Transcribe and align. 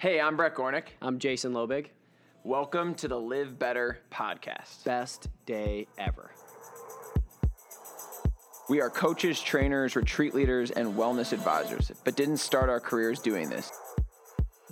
Hey, 0.00 0.20
I'm 0.20 0.36
Brett 0.36 0.54
Gornick. 0.54 0.90
I'm 1.02 1.18
Jason 1.18 1.52
Lobig. 1.52 1.86
Welcome 2.44 2.94
to 2.94 3.08
the 3.08 3.18
Live 3.18 3.58
Better 3.58 3.98
podcast. 4.12 4.84
Best 4.84 5.26
day 5.44 5.88
ever. 5.98 6.30
We 8.68 8.80
are 8.80 8.90
coaches, 8.90 9.40
trainers, 9.40 9.96
retreat 9.96 10.36
leaders, 10.36 10.70
and 10.70 10.94
wellness 10.94 11.32
advisors, 11.32 11.90
but 12.04 12.14
didn't 12.14 12.36
start 12.36 12.70
our 12.70 12.78
careers 12.78 13.18
doing 13.18 13.50
this. 13.50 13.72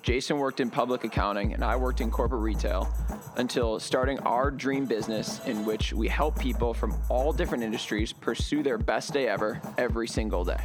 Jason 0.00 0.38
worked 0.38 0.60
in 0.60 0.70
public 0.70 1.02
accounting, 1.02 1.54
and 1.54 1.64
I 1.64 1.74
worked 1.74 2.00
in 2.00 2.08
corporate 2.08 2.42
retail 2.42 2.88
until 3.36 3.80
starting 3.80 4.20
our 4.20 4.52
dream 4.52 4.86
business 4.86 5.44
in 5.44 5.64
which 5.64 5.92
we 5.92 6.06
help 6.06 6.38
people 6.38 6.72
from 6.72 6.94
all 7.08 7.32
different 7.32 7.64
industries 7.64 8.12
pursue 8.12 8.62
their 8.62 8.78
best 8.78 9.12
day 9.12 9.26
ever 9.26 9.60
every 9.76 10.06
single 10.06 10.44
day. 10.44 10.62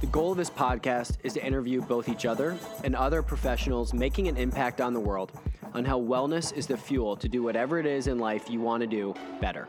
The 0.00 0.06
goal 0.06 0.30
of 0.30 0.38
this 0.38 0.48
podcast 0.48 1.18
is 1.22 1.34
to 1.34 1.44
interview 1.44 1.82
both 1.82 2.08
each 2.08 2.24
other 2.24 2.56
and 2.84 2.96
other 2.96 3.22
professionals 3.22 3.92
making 3.92 4.28
an 4.28 4.38
impact 4.38 4.80
on 4.80 4.94
the 4.94 5.00
world 5.00 5.30
on 5.74 5.84
how 5.84 6.00
wellness 6.00 6.54
is 6.54 6.66
the 6.66 6.76
fuel 6.78 7.16
to 7.16 7.28
do 7.28 7.42
whatever 7.42 7.78
it 7.78 7.84
is 7.84 8.06
in 8.06 8.18
life 8.18 8.48
you 8.48 8.60
want 8.60 8.80
to 8.80 8.86
do 8.86 9.14
better. 9.42 9.68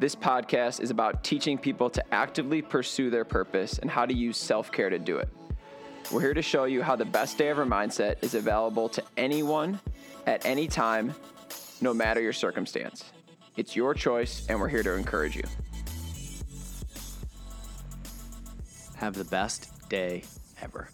This 0.00 0.16
podcast 0.16 0.80
is 0.80 0.90
about 0.90 1.22
teaching 1.22 1.56
people 1.56 1.88
to 1.90 2.02
actively 2.12 2.62
pursue 2.62 3.10
their 3.10 3.24
purpose 3.24 3.78
and 3.78 3.88
how 3.88 4.04
to 4.04 4.12
use 4.12 4.36
self 4.36 4.72
care 4.72 4.90
to 4.90 4.98
do 4.98 5.18
it. 5.18 5.28
We're 6.10 6.22
here 6.22 6.34
to 6.34 6.42
show 6.42 6.64
you 6.64 6.82
how 6.82 6.96
the 6.96 7.04
best 7.04 7.38
day 7.38 7.48
ever 7.48 7.64
mindset 7.64 8.24
is 8.24 8.34
available 8.34 8.88
to 8.88 9.04
anyone 9.16 9.78
at 10.26 10.44
any 10.44 10.66
time, 10.66 11.14
no 11.80 11.94
matter 11.94 12.20
your 12.20 12.32
circumstance. 12.32 13.04
It's 13.56 13.76
your 13.76 13.94
choice, 13.94 14.46
and 14.48 14.58
we're 14.58 14.68
here 14.68 14.82
to 14.82 14.94
encourage 14.94 15.36
you. 15.36 15.44
Have 19.04 19.16
the 19.16 19.24
best 19.24 19.86
day 19.90 20.22
ever. 20.62 20.88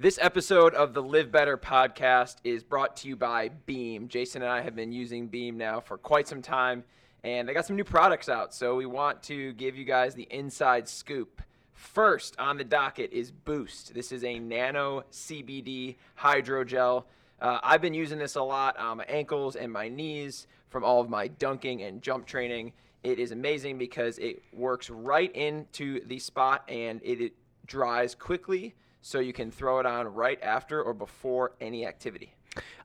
This 0.00 0.18
episode 0.20 0.74
of 0.74 0.92
the 0.92 1.00
Live 1.00 1.30
Better 1.30 1.56
podcast 1.56 2.38
is 2.42 2.64
brought 2.64 2.96
to 2.96 3.08
you 3.08 3.14
by 3.14 3.50
Beam. 3.50 4.08
Jason 4.08 4.42
and 4.42 4.50
I 4.50 4.62
have 4.62 4.74
been 4.74 4.90
using 4.90 5.28
Beam 5.28 5.56
now 5.56 5.78
for 5.78 5.96
quite 5.96 6.26
some 6.26 6.42
time, 6.42 6.82
and 7.22 7.48
they 7.48 7.54
got 7.54 7.66
some 7.66 7.76
new 7.76 7.84
products 7.84 8.28
out. 8.28 8.52
So 8.52 8.74
we 8.74 8.84
want 8.84 9.22
to 9.24 9.52
give 9.52 9.76
you 9.76 9.84
guys 9.84 10.16
the 10.16 10.26
inside 10.28 10.88
scoop. 10.88 11.40
First 11.72 12.34
on 12.36 12.56
the 12.56 12.64
docket 12.64 13.12
is 13.12 13.30
Boost. 13.30 13.94
This 13.94 14.10
is 14.10 14.24
a 14.24 14.40
nano 14.40 15.04
CBD 15.12 15.98
hydrogel. 16.18 17.04
Uh, 17.40 17.60
I've 17.62 17.80
been 17.80 17.94
using 17.94 18.18
this 18.18 18.34
a 18.34 18.42
lot 18.42 18.76
on 18.76 18.96
my 18.96 19.04
ankles 19.04 19.54
and 19.54 19.72
my 19.72 19.88
knees 19.88 20.48
from 20.68 20.82
all 20.82 21.00
of 21.00 21.08
my 21.08 21.28
dunking 21.28 21.80
and 21.82 22.02
jump 22.02 22.26
training. 22.26 22.72
It 23.04 23.18
is 23.18 23.30
amazing 23.32 23.78
because 23.78 24.18
it 24.18 24.42
works 24.52 24.90
right 24.90 25.34
into 25.34 26.04
the 26.06 26.18
spot 26.18 26.64
and 26.68 27.00
it, 27.02 27.20
it 27.20 27.32
dries 27.66 28.14
quickly 28.14 28.74
so 29.02 29.20
you 29.20 29.32
can 29.32 29.50
throw 29.50 29.78
it 29.78 29.86
on 29.86 30.06
right 30.08 30.42
after 30.42 30.82
or 30.82 30.94
before 30.94 31.52
any 31.60 31.86
activity. 31.86 32.34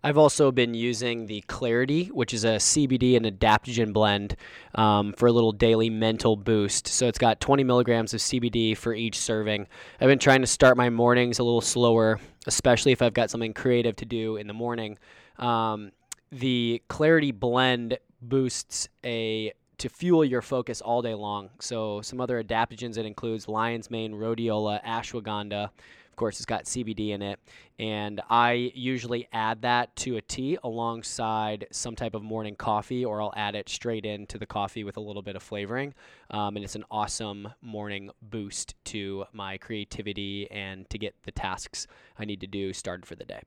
I've 0.04 0.18
also 0.18 0.52
been 0.52 0.74
using 0.74 1.26
the 1.26 1.42
Clarity, 1.48 2.08
which 2.08 2.34
is 2.34 2.44
a 2.44 2.58
CBD 2.58 3.16
and 3.16 3.26
adaptogen 3.26 3.94
blend 3.94 4.36
um, 4.76 5.14
for 5.14 5.28
a 5.28 5.32
little 5.32 5.52
daily 5.52 5.90
mental 5.90 6.36
boost. 6.36 6.88
So 6.88 7.08
it's 7.08 7.18
got 7.18 7.40
20 7.40 7.64
milligrams 7.64 8.14
of 8.14 8.20
CBD 8.20 8.78
for 8.78 8.94
each 8.94 9.18
serving. 9.18 9.68
I've 10.00 10.10
been 10.10 10.20
trying 10.20 10.42
to 10.42 10.48
start 10.48 10.78
my 10.78 10.90
mornings 10.90 11.40
a 11.40 11.44
little 11.44 11.62
slower, 11.62 12.20
especially 12.46 12.92
if 12.92 13.02
I've 13.02 13.14
got 13.14 13.30
something 13.30 13.54
creative 13.54 13.96
to 13.98 14.06
do 14.06 14.36
in 14.36 14.48
the 14.48 14.54
morning. 14.54 15.00
Um, 15.38 15.92
the 16.32 16.82
Clarity 16.90 17.32
blend 17.32 17.98
boosts 18.22 18.90
a 19.04 19.54
to 19.84 19.90
fuel 19.90 20.24
your 20.24 20.42
focus 20.42 20.80
all 20.80 21.02
day 21.02 21.14
long. 21.14 21.50
So 21.60 22.00
some 22.00 22.22
other 22.22 22.42
adaptogens 22.42 22.98
it 22.98 23.06
includes 23.06 23.50
lion's 23.50 23.92
mane, 23.92 24.14
rhodiola, 24.14 24.82
ashwagandha. 24.82 25.66
Of 25.66 26.16
course, 26.16 26.38
it's 26.38 26.46
got 26.46 26.64
CBD 26.64 27.10
in 27.10 27.22
it, 27.22 27.38
and 27.80 28.22
I 28.30 28.72
usually 28.76 29.28
add 29.34 29.64
that 29.64 29.94
to 29.98 30.16
a 30.16 30.22
tea 30.22 30.58
alongside 30.64 31.68
some 31.72 31.98
type 31.98 32.14
of 32.14 32.24
morning 32.24 32.56
coffee, 32.56 33.04
or 33.04 33.22
I'll 33.22 33.34
add 33.36 33.56
it 33.56 33.68
straight 33.68 34.06
into 34.06 34.38
the 34.38 34.46
coffee 34.46 34.86
with 34.86 34.96
a 34.96 35.02
little 35.02 35.24
bit 35.24 35.36
of 35.36 35.44
flavoring. 35.44 35.94
Um, 36.30 36.56
and 36.56 36.64
it's 36.64 36.76
an 36.76 36.86
awesome 36.90 37.50
morning 37.62 38.10
boost 38.22 38.76
to 38.86 39.26
my 39.34 39.58
creativity 39.58 40.50
and 40.50 40.90
to 40.92 40.98
get 40.98 41.14
the 41.24 41.32
tasks 41.32 41.88
I 42.18 42.24
need 42.24 42.40
to 42.40 42.48
do 42.48 42.72
started 42.72 43.06
for 43.06 43.16
the 43.16 43.26
day. 43.26 43.42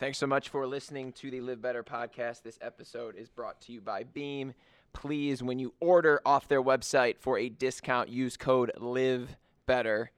Thanks 0.00 0.16
so 0.16 0.26
much 0.26 0.48
for 0.48 0.66
listening 0.66 1.12
to 1.12 1.30
the 1.30 1.42
Live 1.42 1.60
Better 1.60 1.84
podcast. 1.84 2.42
This 2.42 2.58
episode 2.62 3.14
is 3.16 3.28
brought 3.28 3.60
to 3.60 3.72
you 3.72 3.82
by 3.82 4.02
Beam. 4.02 4.54
Please, 4.92 5.42
when 5.42 5.58
you 5.58 5.74
order 5.80 6.20
off 6.24 6.48
their 6.48 6.62
website 6.62 7.18
for 7.18 7.38
a 7.38 7.48
discount, 7.48 8.08
use 8.08 8.36
code 8.36 8.72
Live 8.78 9.36
Better 9.66 10.10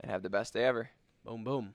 and 0.00 0.10
have 0.10 0.22
the 0.22 0.30
best 0.30 0.54
day 0.54 0.64
ever. 0.64 0.90
Boom, 1.24 1.44
boom. 1.44 1.74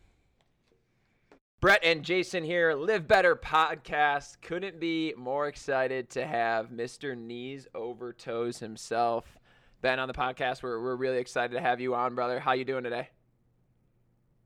Brett 1.59 1.83
and 1.83 2.03
Jason 2.03 2.43
here, 2.43 2.73
Live 2.75 3.07
Better 3.07 3.35
podcast. 3.35 4.37
Couldn't 4.41 4.79
be 4.79 5.13
more 5.17 5.47
excited 5.47 6.09
to 6.11 6.25
have 6.25 6.69
Mr. 6.69 7.17
Knees 7.17 7.65
Over 7.73 8.13
Toes 8.13 8.59
himself. 8.59 9.39
Ben 9.81 9.99
on 9.99 10.07
the 10.07 10.13
podcast. 10.13 10.61
We're, 10.61 10.81
we're 10.81 10.95
really 10.95 11.17
excited 11.17 11.53
to 11.55 11.61
have 11.61 11.81
you 11.81 11.95
on, 11.95 12.13
brother. 12.13 12.39
How 12.39 12.53
you 12.53 12.63
doing 12.63 12.83
today? 12.83 13.09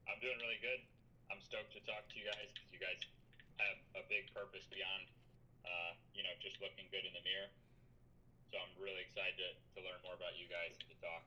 I'm 0.07 0.19
doing 0.22 0.40
really 0.40 0.59
good. 0.63 0.79
I'm 1.28 1.40
stoked 1.44 1.73
to 1.73 1.84
talk 1.84 2.07
to 2.07 2.16
you 2.16 2.31
guys 2.31 2.47
because 2.56 2.72
you 2.72 2.79
guys 2.79 3.00
have 3.59 4.03
a 4.03 4.07
big 4.07 4.31
purpose 4.31 4.63
beyond, 4.72 5.03
uh, 5.67 5.91
you 6.16 6.23
know, 6.23 6.31
just 6.40 6.63
looking 6.63 6.88
good 6.95 7.03
in 7.03 7.11
the 7.11 7.23
mirror. 7.28 7.51
So 8.51 8.57
I'm 8.59 8.84
really 8.84 9.01
excited 9.01 9.34
to, 9.39 9.79
to 9.79 9.88
learn 9.88 10.00
more 10.03 10.13
about 10.13 10.35
you 10.38 10.47
guys 10.47 10.75
and 10.79 10.89
to 10.89 10.95
talk. 11.01 11.23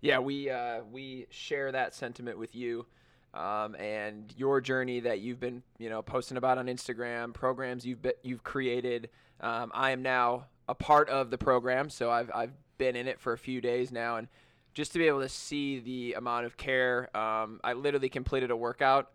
Yeah, 0.00 0.18
we 0.18 0.50
uh, 0.50 0.82
we 0.90 1.26
share 1.30 1.72
that 1.72 1.94
sentiment 1.94 2.38
with 2.38 2.54
you 2.54 2.86
um, 3.34 3.74
and 3.76 4.32
your 4.36 4.60
journey 4.60 5.00
that 5.00 5.20
you've 5.20 5.40
been, 5.40 5.62
you 5.78 5.88
know, 5.88 6.02
posting 6.02 6.36
about 6.36 6.58
on 6.58 6.66
Instagram, 6.66 7.32
programs 7.32 7.84
you've 7.84 8.02
been, 8.02 8.12
you've 8.22 8.44
created. 8.44 9.10
Um, 9.40 9.72
I 9.74 9.90
am 9.90 10.02
now 10.02 10.46
a 10.68 10.74
part 10.74 11.08
of 11.08 11.30
the 11.30 11.38
program, 11.38 11.90
so 11.90 12.10
I've 12.10 12.30
I've 12.34 12.52
been 12.78 12.96
in 12.96 13.08
it 13.08 13.20
for 13.20 13.32
a 13.32 13.38
few 13.38 13.60
days 13.60 13.90
now, 13.90 14.16
and 14.16 14.28
just 14.74 14.92
to 14.92 14.98
be 14.98 15.06
able 15.06 15.20
to 15.20 15.28
see 15.28 15.80
the 15.80 16.14
amount 16.14 16.46
of 16.46 16.56
care, 16.56 17.14
um, 17.16 17.60
I 17.62 17.72
literally 17.72 18.08
completed 18.08 18.50
a 18.50 18.56
workout 18.56 19.10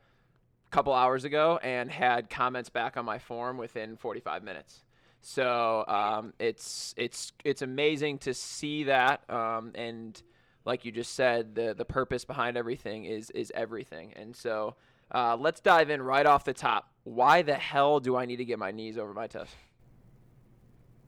a 0.67 0.69
couple 0.69 0.93
hours 0.93 1.23
ago 1.23 1.59
and 1.63 1.89
had 1.89 2.29
comments 2.29 2.69
back 2.69 2.97
on 2.97 3.05
my 3.05 3.17
form 3.17 3.57
within 3.57 3.97
45 3.97 4.43
minutes. 4.43 4.83
So 5.27 5.83
um, 5.89 6.31
it's 6.39 6.95
it's 6.95 7.33
it's 7.43 7.61
amazing 7.61 8.19
to 8.19 8.33
see 8.33 8.85
that 8.85 9.29
um, 9.29 9.73
and 9.75 10.15
like 10.63 10.85
you 10.85 10.91
just 10.93 11.15
said, 11.15 11.53
the 11.53 11.75
the 11.75 11.83
purpose 11.83 12.23
behind 12.23 12.55
everything 12.55 13.03
is 13.03 13.29
is 13.31 13.51
everything. 13.53 14.13
And 14.15 14.33
so 14.33 14.75
uh, 15.11 15.35
let's 15.35 15.59
dive 15.59 15.89
in 15.89 16.01
right 16.01 16.25
off 16.25 16.45
the 16.45 16.53
top. 16.53 16.87
Why 17.03 17.41
the 17.41 17.55
hell 17.55 17.99
do 17.99 18.15
I 18.15 18.23
need 18.23 18.37
to 18.37 18.45
get 18.45 18.57
my 18.57 18.71
knees 18.71 18.97
over 18.97 19.13
my 19.13 19.27
toes? 19.27 19.51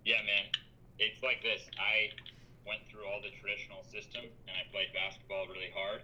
Yeah, 0.03 0.19
man, 0.27 0.51
it's 0.99 1.23
like 1.23 1.41
this. 1.41 1.63
I 1.79 2.11
went 2.67 2.83
through 2.91 3.07
all 3.07 3.23
the 3.23 3.31
traditional 3.39 3.87
system, 3.87 4.27
and 4.27 4.51
I 4.51 4.67
played 4.75 4.91
basketball 4.91 5.47
really 5.47 5.71
hard, 5.71 6.03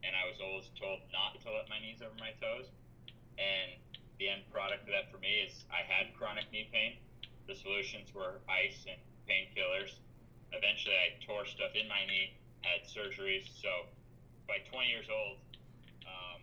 and 0.00 0.16
I 0.16 0.24
was 0.32 0.40
always 0.40 0.72
told 0.80 1.00
not 1.12 1.36
to 1.44 1.52
let 1.52 1.68
my 1.68 1.76
knees 1.76 2.00
over 2.00 2.16
my 2.16 2.32
toes. 2.40 2.72
And 3.36 3.76
the 4.16 4.32
end 4.32 4.48
product 4.48 4.88
of 4.88 4.96
that 4.96 5.12
for 5.12 5.20
me 5.20 5.44
is 5.44 5.68
I 5.68 5.84
had 5.84 6.16
chronic 6.16 6.48
knee 6.52 6.72
pain. 6.72 6.96
The 7.46 7.54
solutions 7.54 8.12
were 8.14 8.40
ice 8.48 8.84
and 8.86 8.98
painkillers. 9.26 9.98
Eventually, 10.52 10.96
I 10.98 11.14
tore 11.22 11.46
stuff 11.46 11.72
in 11.78 11.86
my 11.86 12.02
knee 12.06 12.34
had 12.66 12.84
surgeries. 12.84 13.46
So 13.62 13.88
by 14.46 14.60
20 14.68 14.90
years 14.90 15.06
old, 15.06 15.38
um, 16.04 16.38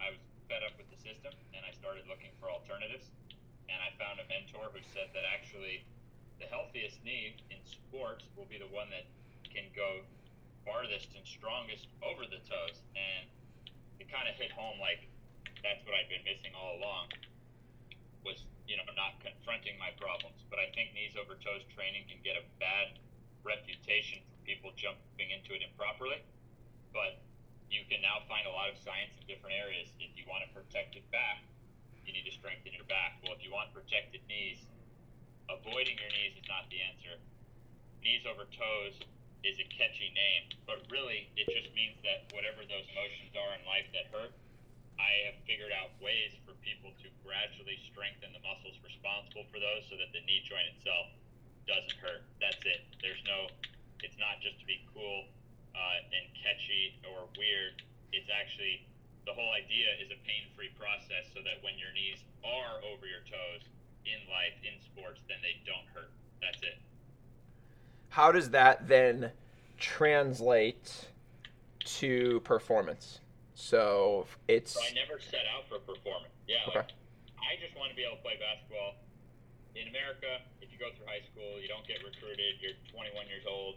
I 0.00 0.14
was 0.14 0.22
fed 0.46 0.62
up 0.62 0.78
with 0.78 0.88
the 0.88 1.00
system 1.00 1.34
and 1.52 1.62
I 1.66 1.74
started 1.74 2.06
looking 2.06 2.30
for 2.38 2.48
alternatives. 2.48 3.10
And 3.66 3.78
I 3.82 3.90
found 3.98 4.22
a 4.22 4.26
mentor 4.30 4.70
who 4.70 4.80
said 4.94 5.10
that 5.10 5.26
actually 5.26 5.82
the 6.38 6.46
healthiest 6.46 7.02
knee 7.02 7.34
in 7.50 7.58
sports 7.66 8.24
will 8.38 8.46
be 8.46 8.62
the 8.62 8.70
one 8.70 8.86
that 8.94 9.10
can 9.50 9.66
go 9.74 10.06
farthest 10.62 11.14
and 11.18 11.26
strongest 11.26 11.90
over 12.02 12.26
the 12.26 12.38
toes. 12.46 12.78
And 12.94 13.26
it 13.98 14.06
kind 14.06 14.30
of 14.30 14.38
hit 14.38 14.54
home 14.54 14.78
like 14.78 15.10
that's 15.66 15.82
what 15.82 15.98
I'd 15.98 16.06
been 16.06 16.22
missing 16.22 16.54
all 16.54 16.78
along 16.78 17.10
was, 18.26 18.42
you 18.66 18.74
know, 18.74 18.84
not 18.98 19.22
confronting 19.22 19.78
my 19.78 19.94
problems. 19.94 20.42
But 20.50 20.58
I 20.58 20.68
think 20.74 20.90
knees 20.92 21.14
over 21.14 21.38
toes 21.38 21.62
training 21.70 22.10
can 22.10 22.18
get 22.26 22.34
a 22.34 22.44
bad 22.58 22.98
reputation 23.46 24.26
for 24.26 24.36
people 24.42 24.74
jumping 24.74 25.30
into 25.30 25.54
it 25.54 25.62
improperly. 25.62 26.18
But 26.90 27.22
you 27.70 27.86
can 27.86 28.02
now 28.02 28.26
find 28.26 28.46
a 28.50 28.52
lot 28.52 28.66
of 28.66 28.76
science 28.82 29.14
in 29.22 29.30
different 29.30 29.54
areas. 29.54 29.86
If 30.02 30.18
you 30.18 30.26
want 30.26 30.42
a 30.42 30.50
protected 30.50 31.06
back, 31.14 31.46
you 32.02 32.10
need 32.10 32.26
to 32.26 32.34
strengthen 32.34 32.74
your 32.74 32.86
back. 32.90 33.22
Well, 33.22 33.34
if 33.38 33.42
you 33.46 33.54
want 33.54 33.70
protected 33.70 34.22
knees, 34.26 34.62
avoiding 35.46 35.98
your 35.98 36.10
knees 36.10 36.34
is 36.38 36.46
not 36.50 36.66
the 36.70 36.82
answer. 36.82 37.18
Knees 38.02 38.26
over 38.26 38.46
toes 38.50 38.98
is 39.42 39.58
a 39.58 39.66
catchy 39.70 40.10
name, 40.14 40.54
but 40.66 40.82
really 40.90 41.30
it 41.38 41.46
just 41.50 41.74
means 41.74 41.98
that 42.02 42.30
whatever 42.34 42.62
those 42.66 42.86
motions 42.94 43.34
are 43.34 43.54
in 43.58 43.62
life 43.66 43.86
that 43.94 44.10
hurt, 44.14 44.34
I 44.96 45.30
have 45.30 45.36
figured 45.44 45.72
out 45.72 45.92
ways 46.00 46.32
for 46.44 46.56
people 46.64 46.92
to 47.04 47.08
gradually 47.22 47.76
strengthen 47.84 48.32
the 48.32 48.42
muscles 48.42 48.76
responsible 48.80 49.44
for 49.52 49.60
those 49.60 49.84
so 49.88 49.96
that 50.00 50.10
the 50.16 50.22
knee 50.24 50.42
joint 50.44 50.66
itself 50.76 51.12
doesn't 51.68 51.98
hurt. 52.00 52.24
That's 52.40 52.60
it. 52.64 52.86
There's 53.02 53.20
no 53.26 53.52
it's 54.04 54.16
not 54.20 54.40
just 54.44 54.60
to 54.60 54.66
be 54.68 54.84
cool 54.92 55.24
uh, 55.72 56.14
and 56.14 56.24
catchy 56.36 56.96
or 57.12 57.28
weird. 57.36 57.80
It's 58.12 58.28
actually 58.28 58.84
the 59.26 59.32
whole 59.32 59.50
idea 59.52 59.90
is 59.98 60.12
a 60.12 60.20
pain-free 60.22 60.70
process 60.78 61.26
so 61.34 61.42
that 61.42 61.58
when 61.64 61.74
your 61.80 61.90
knees 61.92 62.22
are 62.44 62.78
over 62.86 63.08
your 63.08 63.24
toes 63.26 63.66
in 64.06 64.20
life 64.30 64.54
in 64.62 64.78
sports, 64.80 65.20
then 65.28 65.38
they 65.42 65.58
don't 65.66 65.86
hurt. 65.92 66.12
That's 66.40 66.62
it. 66.62 66.78
How 68.08 68.30
does 68.30 68.50
that 68.50 68.86
then 68.86 69.32
translate 69.78 71.08
to 71.84 72.40
performance? 72.40 73.20
So 73.56 74.28
it's. 74.52 74.76
So 74.76 74.84
I 74.84 74.92
never 74.92 75.16
set 75.16 75.48
out 75.48 75.64
for 75.64 75.80
a 75.80 75.84
performance. 75.88 76.36
Yeah. 76.44 76.68
Okay. 76.68 76.84
Like, 76.84 76.92
I 77.40 77.56
just 77.56 77.72
want 77.72 77.88
to 77.88 77.96
be 77.96 78.04
able 78.04 78.20
to 78.20 78.24
play 78.24 78.36
basketball. 78.36 79.00
In 79.72 79.88
America, 79.88 80.44
if 80.60 80.68
you 80.68 80.76
go 80.76 80.92
through 80.92 81.08
high 81.08 81.24
school, 81.24 81.56
you 81.56 81.64
don't 81.64 81.84
get 81.88 82.04
recruited, 82.04 82.60
you're 82.60 82.76
21 82.92 83.28
years 83.28 83.44
old, 83.44 83.76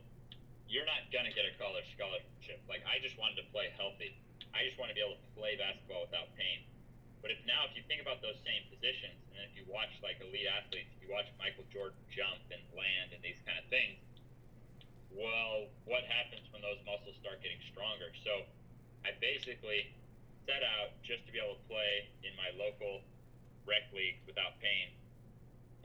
you're 0.68 0.88
not 0.88 1.08
going 1.12 1.28
to 1.28 1.36
get 1.36 1.44
a 1.44 1.52
college 1.60 1.88
scholarship. 1.92 2.60
Like, 2.72 2.84
I 2.88 3.04
just 3.04 3.20
wanted 3.20 3.40
to 3.44 3.48
play 3.52 3.72
healthy. 3.76 4.16
I 4.56 4.64
just 4.68 4.80
want 4.80 4.92
to 4.92 4.96
be 4.96 5.04
able 5.04 5.20
to 5.20 5.30
play 5.36 5.60
basketball 5.60 6.08
without 6.08 6.32
pain. 6.40 6.64
But 7.20 7.36
if 7.36 7.40
now, 7.44 7.68
if 7.68 7.76
you 7.76 7.84
think 7.88 8.00
about 8.00 8.24
those 8.24 8.40
same 8.48 8.64
positions, 8.72 9.20
and 9.36 9.44
if 9.48 9.56
you 9.56 9.68
watch 9.68 9.92
like 10.00 10.20
elite 10.24 10.48
athletes, 10.48 10.92
if 10.96 11.04
you 11.04 11.12
watch 11.12 11.28
Michael 11.36 11.68
Jordan 11.68 12.00
jump 12.08 12.40
and 12.52 12.64
land 12.72 13.12
and 13.12 13.20
these 13.20 13.40
kind 13.44 13.60
of 13.60 13.68
things, 13.68 14.00
well, 15.12 15.68
what 15.84 16.08
happens 16.08 16.48
when 16.52 16.64
those 16.64 16.80
muscles 16.88 17.16
start 17.20 17.44
getting 17.44 17.60
stronger? 17.72 18.12
So 18.24 18.48
I 19.06 19.16
basically 19.20 19.92
set 20.44 20.66
out 20.66 20.98
just 21.06 21.26
to 21.28 21.32
be 21.32 21.40
able 21.40 21.56
to 21.56 21.66
play 21.70 22.10
in 22.26 22.34
my 22.36 22.50
local 22.58 23.06
rec 23.70 23.86
league 23.94 24.18
without 24.26 24.58
pain. 24.60 24.90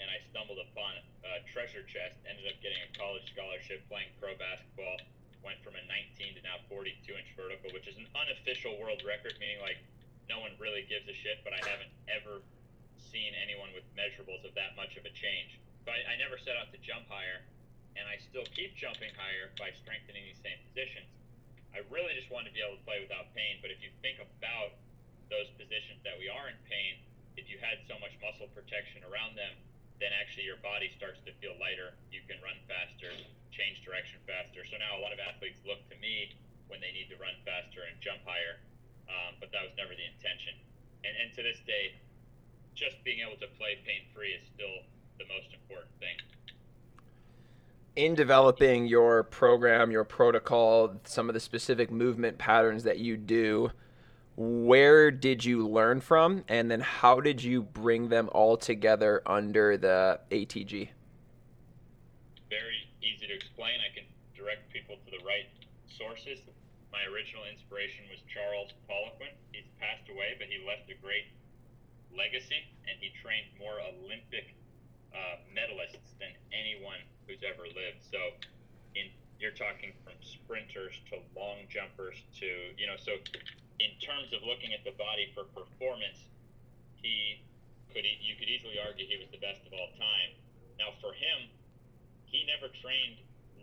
And 0.00 0.10
I 0.10 0.18
stumbled 0.32 0.58
upon 0.58 0.98
a 1.22 1.44
treasure 1.46 1.86
chest, 1.86 2.18
ended 2.26 2.50
up 2.50 2.58
getting 2.58 2.80
a 2.82 2.90
college 2.98 3.22
scholarship 3.30 3.86
playing 3.86 4.10
pro 4.18 4.34
basketball, 4.34 4.98
went 5.44 5.60
from 5.62 5.78
a 5.78 5.84
19 5.86 6.34
to 6.34 6.42
now 6.42 6.58
42 6.66 6.96
inch 7.14 7.30
vertical, 7.36 7.70
which 7.70 7.86
is 7.86 7.94
an 8.00 8.08
unofficial 8.16 8.74
world 8.80 9.04
record, 9.06 9.38
meaning 9.38 9.60
like 9.62 9.78
no 10.26 10.40
one 10.40 10.56
really 10.56 10.88
gives 10.88 11.04
a 11.06 11.14
shit, 11.14 11.44
but 11.44 11.52
I 11.52 11.60
haven't 11.62 11.92
ever 12.08 12.40
seen 12.96 13.36
anyone 13.36 13.70
with 13.76 13.84
measurables 13.94 14.42
of 14.42 14.56
that 14.56 14.74
much 14.74 14.96
of 14.96 15.04
a 15.04 15.12
change. 15.12 15.60
But 15.84 16.00
I, 16.00 16.16
I 16.16 16.20
never 16.20 16.40
set 16.40 16.56
out 16.56 16.72
to 16.72 16.80
jump 16.80 17.06
higher, 17.12 17.44
and 17.94 18.08
I 18.08 18.16
still 18.18 18.48
keep 18.56 18.74
jumping 18.74 19.12
higher 19.14 19.52
by 19.60 19.70
strengthening 19.84 20.24
these 20.24 20.40
same 20.40 20.58
positions. 20.72 21.06
I 21.74 21.82
really 21.90 22.14
just 22.14 22.30
want 22.30 22.46
to 22.46 22.54
be 22.54 22.62
able 22.62 22.78
to 22.78 22.84
play 22.86 23.02
without 23.02 23.34
pain, 23.34 23.58
but 23.58 23.74
if 23.74 23.82
you 23.82 23.90
think 23.98 24.22
about 24.22 24.78
those 25.26 25.50
positions 25.58 25.98
that 26.06 26.14
we 26.14 26.30
are 26.30 26.46
in 26.46 26.54
pain, 26.70 27.02
if 27.34 27.50
you 27.50 27.58
had 27.58 27.82
so 27.90 27.98
much 27.98 28.14
muscle 28.22 28.46
protection 28.54 29.02
around 29.02 29.34
them, 29.34 29.50
then 29.98 30.14
actually 30.14 30.46
your 30.46 30.62
body 30.62 30.86
starts 30.94 31.18
to 31.26 31.34
feel 31.42 31.58
lighter. 31.58 31.98
You 32.14 32.22
can 32.30 32.38
run 32.38 32.54
faster, 32.70 33.10
change 33.50 33.82
direction 33.82 34.22
faster. 34.22 34.62
So 34.62 34.78
now 34.78 34.94
a 34.98 35.02
lot 35.02 35.10
of 35.10 35.18
athletes 35.18 35.58
look 35.66 35.82
to 35.90 35.98
me 35.98 36.38
when 36.70 36.78
they 36.78 36.94
need 36.94 37.10
to 37.10 37.18
run 37.18 37.34
faster 37.42 37.82
and 37.82 37.98
jump 37.98 38.22
higher, 38.22 38.62
um, 39.10 39.34
but 39.42 39.50
that 39.50 39.66
was 39.66 39.74
never 39.74 39.98
the 39.98 40.06
intention. 40.06 40.54
And, 41.02 41.12
and 41.26 41.28
to 41.34 41.42
this 41.42 41.58
day, 41.66 41.98
just 42.78 43.02
being 43.02 43.22
able 43.22 43.38
to 43.42 43.50
play 43.58 43.82
pain 43.82 44.06
free 44.14 44.34
is 44.34 44.46
still 44.46 44.86
the 45.18 45.26
most 45.26 45.50
important 45.50 45.90
thing. 45.98 46.18
In 47.96 48.16
developing 48.16 48.86
your 48.86 49.22
program, 49.22 49.92
your 49.92 50.02
protocol, 50.02 50.96
some 51.04 51.30
of 51.30 51.34
the 51.34 51.38
specific 51.38 51.92
movement 51.92 52.38
patterns 52.38 52.82
that 52.82 52.98
you 52.98 53.16
do, 53.16 53.70
where 54.36 55.12
did 55.12 55.44
you 55.44 55.68
learn 55.68 56.00
from 56.00 56.42
and 56.48 56.68
then 56.68 56.80
how 56.80 57.20
did 57.20 57.40
you 57.40 57.62
bring 57.62 58.08
them 58.08 58.28
all 58.32 58.56
together 58.56 59.22
under 59.26 59.76
the 59.76 60.18
ATG? 60.32 60.88
Very 62.50 62.82
easy 63.00 63.28
to 63.28 63.34
explain. 63.34 63.78
I 63.78 63.94
can 63.94 64.10
direct 64.34 64.72
people 64.72 64.96
to 64.96 65.10
the 65.12 65.22
right 65.24 65.46
sources. 65.86 66.40
My 66.90 67.06
original 67.14 67.44
inspiration 67.46 68.10
was 68.10 68.18
Charles 68.26 68.74
Poliquin. 68.90 69.38
He's 69.52 69.70
passed 69.78 70.10
away, 70.10 70.34
but 70.36 70.48
he 70.50 70.58
left 70.66 70.90
a 70.90 70.98
great 70.98 71.30
legacy, 72.10 72.58
and 72.90 72.98
he 72.98 73.14
trained 73.22 73.54
more 73.62 73.78
Olympic 73.78 74.50
uh, 75.14 75.38
medalists 75.54 76.12
than 76.18 76.34
anyone 76.52 76.98
who's 77.26 77.40
ever 77.46 77.64
lived. 77.70 78.02
So, 78.10 78.18
in 78.98 79.08
you're 79.38 79.54
talking 79.54 79.90
from 80.06 80.14
sprinters 80.22 80.94
to 81.10 81.18
long 81.34 81.66
jumpers 81.66 82.16
to 82.38 82.46
you 82.78 82.86
know 82.86 82.94
so 82.96 83.18
in 83.82 83.90
terms 83.98 84.30
of 84.30 84.38
looking 84.46 84.70
at 84.70 84.86
the 84.86 84.94
body 84.94 85.34
for 85.34 85.50
performance, 85.50 86.30
he 87.02 87.42
could 87.90 88.06
you 88.06 88.34
could 88.38 88.46
easily 88.50 88.78
argue 88.78 89.06
he 89.06 89.18
was 89.18 89.30
the 89.34 89.42
best 89.42 89.62
of 89.66 89.72
all 89.74 89.90
time. 89.98 90.30
Now 90.78 90.94
for 91.02 91.14
him, 91.14 91.50
he 92.26 92.46
never 92.46 92.70
trained 92.82 93.18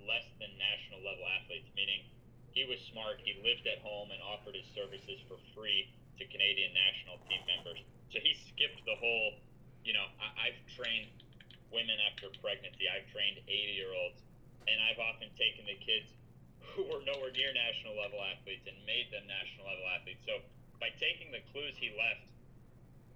less 0.08 0.28
than 0.40 0.52
national 0.60 1.04
level 1.04 1.24
athletes, 1.40 1.68
meaning 1.76 2.04
he 2.52 2.68
was 2.68 2.80
smart. 2.92 3.24
He 3.24 3.40
lived 3.40 3.68
at 3.68 3.80
home 3.80 4.12
and 4.12 4.20
offered 4.20 4.56
his 4.56 4.68
services 4.76 5.20
for 5.28 5.40
free 5.56 5.88
to 6.20 6.24
Canadian 6.28 6.76
national 6.76 7.20
team 7.28 7.40
members. 7.48 7.80
So 8.12 8.20
he 8.20 8.36
skipped 8.36 8.84
the 8.84 8.98
whole, 9.00 9.40
you 9.88 9.96
know, 9.96 10.04
I, 10.20 10.52
I've 10.52 10.60
trained 10.76 11.12
women 11.72 11.98
after 12.12 12.30
pregnancy. 12.44 12.86
I've 12.88 13.08
trained 13.10 13.40
80 13.48 13.52
year 13.76 13.92
olds, 13.92 14.22
and 14.68 14.78
I've 14.92 15.00
often 15.00 15.32
taken 15.40 15.66
the 15.66 15.80
kids 15.80 16.12
who 16.76 16.88
were 16.88 17.04
nowhere 17.04 17.34
near 17.34 17.52
national 17.52 17.98
level 17.98 18.22
athletes 18.22 18.64
and 18.70 18.78
made 18.88 19.10
them 19.12 19.26
national 19.28 19.68
level 19.68 19.84
athletes. 19.92 20.24
So 20.24 20.40
by 20.80 20.94
taking 21.02 21.34
the 21.34 21.44
clues 21.52 21.76
he 21.76 21.92
left 21.98 22.32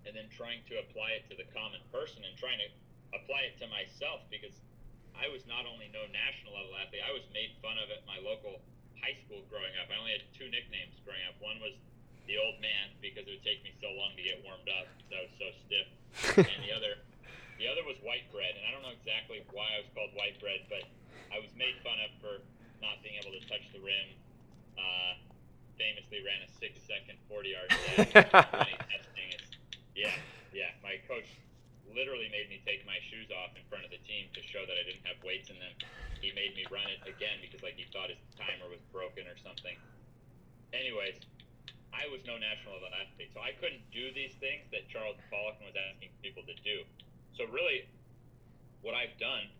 and 0.03 0.13
then 0.13 0.27
trying 0.33 0.65
to 0.69 0.81
apply 0.81 1.17
it 1.21 1.29
to 1.31 1.35
the 1.37 1.47
common 1.55 1.81
person 1.89 2.25
and 2.25 2.33
trying 2.35 2.59
to 2.59 2.69
apply 3.15 3.53
it 3.53 3.55
to 3.63 3.65
myself 3.71 4.25
because 4.27 4.53
I 5.15 5.31
was 5.31 5.47
not 5.47 5.63
only 5.63 5.87
no 5.95 6.03
national 6.11 6.57
level 6.57 6.75
athlete, 6.75 7.05
I 7.05 7.15
was 7.15 7.23
made 7.31 7.55
fun 7.63 7.79
of 7.79 7.87
at 7.87 8.03
my 8.03 8.19
local 8.19 8.59
high 8.99 9.15
school 9.23 9.45
growing 9.47 9.71
up. 9.79 9.87
I 9.87 9.95
only 9.95 10.13
had 10.13 10.25
two 10.35 10.51
nicknames 10.51 10.99
growing 11.07 11.23
up. 11.25 11.39
One 11.39 11.57
was 11.63 11.73
the 12.27 12.35
old 12.41 12.59
man 12.59 12.91
because 12.99 13.23
it 13.23 13.39
would 13.39 13.47
take 13.47 13.63
me 13.63 13.71
so 13.79 13.87
long 13.95 14.13
to 14.17 14.23
get 14.25 14.41
warmed 14.43 14.67
up 14.67 14.89
because 14.97 15.11
I 15.13 15.21
was 15.23 15.33
so 15.39 15.47
stiff. 15.65 15.87
and 16.51 16.61
the 16.65 16.73
other 16.75 16.99
the 17.57 17.67
other 17.71 17.83
was 17.87 17.95
white 18.03 18.27
bread, 18.31 18.55
and 18.55 18.63
I 18.67 18.71
don't 18.75 18.83
know 18.83 18.95
exactly 18.95 19.43
why 19.51 19.67
I 19.75 19.83
was 19.83 19.89
called 19.95 20.11
white 20.15 20.35
bread, 20.43 20.67
but 20.67 20.83
I 21.31 21.39
was 21.39 21.51
made 21.55 21.75
fun 21.83 21.95
of 22.03 22.11
for 22.19 22.43
not 22.83 22.99
being 23.01 23.15
able 23.15 23.31
to 23.31 23.43
touch 23.47 23.63
the 23.71 23.79
rim. 23.79 24.09
Uh, 24.75 25.15
famously 25.79 26.23
ran 26.23 26.39
a 26.43 26.49
six 26.59 26.79
second 26.83 27.19
40 27.27 27.51
yard 27.51 27.69
testing. 27.71 28.79
It's, 29.31 29.47
yeah, 29.95 30.15
yeah. 30.51 30.71
My 30.83 30.99
coach 31.07 31.27
literally 31.95 32.27
made 32.27 32.51
me 32.51 32.59
take 32.67 32.83
my 32.83 32.99
shoes 33.07 33.31
off 33.31 33.55
in 33.55 33.63
front 33.71 33.87
of 33.87 33.91
the 33.91 33.99
team 34.03 34.27
to 34.35 34.41
show 34.43 34.63
that 34.67 34.75
I 34.75 34.83
didn't 34.83 35.07
have 35.07 35.19
weights 35.23 35.47
in 35.47 35.55
them. 35.59 35.71
He 36.19 36.35
made 36.35 36.55
me 36.59 36.67
run 36.67 36.87
it 36.91 37.03
again 37.07 37.39
because 37.39 37.63
like 37.63 37.79
he 37.79 37.87
thought 37.91 38.11
his 38.11 38.19
timer 38.35 38.67
was 38.67 38.83
broken 38.91 39.27
or 39.27 39.39
something. 39.39 39.75
Anyways, 40.75 41.23
I 41.95 42.11
was 42.11 42.19
no 42.27 42.35
national 42.35 42.75
level 42.75 42.91
athlete, 42.91 43.31
so 43.31 43.39
I 43.39 43.55
couldn't 43.55 43.83
do 43.95 44.11
these 44.11 44.35
things 44.43 44.67
that 44.75 44.91
Charles 44.91 45.15
Poliquin 45.31 45.71
was 45.71 45.79
asking 45.79 46.11
people 46.19 46.43
to 46.43 46.55
do. 46.59 46.83
So 47.35 47.43
really, 47.51 47.83
what 48.81 48.95
I've 48.95 49.15
done 49.19 49.51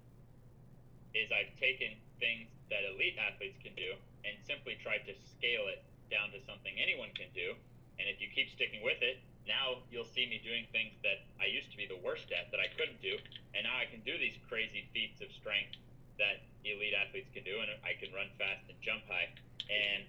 is 1.12 1.32
I've 1.32 1.52
taken 1.60 1.96
things 2.20 2.48
that 2.72 2.88
elite 2.88 3.20
athletes 3.20 3.60
can 3.60 3.76
do 3.76 4.00
and 4.24 4.36
simply 4.48 4.80
tried 4.80 5.04
to 5.12 5.14
scale 5.16 5.68
it 5.68 5.84
down 6.08 6.32
to 6.32 6.40
something 6.48 6.72
anyone 6.80 7.12
can 7.16 7.28
do. 7.36 7.56
And 8.00 8.08
if 8.08 8.20
you 8.20 8.32
keep 8.32 8.52
sticking 8.52 8.84
with 8.84 9.00
it, 9.04 9.20
now 9.48 9.84
you'll 9.92 10.10
see 10.10 10.26
me 10.26 10.42
doing 10.42 10.66
things 10.72 10.98
that 11.06 11.28
I 11.38 11.52
used 11.52 11.70
to 11.72 11.78
be 11.78 11.86
the 11.86 12.00
worst 12.02 12.32
at 12.34 12.50
that 12.50 12.60
I 12.60 12.72
couldn't 12.74 13.00
do, 13.00 13.16
and 13.54 13.64
now 13.64 13.78
I 13.78 13.86
can 13.86 14.02
do 14.02 14.18
these 14.18 14.36
crazy 14.50 14.90
feats 14.90 15.22
of 15.22 15.30
strength 15.32 15.78
that 16.18 16.42
elite 16.66 16.98
athletes 16.98 17.30
can 17.30 17.46
do, 17.46 17.62
and 17.62 17.70
I 17.86 17.94
can 17.94 18.10
run 18.12 18.32
fast 18.42 18.66
and 18.68 18.76
jump 18.82 19.06
high. 19.06 19.30
And 19.70 20.02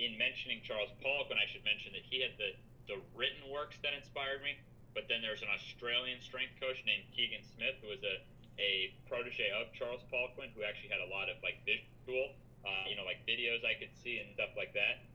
in 0.00 0.16
mentioning 0.16 0.64
Charles 0.64 0.88
Poliquin, 1.04 1.36
I 1.36 1.44
should 1.44 1.62
mention 1.66 1.92
that 1.92 2.06
he 2.08 2.24
had 2.24 2.38
the 2.40 2.56
the 2.88 2.96
written 3.12 3.44
works 3.52 3.76
that 3.84 3.92
inspired 3.92 4.40
me, 4.40 4.56
but 4.98 5.06
then 5.06 5.22
there's 5.22 5.46
an 5.46 5.52
Australian 5.54 6.18
strength 6.18 6.58
coach 6.58 6.82
named 6.82 7.06
Keegan 7.14 7.46
Smith 7.46 7.78
who 7.78 7.94
was 7.94 8.02
a 8.02 8.18
a 8.58 8.90
protege 9.06 9.46
of 9.54 9.70
Charles 9.70 10.02
Poliquin 10.10 10.50
who 10.58 10.66
actually 10.66 10.90
had 10.90 10.98
a 10.98 11.06
lot 11.06 11.30
of 11.30 11.38
like 11.46 11.62
visual, 11.62 12.34
uh, 12.66 12.90
you 12.90 12.98
know, 12.98 13.06
like 13.06 13.22
videos 13.22 13.62
I 13.62 13.78
could 13.78 13.94
see 13.94 14.18
and 14.18 14.26
stuff 14.34 14.50
like 14.58 14.74
that. 14.74 15.06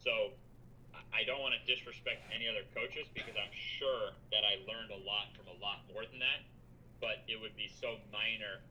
So 0.00 0.32
I 1.12 1.28
don't 1.28 1.44
want 1.44 1.52
to 1.52 1.60
disrespect 1.68 2.24
any 2.32 2.48
other 2.48 2.64
coaches 2.72 3.04
because 3.12 3.36
I'm 3.36 3.52
sure 3.52 4.16
that 4.32 4.48
I 4.48 4.64
learned 4.64 4.96
a 4.96 5.00
lot 5.04 5.28
from 5.36 5.52
a 5.52 5.56
lot 5.60 5.84
more 5.92 6.08
than 6.08 6.16
that. 6.24 6.48
But 7.04 7.20
it 7.28 7.36
would 7.36 7.52
be 7.52 7.68
so 7.68 8.00
minor. 8.08 8.64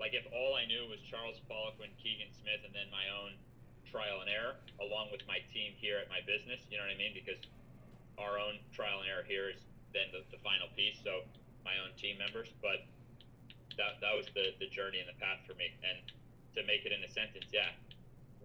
Like 0.00 0.16
if 0.16 0.24
all 0.32 0.56
I 0.56 0.64
knew 0.64 0.88
was 0.88 1.04
Charles 1.04 1.36
Poliquin, 1.44 1.92
Keegan 2.00 2.32
Smith, 2.32 2.64
and 2.64 2.72
then 2.72 2.88
my 2.88 3.04
own 3.12 3.36
trial 3.84 4.24
and 4.24 4.32
error, 4.32 4.56
along 4.80 5.12
with 5.12 5.20
my 5.28 5.44
team 5.52 5.76
here 5.76 6.00
at 6.00 6.08
my 6.08 6.24
business. 6.24 6.64
You 6.72 6.80
know 6.80 6.88
what 6.88 6.96
I 6.96 7.00
mean? 7.00 7.12
Because 7.12 7.44
our 8.16 8.40
own 8.40 8.56
trial 8.72 9.04
and 9.04 9.08
error 9.12 9.28
here 9.28 9.52
is 9.52 9.60
then 9.92 10.10
the, 10.12 10.22
the 10.30 10.40
final 10.42 10.68
piece. 10.76 10.98
So 11.02 11.26
my 11.64 11.76
own 11.82 11.92
team 11.96 12.18
members, 12.18 12.48
but 12.62 12.86
that 13.76 14.00
that 14.00 14.14
was 14.16 14.26
the 14.34 14.56
the 14.58 14.68
journey 14.68 14.98
and 15.00 15.08
the 15.08 15.18
path 15.18 15.42
for 15.46 15.54
me. 15.54 15.70
And 15.84 15.98
to 16.56 16.66
make 16.66 16.86
it 16.86 16.92
in 16.92 17.02
a 17.04 17.10
sentence, 17.10 17.50
yeah, 17.52 17.74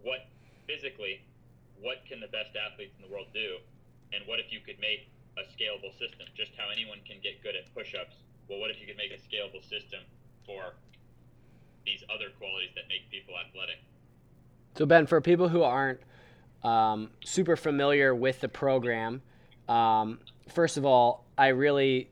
what 0.02 0.28
physically 0.68 1.22
what 1.82 2.06
can 2.08 2.20
the 2.20 2.32
best 2.32 2.56
athletes 2.56 2.96
in 2.96 3.04
the 3.04 3.12
world 3.12 3.28
do? 3.34 3.60
And 4.14 4.24
what 4.28 4.40
if 4.40 4.52
you 4.52 4.60
could 4.60 4.80
make 4.80 5.12
a 5.36 5.44
scalable 5.44 5.92
system? 5.92 6.28
Just 6.36 6.52
how 6.56 6.72
anyone 6.72 7.00
can 7.04 7.18
get 7.22 7.44
good 7.44 7.56
at 7.56 7.68
push 7.74 7.96
ups. 7.96 8.16
Well, 8.48 8.60
what 8.60 8.72
if 8.72 8.80
you 8.80 8.88
could 8.88 8.98
make 8.98 9.12
a 9.12 9.20
scalable 9.20 9.64
system 9.68 10.00
for 10.46 10.76
these 11.86 12.04
other 12.14 12.32
qualities 12.38 12.72
that 12.76 12.88
make 12.88 13.10
people 13.12 13.34
athletic? 13.36 13.78
So, 14.78 14.86
Ben, 14.86 15.08
for 15.08 15.20
people 15.20 15.50
who 15.50 15.64
aren't 15.64 16.00
um, 16.64 17.12
super 17.24 17.56
familiar 17.56 18.14
with 18.16 18.42
the 18.42 18.50
program. 18.50 19.22
Um, 19.68 20.20
first 20.50 20.78
of 20.78 20.86
all, 20.86 21.25
I 21.38 21.48
really 21.48 22.10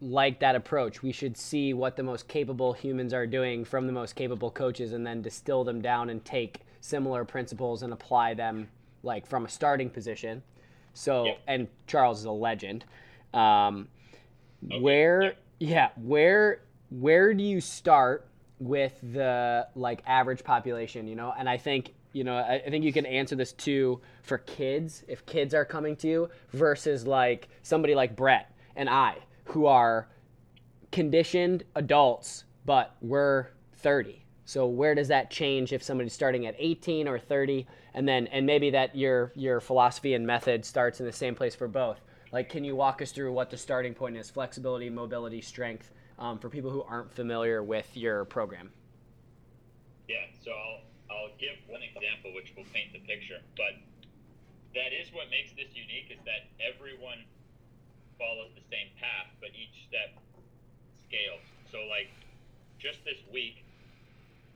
like 0.00 0.40
that 0.40 0.54
approach. 0.54 1.02
We 1.02 1.12
should 1.12 1.36
see 1.36 1.72
what 1.72 1.96
the 1.96 2.02
most 2.02 2.28
capable 2.28 2.72
humans 2.72 3.14
are 3.14 3.26
doing 3.26 3.64
from 3.64 3.86
the 3.86 3.92
most 3.92 4.14
capable 4.16 4.50
coaches 4.50 4.92
and 4.92 5.06
then 5.06 5.22
distill 5.22 5.64
them 5.64 5.80
down 5.80 6.10
and 6.10 6.24
take 6.24 6.60
similar 6.80 7.24
principles 7.24 7.82
and 7.82 7.92
apply 7.92 8.34
them 8.34 8.68
like 9.02 9.26
from 9.26 9.44
a 9.46 9.48
starting 9.48 9.88
position. 9.90 10.42
So, 10.92 11.24
Yep. 11.26 11.38
and 11.46 11.68
Charles 11.86 12.20
is 12.20 12.24
a 12.26 12.30
legend. 12.30 12.84
Um, 13.32 13.88
Okay, 14.66 14.80
where, 14.80 15.22
yep. 15.22 15.36
yeah, 15.58 15.88
where, 15.96 16.62
where 16.90 17.34
do 17.34 17.42
you 17.42 17.60
start 17.60 18.26
with 18.58 18.98
the 19.02 19.66
like 19.74 20.02
average 20.06 20.42
population? 20.44 21.06
You 21.06 21.16
know, 21.16 21.34
and 21.36 21.48
I 21.48 21.56
think 21.58 21.92
you 22.12 22.24
know 22.24 22.36
I, 22.36 22.62
I 22.64 22.70
think 22.70 22.84
you 22.84 22.92
can 22.92 23.04
answer 23.04 23.34
this 23.36 23.52
too 23.52 24.00
for 24.22 24.38
kids 24.38 25.02
if 25.08 25.26
kids 25.26 25.52
are 25.52 25.64
coming 25.64 25.96
to 25.96 26.08
you 26.08 26.30
versus 26.52 27.06
like 27.06 27.48
somebody 27.62 27.94
like 27.94 28.14
Brett 28.16 28.53
and 28.76 28.88
I 28.88 29.18
who 29.44 29.66
are 29.66 30.08
conditioned 30.92 31.64
adults, 31.74 32.44
but 32.64 32.96
we're 33.00 33.48
30. 33.76 34.24
So 34.46 34.66
where 34.66 34.94
does 34.94 35.08
that 35.08 35.30
change 35.30 35.72
if 35.72 35.82
somebody's 35.82 36.12
starting 36.12 36.46
at 36.46 36.54
18 36.58 37.08
or 37.08 37.18
30, 37.18 37.66
and 37.94 38.06
then 38.06 38.26
and 38.28 38.44
maybe 38.44 38.70
that 38.70 38.94
your 38.94 39.32
your 39.34 39.60
philosophy 39.60 40.14
and 40.14 40.26
method 40.26 40.64
starts 40.64 41.00
in 41.00 41.06
the 41.06 41.12
same 41.12 41.34
place 41.34 41.54
for 41.54 41.68
both? 41.68 42.00
Like, 42.32 42.48
can 42.48 42.64
you 42.64 42.74
walk 42.74 43.00
us 43.00 43.12
through 43.12 43.32
what 43.32 43.50
the 43.50 43.56
starting 43.56 43.94
point 43.94 44.16
is? 44.16 44.28
Flexibility, 44.28 44.90
mobility, 44.90 45.40
strength, 45.40 45.92
um, 46.18 46.38
for 46.38 46.48
people 46.48 46.70
who 46.70 46.82
aren't 46.82 47.12
familiar 47.12 47.62
with 47.62 47.96
your 47.96 48.24
program. 48.24 48.70
Yeah, 50.08 50.16
so 50.44 50.50
I'll 50.50 50.80
I'll 51.10 51.30
give 51.38 51.56
one 51.68 51.82
example 51.82 52.34
which 52.34 52.52
will 52.56 52.66
paint 52.72 52.92
the 52.92 52.98
picture, 53.00 53.40
but 53.56 53.78
that 54.74 54.92
is 54.92 55.12
what 55.12 55.30
makes 55.30 55.52
this 55.52 55.70
unique 55.74 56.10
is 56.10 56.18
that 56.26 56.50
everyone 56.60 57.24
follows 58.18 58.50
the 58.54 58.64
same 58.70 58.90
path, 59.00 59.30
but 59.40 59.50
each 59.54 59.86
step 59.88 60.14
scales. 61.06 61.44
So 61.70 61.84
like 61.90 62.10
just 62.78 63.04
this 63.04 63.20
week, 63.32 63.64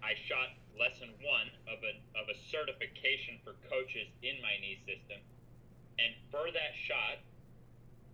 I 0.03 0.15
shot 0.15 0.55
lesson 0.79 1.11
one 1.27 1.50
of 1.67 1.83
a 1.83 1.93
of 2.15 2.31
a 2.31 2.37
certification 2.50 3.43
for 3.43 3.59
coaches 3.67 4.07
in 4.23 4.38
my 4.38 4.55
knee 4.62 4.79
system, 4.87 5.19
and 5.99 6.15
for 6.31 6.50
that 6.55 6.73
shot, 6.79 7.19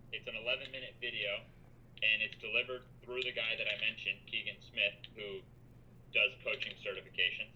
it's 0.09 0.25
an 0.25 0.33
11 0.33 0.73
minute 0.73 0.97
video, 0.97 1.45
and 2.01 2.25
it's 2.25 2.37
delivered 2.41 2.81
through 3.05 3.21
the 3.21 3.35
guy 3.35 3.53
that 3.57 3.69
I 3.69 3.77
mentioned, 3.85 4.17
Keegan 4.25 4.57
Smith, 4.65 4.97
who 5.13 5.45
does 6.15 6.33
coaching 6.41 6.73
certifications. 6.81 7.53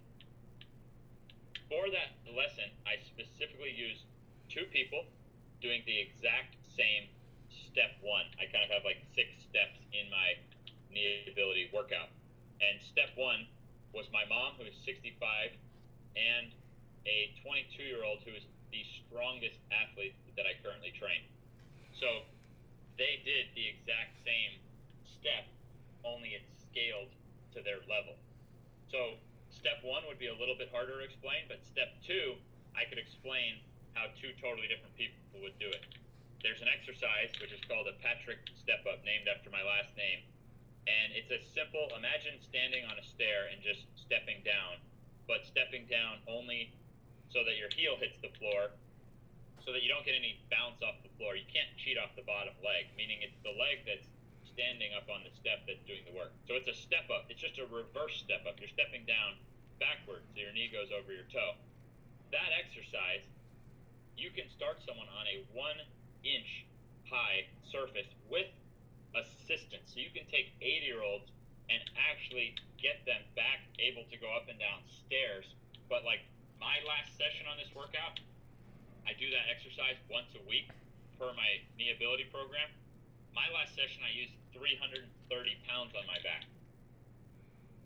For 1.69 1.89
that 1.89 2.17
lesson, 2.33 2.69
I 2.85 2.97
specifically 3.05 3.73
used 3.73 4.05
two 4.49 4.65
people 4.73 5.05
doing 5.61 5.81
the 5.85 5.97
exact 6.01 6.57
same 6.73 7.09
step 7.49 7.97
one. 8.01 8.25
I 8.37 8.47
kind 8.49 8.63
of 8.65 8.71
have 8.71 8.85
like 8.85 9.01
six 9.15 9.29
steps 9.45 9.79
in 9.93 10.09
my 10.09 10.37
knee 10.93 11.25
ability 11.29 11.69
workout. 11.73 12.09
And 12.59 12.81
step 12.81 13.15
one 13.15 13.47
was 13.93 14.05
my 14.11 14.25
mom, 14.27 14.59
who 14.59 14.67
is 14.67 14.75
65, 14.85 15.55
and 16.17 16.51
a 17.07 17.33
22 17.41 17.83
year 17.83 18.03
old 18.03 18.19
who 18.25 18.35
is 18.35 18.45
the 18.69 18.83
strongest 19.05 19.57
athlete 19.73 20.13
that 20.37 20.45
I 20.45 20.53
currently 20.61 20.93
train. 20.93 21.25
So 21.97 22.27
they 22.99 23.23
did 23.25 23.49
the 23.55 23.65
exact 23.65 24.19
same 24.21 24.59
step, 25.07 25.47
only 26.05 26.37
it's 26.37 26.51
scaled 26.69 27.09
to 27.55 27.63
their 27.63 27.81
level. 27.89 28.15
So 28.91 29.17
step 29.49 29.81
one 29.81 30.05
would 30.07 30.19
be 30.19 30.29
a 30.29 30.37
little 30.37 30.55
bit 30.55 30.69
harder 30.69 30.99
to 30.99 31.03
explain, 31.03 31.47
but 31.49 31.63
step 31.65 31.97
two, 32.05 32.37
I 32.77 32.85
could 32.85 33.01
explain 33.01 33.59
how 33.97 34.11
two 34.21 34.31
totally 34.37 34.69
different 34.69 34.93
people 34.95 35.41
would 35.41 35.57
do 35.57 35.67
it. 35.71 35.83
There's 36.39 36.63
an 36.63 36.71
exercise 36.71 37.35
which 37.43 37.51
is 37.51 37.59
called 37.67 37.91
a 37.91 37.95
Patrick 37.99 38.39
step 38.55 38.87
up, 38.87 39.03
named 39.03 39.27
after 39.27 39.51
my 39.51 39.59
last 39.63 39.91
name. 39.99 40.23
And 40.87 41.11
it's 41.11 41.29
a 41.29 41.41
simple, 41.51 41.91
imagine 41.93 42.39
standing 42.39 42.87
on 42.87 42.95
a 42.95 43.05
stair 43.05 43.51
and 43.51 43.59
just 43.59 43.85
stepping 43.99 44.39
down, 44.47 44.79
but 45.27 45.43
stepping 45.43 45.85
down 45.91 46.23
only 46.25 46.71
so 47.29 47.43
that 47.45 47.59
your 47.59 47.69
heel 47.75 47.99
hits 47.99 48.17
the 48.23 48.31
floor, 48.41 48.73
so 49.61 49.69
that 49.75 49.83
you 49.83 49.91
don't 49.91 50.07
get 50.07 50.17
any 50.17 50.39
bounce 50.49 50.81
off 50.81 50.97
the 51.05 51.13
floor. 51.19 51.35
You 51.37 51.45
can't 51.45 51.69
cheat 51.77 51.99
off 51.99 52.15
the 52.17 52.25
bottom 52.25 52.55
leg, 52.65 52.89
meaning 52.97 53.21
it's 53.21 53.37
the 53.45 53.53
leg 53.53 53.85
that's 53.85 54.07
standing 54.47 54.95
up 54.97 55.05
on 55.11 55.21
the 55.21 55.33
step 55.35 55.61
that's 55.69 55.83
doing 55.85 56.01
the 56.09 56.15
work. 56.15 56.33
So 56.49 56.57
it's 56.57 56.71
a 56.71 56.73
step 56.73 57.11
up. 57.13 57.29
It's 57.29 57.43
just 57.43 57.61
a 57.61 57.67
reverse 57.69 58.17
step 58.17 58.47
up. 58.49 58.57
You're 58.57 58.73
stepping 58.73 59.05
down 59.05 59.37
backwards, 59.77 60.25
so 60.33 60.41
your 60.41 60.55
knee 60.55 60.71
goes 60.73 60.89
over 60.89 61.13
your 61.13 61.27
toe. 61.29 61.59
That 62.33 62.49
exercise, 62.55 63.23
you 64.17 64.33
can 64.33 64.49
start 64.49 64.81
someone 64.81 65.07
on 65.13 65.29
a 65.29 65.45
one 65.53 65.77
inch 66.23 66.65
high 67.07 67.49
surface 67.71 68.09
with 68.29 68.47
assistance. 69.17 69.89
So 69.89 69.99
you 69.99 70.13
can 70.13 70.25
take 70.29 70.53
80 70.61 70.85
year 70.85 71.01
olds 71.01 71.29
and 71.69 71.81
actually 71.97 72.53
get 72.81 73.01
them 73.05 73.21
back 73.37 73.65
able 73.77 74.05
to 74.09 74.17
go 74.17 74.29
up 74.33 74.49
and 74.49 74.57
down 74.57 74.81
stairs. 75.05 75.45
But 75.89 76.05
like 76.05 76.25
my 76.61 76.81
last 76.85 77.13
session 77.17 77.45
on 77.49 77.57
this 77.57 77.69
workout, 77.73 78.21
I 79.05 79.17
do 79.17 79.29
that 79.33 79.49
exercise 79.49 79.97
once 80.09 80.29
a 80.37 80.43
week 80.45 80.69
per 81.17 81.33
my 81.33 81.61
knee 81.77 81.91
ability 81.93 82.29
program. 82.29 82.69
My 83.33 83.45
last 83.53 83.73
session, 83.73 84.01
I 84.05 84.13
used 84.13 84.33
330 84.53 85.05
pounds 85.65 85.93
on 85.93 86.05
my 86.09 86.17
back. 86.25 86.45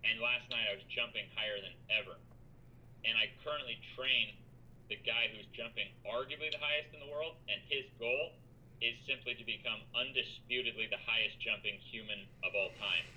And 0.04 0.20
last 0.20 0.48
night, 0.52 0.68
I 0.68 0.76
was 0.76 0.84
jumping 0.92 1.28
higher 1.36 1.60
than 1.60 1.76
ever. 1.92 2.20
And 3.04 3.16
I 3.16 3.32
currently 3.44 3.80
train 3.96 4.36
the 4.90 5.00
guy 5.04 5.32
who's 5.32 5.48
jumping 5.56 5.88
arguably 6.04 6.52
the 6.52 6.60
highest 6.60 6.92
in 6.92 7.00
the 7.00 7.12
world, 7.12 7.40
and 7.48 7.60
his 7.72 7.88
goal 7.98 8.36
is 8.84 9.00
simply 9.08 9.32
to 9.40 9.46
become 9.48 9.80
undisputedly 9.96 10.92
the 10.92 11.00
highest 11.08 11.40
jumping 11.40 11.80
human 11.80 12.28
of 12.44 12.52
all 12.52 12.72
time. 12.76 13.08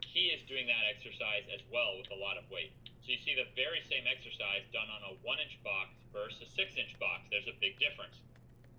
He 0.00 0.32
is 0.32 0.40
doing 0.48 0.64
that 0.64 0.88
exercise 0.88 1.44
as 1.52 1.60
well 1.68 2.00
with 2.00 2.08
a 2.08 2.16
lot 2.16 2.40
of 2.40 2.48
weight. 2.48 2.72
So 3.04 3.12
you 3.12 3.20
see 3.20 3.36
the 3.36 3.46
very 3.52 3.84
same 3.86 4.08
exercise 4.08 4.64
done 4.72 4.88
on 4.88 5.04
a 5.06 5.12
one 5.20 5.38
inch 5.38 5.60
box 5.60 5.92
versus 6.08 6.40
a 6.40 6.48
six 6.56 6.72
inch 6.74 6.96
box. 6.96 7.28
There's 7.28 7.46
a 7.46 7.54
big 7.60 7.76
difference. 7.76 8.16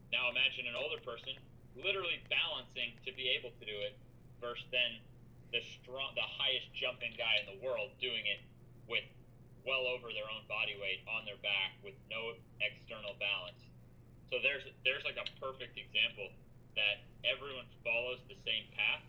Now 0.10 0.34
imagine 0.34 0.66
an 0.66 0.76
older 0.76 0.98
person 1.06 1.38
literally 1.78 2.20
balancing 2.26 2.98
to 3.06 3.14
be 3.14 3.30
able 3.38 3.54
to 3.54 3.64
do 3.64 3.78
it 3.86 3.94
versus 4.42 4.66
then 4.74 4.98
the 5.54 5.62
strong 5.62 6.12
the 6.18 6.26
highest 6.26 6.74
jumping 6.74 7.14
guy 7.16 7.40
in 7.40 7.46
the 7.48 7.60
world 7.62 7.94
doing 8.02 8.26
it 8.26 8.42
with 8.90 9.06
well 9.68 9.84
over 9.92 10.10
their 10.16 10.26
own 10.32 10.48
body 10.48 10.80
weight 10.80 11.04
on 11.12 11.28
their 11.28 11.38
back 11.44 11.76
with 11.84 12.00
no 12.08 12.40
external 12.64 13.20
balance. 13.20 13.60
So 14.32 14.40
there's 14.40 14.64
there's 14.88 15.04
like 15.04 15.20
a 15.20 15.28
perfect 15.44 15.76
example 15.76 16.32
that 16.80 17.04
everyone 17.28 17.68
follows 17.84 18.24
the 18.32 18.40
same 18.48 18.64
path 18.72 19.04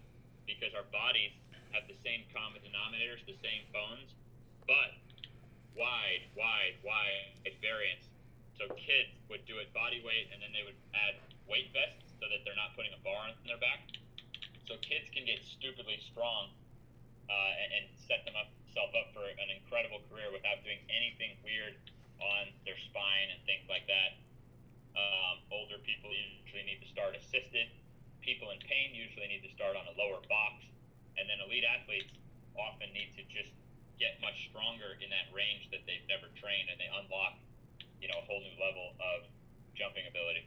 because 0.50 0.74
our 0.74 0.86
bodies 0.90 1.32
have 1.70 1.86
the 1.86 1.96
same 2.02 2.26
common 2.34 2.58
denominators, 2.64 3.22
the 3.28 3.38
same 3.38 3.62
bones, 3.70 4.10
but 4.66 4.98
wide, 5.78 6.26
wide, 6.34 6.74
wide 6.82 7.54
variance. 7.62 8.10
So 8.58 8.66
kids 8.74 9.14
would 9.30 9.46
do 9.46 9.62
it 9.62 9.70
body 9.70 10.02
weight 10.02 10.32
and 10.34 10.42
then 10.42 10.50
they 10.50 10.66
would 10.66 10.78
add 10.90 11.22
weight 11.46 11.70
vests 11.70 12.10
so 12.18 12.26
that 12.26 12.42
they're 12.42 12.58
not 12.58 12.74
putting 12.74 12.90
a 12.90 13.00
bar 13.06 13.30
on 13.30 13.38
their 13.46 13.60
back. 13.62 13.86
So 14.66 14.74
kids 14.82 15.06
can 15.14 15.22
get 15.22 15.38
stupidly 15.46 16.02
strong 16.02 16.50
uh, 17.30 17.60
and, 17.62 17.68
and 17.78 17.84
set 17.94 18.26
them 18.26 18.34
up 18.34 18.50
up 18.76 19.12
for 19.16 19.24
an 19.24 19.48
incredible 19.48 20.04
career 20.10 20.28
without 20.34 20.60
doing 20.62 20.78
anything 20.92 21.38
weird 21.40 21.76
on 22.20 22.50
their 22.66 22.76
spine 22.90 23.28
and 23.32 23.40
things 23.46 23.64
like 23.70 23.86
that. 23.88 24.18
Um, 24.98 25.40
older 25.54 25.78
people 25.82 26.10
usually 26.10 26.66
need 26.66 26.82
to 26.82 26.90
start 26.90 27.14
assisted. 27.14 27.70
People 28.20 28.50
in 28.50 28.58
pain 28.66 28.92
usually 28.92 29.30
need 29.30 29.46
to 29.46 29.52
start 29.54 29.78
on 29.78 29.86
a 29.86 29.94
lower 29.94 30.18
box, 30.26 30.66
and 31.16 31.30
then 31.30 31.38
elite 31.40 31.64
athletes 31.64 32.10
often 32.58 32.90
need 32.90 33.14
to 33.14 33.22
just 33.30 33.54
get 33.96 34.18
much 34.18 34.50
stronger 34.50 34.98
in 34.98 35.08
that 35.10 35.30
range 35.30 35.70
that 35.70 35.86
they've 35.86 36.04
never 36.10 36.26
trained, 36.38 36.68
and 36.68 36.76
they 36.78 36.90
unlock, 36.90 37.38
you 38.02 38.10
know, 38.10 38.18
a 38.18 38.24
whole 38.26 38.42
new 38.42 38.56
level 38.58 38.94
of 38.98 39.26
jumping 39.78 40.06
ability. 40.10 40.46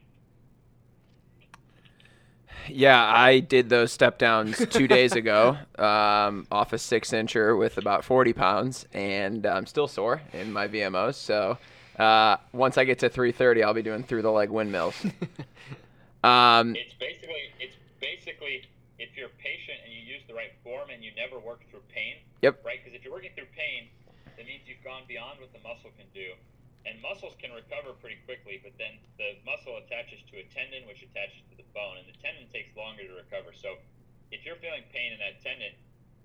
Yeah, 2.69 3.03
I 3.03 3.39
did 3.39 3.69
those 3.69 3.91
step 3.91 4.17
downs 4.17 4.65
two 4.69 4.87
days 4.87 5.13
ago 5.13 5.57
um, 5.79 6.47
off 6.51 6.73
a 6.73 6.77
six 6.77 7.11
incher 7.11 7.57
with 7.57 7.77
about 7.77 8.05
40 8.05 8.33
pounds, 8.33 8.85
and 8.93 9.45
I'm 9.45 9.65
still 9.65 9.87
sore 9.87 10.21
in 10.33 10.53
my 10.53 10.67
VMOs. 10.67 11.15
So 11.15 11.57
uh, 11.97 12.37
once 12.53 12.77
I 12.77 12.83
get 12.83 12.99
to 12.99 13.09
330, 13.09 13.63
I'll 13.63 13.73
be 13.73 13.81
doing 13.81 14.03
through 14.03 14.21
the 14.21 14.31
leg 14.31 14.49
windmills. 14.49 14.95
um, 16.23 16.75
It's 16.75 16.93
basically 16.99 17.41
it's 17.59 17.75
basically 17.99 18.63
if 18.99 19.09
you're 19.17 19.29
patient 19.37 19.79
and 19.83 19.93
you 19.93 19.99
use 19.99 20.21
the 20.27 20.33
right 20.33 20.53
form 20.63 20.89
and 20.89 21.03
you 21.03 21.11
never 21.15 21.39
work 21.39 21.61
through 21.69 21.81
pain. 21.93 22.15
Yep. 22.41 22.63
Right, 22.65 22.79
because 22.83 22.97
if 22.97 23.03
you're 23.03 23.13
working 23.13 23.31
through 23.35 23.51
pain, 23.55 23.89
that 24.37 24.45
means 24.45 24.61
you've 24.65 24.83
gone 24.83 25.03
beyond 25.07 25.39
what 25.39 25.51
the 25.53 25.59
muscle 25.59 25.91
can 25.97 26.07
do. 26.13 26.33
And 26.85 26.97
muscles 27.01 27.37
can 27.37 27.53
recover 27.53 27.93
pretty 28.01 28.17
quickly, 28.25 28.57
but 28.57 28.73
then 28.81 28.97
the 29.21 29.37
muscle 29.45 29.77
attaches 29.77 30.25
to 30.33 30.41
a 30.41 30.45
tendon, 30.49 30.89
which 30.89 31.05
attaches 31.05 31.45
to 31.53 31.55
the 31.57 31.67
bone, 31.77 32.01
and 32.01 32.09
the 32.09 32.17
tendon 32.17 32.49
takes 32.49 32.73
longer 32.73 33.05
to 33.05 33.13
recover. 33.13 33.53
So, 33.53 33.77
if 34.33 34.41
you're 34.41 34.57
feeling 34.57 34.81
pain 34.89 35.13
in 35.13 35.19
that 35.21 35.43
tendon, 35.45 35.77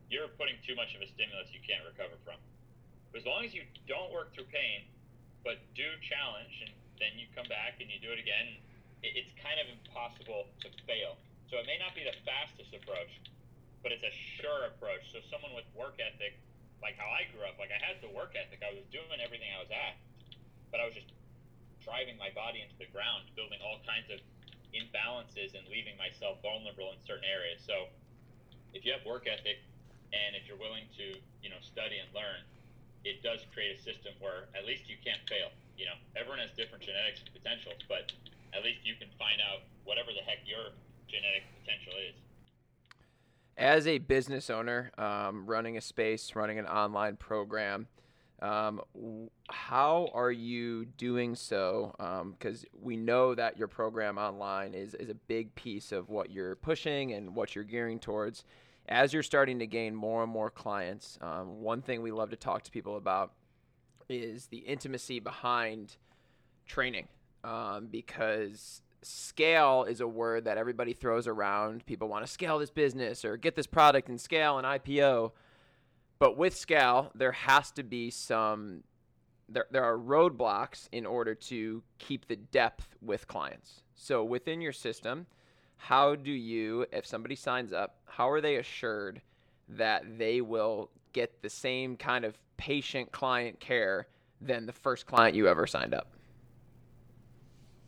you're 0.08 0.32
putting 0.40 0.56
too 0.64 0.72
much 0.78 0.96
of 0.96 1.02
a 1.04 1.08
stimulus 1.10 1.52
you 1.52 1.60
can't 1.60 1.84
recover 1.84 2.16
from. 2.24 2.40
But 3.12 3.20
as 3.20 3.26
long 3.26 3.44
as 3.44 3.52
you 3.52 3.68
don't 3.84 4.08
work 4.14 4.32
through 4.32 4.48
pain, 4.48 4.86
but 5.46 5.62
do 5.78 5.86
challenge 6.02 6.64
and 6.64 6.74
then 6.98 7.14
you 7.14 7.30
come 7.36 7.46
back 7.46 7.78
and 7.78 7.86
you 7.86 8.00
do 8.00 8.10
it 8.10 8.18
again. 8.18 8.58
It's 9.04 9.30
kind 9.38 9.60
of 9.62 9.70
impossible 9.70 10.50
to 10.64 10.68
fail. 10.88 11.20
So 11.46 11.62
it 11.62 11.70
may 11.70 11.78
not 11.78 11.94
be 11.94 12.02
the 12.02 12.16
fastest 12.26 12.74
approach, 12.74 13.12
but 13.84 13.94
it's 13.94 14.02
a 14.02 14.10
sure 14.10 14.66
approach. 14.66 15.06
So 15.14 15.22
someone 15.30 15.54
with 15.54 15.68
work 15.76 16.02
ethic, 16.02 16.34
like 16.82 16.98
how 16.98 17.06
I 17.06 17.30
grew 17.30 17.46
up, 17.46 17.60
like 17.62 17.70
I 17.70 17.78
had 17.78 18.02
the 18.02 18.10
work 18.10 18.34
ethic. 18.34 18.66
I 18.66 18.74
was 18.74 18.82
doing 18.90 19.22
everything 19.22 19.46
I 19.54 19.62
was 19.62 19.70
at, 19.70 19.94
but 20.76 20.84
I 20.84 20.92
was 20.92 20.92
just 20.92 21.08
driving 21.80 22.20
my 22.20 22.28
body 22.36 22.60
into 22.60 22.76
the 22.76 22.84
ground, 22.92 23.24
building 23.32 23.56
all 23.64 23.80
kinds 23.88 24.12
of 24.12 24.20
imbalances 24.76 25.56
and 25.56 25.64
leaving 25.72 25.96
myself 25.96 26.36
vulnerable 26.44 26.92
in 26.92 27.00
certain 27.00 27.24
areas. 27.24 27.64
So 27.64 27.88
if 28.76 28.84
you 28.84 28.92
have 28.92 29.00
work 29.08 29.24
ethic 29.24 29.64
and 30.12 30.36
if 30.36 30.44
you're 30.44 30.60
willing 30.60 30.84
to, 31.00 31.16
you 31.40 31.48
know, 31.48 31.56
study 31.64 31.96
and 31.96 32.12
learn, 32.12 32.44
it 33.08 33.24
does 33.24 33.40
create 33.56 33.72
a 33.72 33.80
system 33.80 34.12
where 34.20 34.52
at 34.52 34.68
least 34.68 34.84
you 34.84 35.00
can't 35.00 35.24
fail. 35.24 35.48
You 35.80 35.88
know, 35.88 35.96
everyone 36.12 36.44
has 36.44 36.52
different 36.52 36.84
genetics 36.84 37.24
and 37.24 37.32
potentials, 37.32 37.80
but 37.88 38.12
at 38.52 38.60
least 38.60 38.84
you 38.84 39.00
can 39.00 39.08
find 39.16 39.40
out 39.40 39.64
whatever 39.88 40.12
the 40.12 40.20
heck 40.28 40.44
your 40.44 40.76
genetic 41.08 41.48
potential 41.64 41.96
is. 42.04 42.20
As 43.56 43.88
a 43.88 43.96
business 43.96 44.52
owner, 44.52 44.92
um, 45.00 45.48
running 45.48 45.80
a 45.80 45.80
space, 45.80 46.36
running 46.36 46.60
an 46.60 46.68
online 46.68 47.16
program, 47.16 47.88
um, 48.42 48.82
how 49.48 50.10
are 50.12 50.30
you 50.30 50.84
doing 50.84 51.34
so? 51.34 51.94
Because 52.38 52.64
um, 52.64 52.80
we 52.82 52.96
know 52.96 53.34
that 53.34 53.58
your 53.58 53.68
program 53.68 54.18
online 54.18 54.74
is, 54.74 54.94
is 54.94 55.08
a 55.08 55.14
big 55.14 55.54
piece 55.54 55.92
of 55.92 56.10
what 56.10 56.30
you're 56.30 56.56
pushing 56.56 57.12
and 57.12 57.34
what 57.34 57.54
you're 57.54 57.64
gearing 57.64 57.98
towards. 57.98 58.44
As 58.88 59.12
you're 59.12 59.22
starting 59.22 59.58
to 59.60 59.66
gain 59.66 59.94
more 59.94 60.22
and 60.22 60.30
more 60.30 60.50
clients, 60.50 61.18
um, 61.20 61.60
one 61.60 61.82
thing 61.82 62.02
we 62.02 62.12
love 62.12 62.30
to 62.30 62.36
talk 62.36 62.62
to 62.64 62.70
people 62.70 62.96
about 62.96 63.32
is 64.08 64.46
the 64.46 64.58
intimacy 64.58 65.18
behind 65.18 65.96
training. 66.66 67.08
Um, 67.42 67.86
because 67.86 68.82
scale 69.02 69.84
is 69.84 70.00
a 70.00 70.06
word 70.06 70.44
that 70.44 70.58
everybody 70.58 70.92
throws 70.92 71.26
around. 71.26 71.86
People 71.86 72.08
want 72.08 72.26
to 72.26 72.30
scale 72.30 72.58
this 72.58 72.70
business 72.70 73.24
or 73.24 73.36
get 73.36 73.54
this 73.56 73.66
product 73.66 74.08
and 74.08 74.20
scale 74.20 74.58
an 74.58 74.64
IPO. 74.64 75.32
But 76.18 76.36
with 76.36 76.56
scale, 76.56 77.10
there 77.14 77.32
has 77.32 77.70
to 77.72 77.82
be 77.82 78.10
some 78.10 78.82
there, 79.48 79.66
there 79.70 79.84
are 79.84 79.96
roadblocks 79.96 80.88
in 80.92 81.06
order 81.06 81.34
to 81.34 81.82
keep 81.98 82.26
the 82.26 82.36
depth 82.36 82.96
with 83.00 83.28
clients. 83.28 83.82
So 83.94 84.24
within 84.24 84.60
your 84.60 84.72
system, 84.72 85.26
how 85.76 86.16
do 86.16 86.32
you, 86.32 86.86
if 86.92 87.06
somebody 87.06 87.36
signs 87.36 87.72
up, 87.72 87.96
how 88.06 88.28
are 88.28 88.40
they 88.40 88.56
assured 88.56 89.20
that 89.68 90.18
they 90.18 90.40
will 90.40 90.90
get 91.12 91.42
the 91.42 91.50
same 91.50 91.96
kind 91.96 92.24
of 92.24 92.36
patient 92.56 93.12
client 93.12 93.60
care 93.60 94.08
than 94.40 94.66
the 94.66 94.72
first 94.72 95.06
client 95.06 95.34
you 95.34 95.48
ever 95.48 95.66
signed 95.66 95.94
up? 95.94 96.08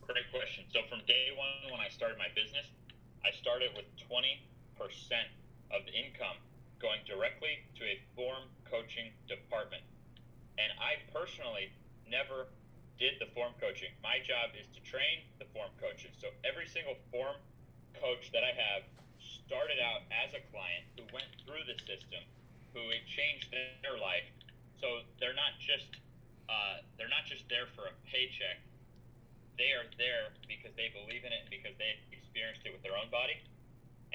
Great 0.03 0.31
question. 0.31 0.65
So 0.73 0.81
from 0.89 1.01
day 1.07 1.29
one, 1.37 1.73
when 1.73 1.81
I 1.81 1.89
started 1.89 2.19
my 2.19 2.29
business, 2.35 2.67
I 3.25 3.31
started 3.37 3.71
with 3.77 3.85
20% 4.09 4.41
of 5.71 5.85
the 5.85 5.93
income 5.93 6.37
going 6.81 7.03
directly 7.07 7.63
to 7.77 7.83
a 7.85 7.99
form 8.15 8.47
coaching 8.71 9.11
department. 9.27 9.83
And 10.59 10.71
I 10.79 10.99
personally 11.15 11.71
never 12.07 12.51
did 12.99 13.19
the 13.23 13.31
form 13.35 13.55
coaching. 13.63 13.95
My 14.03 14.19
job 14.23 14.55
is 14.59 14.67
to 14.75 14.81
train 14.83 15.23
the 15.39 15.47
form 15.55 15.71
coaches. 15.79 16.19
So 16.19 16.35
every 16.43 16.67
single 16.67 16.99
form 17.15 17.39
coach 17.95 18.31
that 18.35 18.43
I 18.43 18.55
have 18.55 18.83
started 19.23 19.79
out 19.79 20.07
as 20.11 20.35
a 20.35 20.43
client 20.51 20.87
who 20.99 21.07
went 21.15 21.31
through 21.47 21.63
the 21.67 21.79
system, 21.87 22.23
who 22.75 22.83
it 22.91 23.07
changed 23.07 23.55
their 23.55 23.99
life. 23.99 24.27
So 24.83 25.07
they're 25.19 25.37
not 25.37 25.59
just 25.63 25.99
uh, 26.49 26.81
they're 26.97 27.13
not 27.13 27.29
just 27.29 27.45
there 27.53 27.69
for 27.77 27.93
a 27.93 27.95
paycheck. 28.09 28.59
They 29.61 29.77
are 29.77 29.85
there 30.01 30.33
because 30.49 30.73
they 30.79 30.89
believe 30.95 31.27
in 31.27 31.31
it 31.35 31.45
and 31.45 31.51
because 31.53 31.77
they 31.77 31.99
experienced 32.09 32.65
it 32.65 32.73
with 32.73 32.81
their 32.81 32.97
own 32.97 33.13
body. 33.13 33.37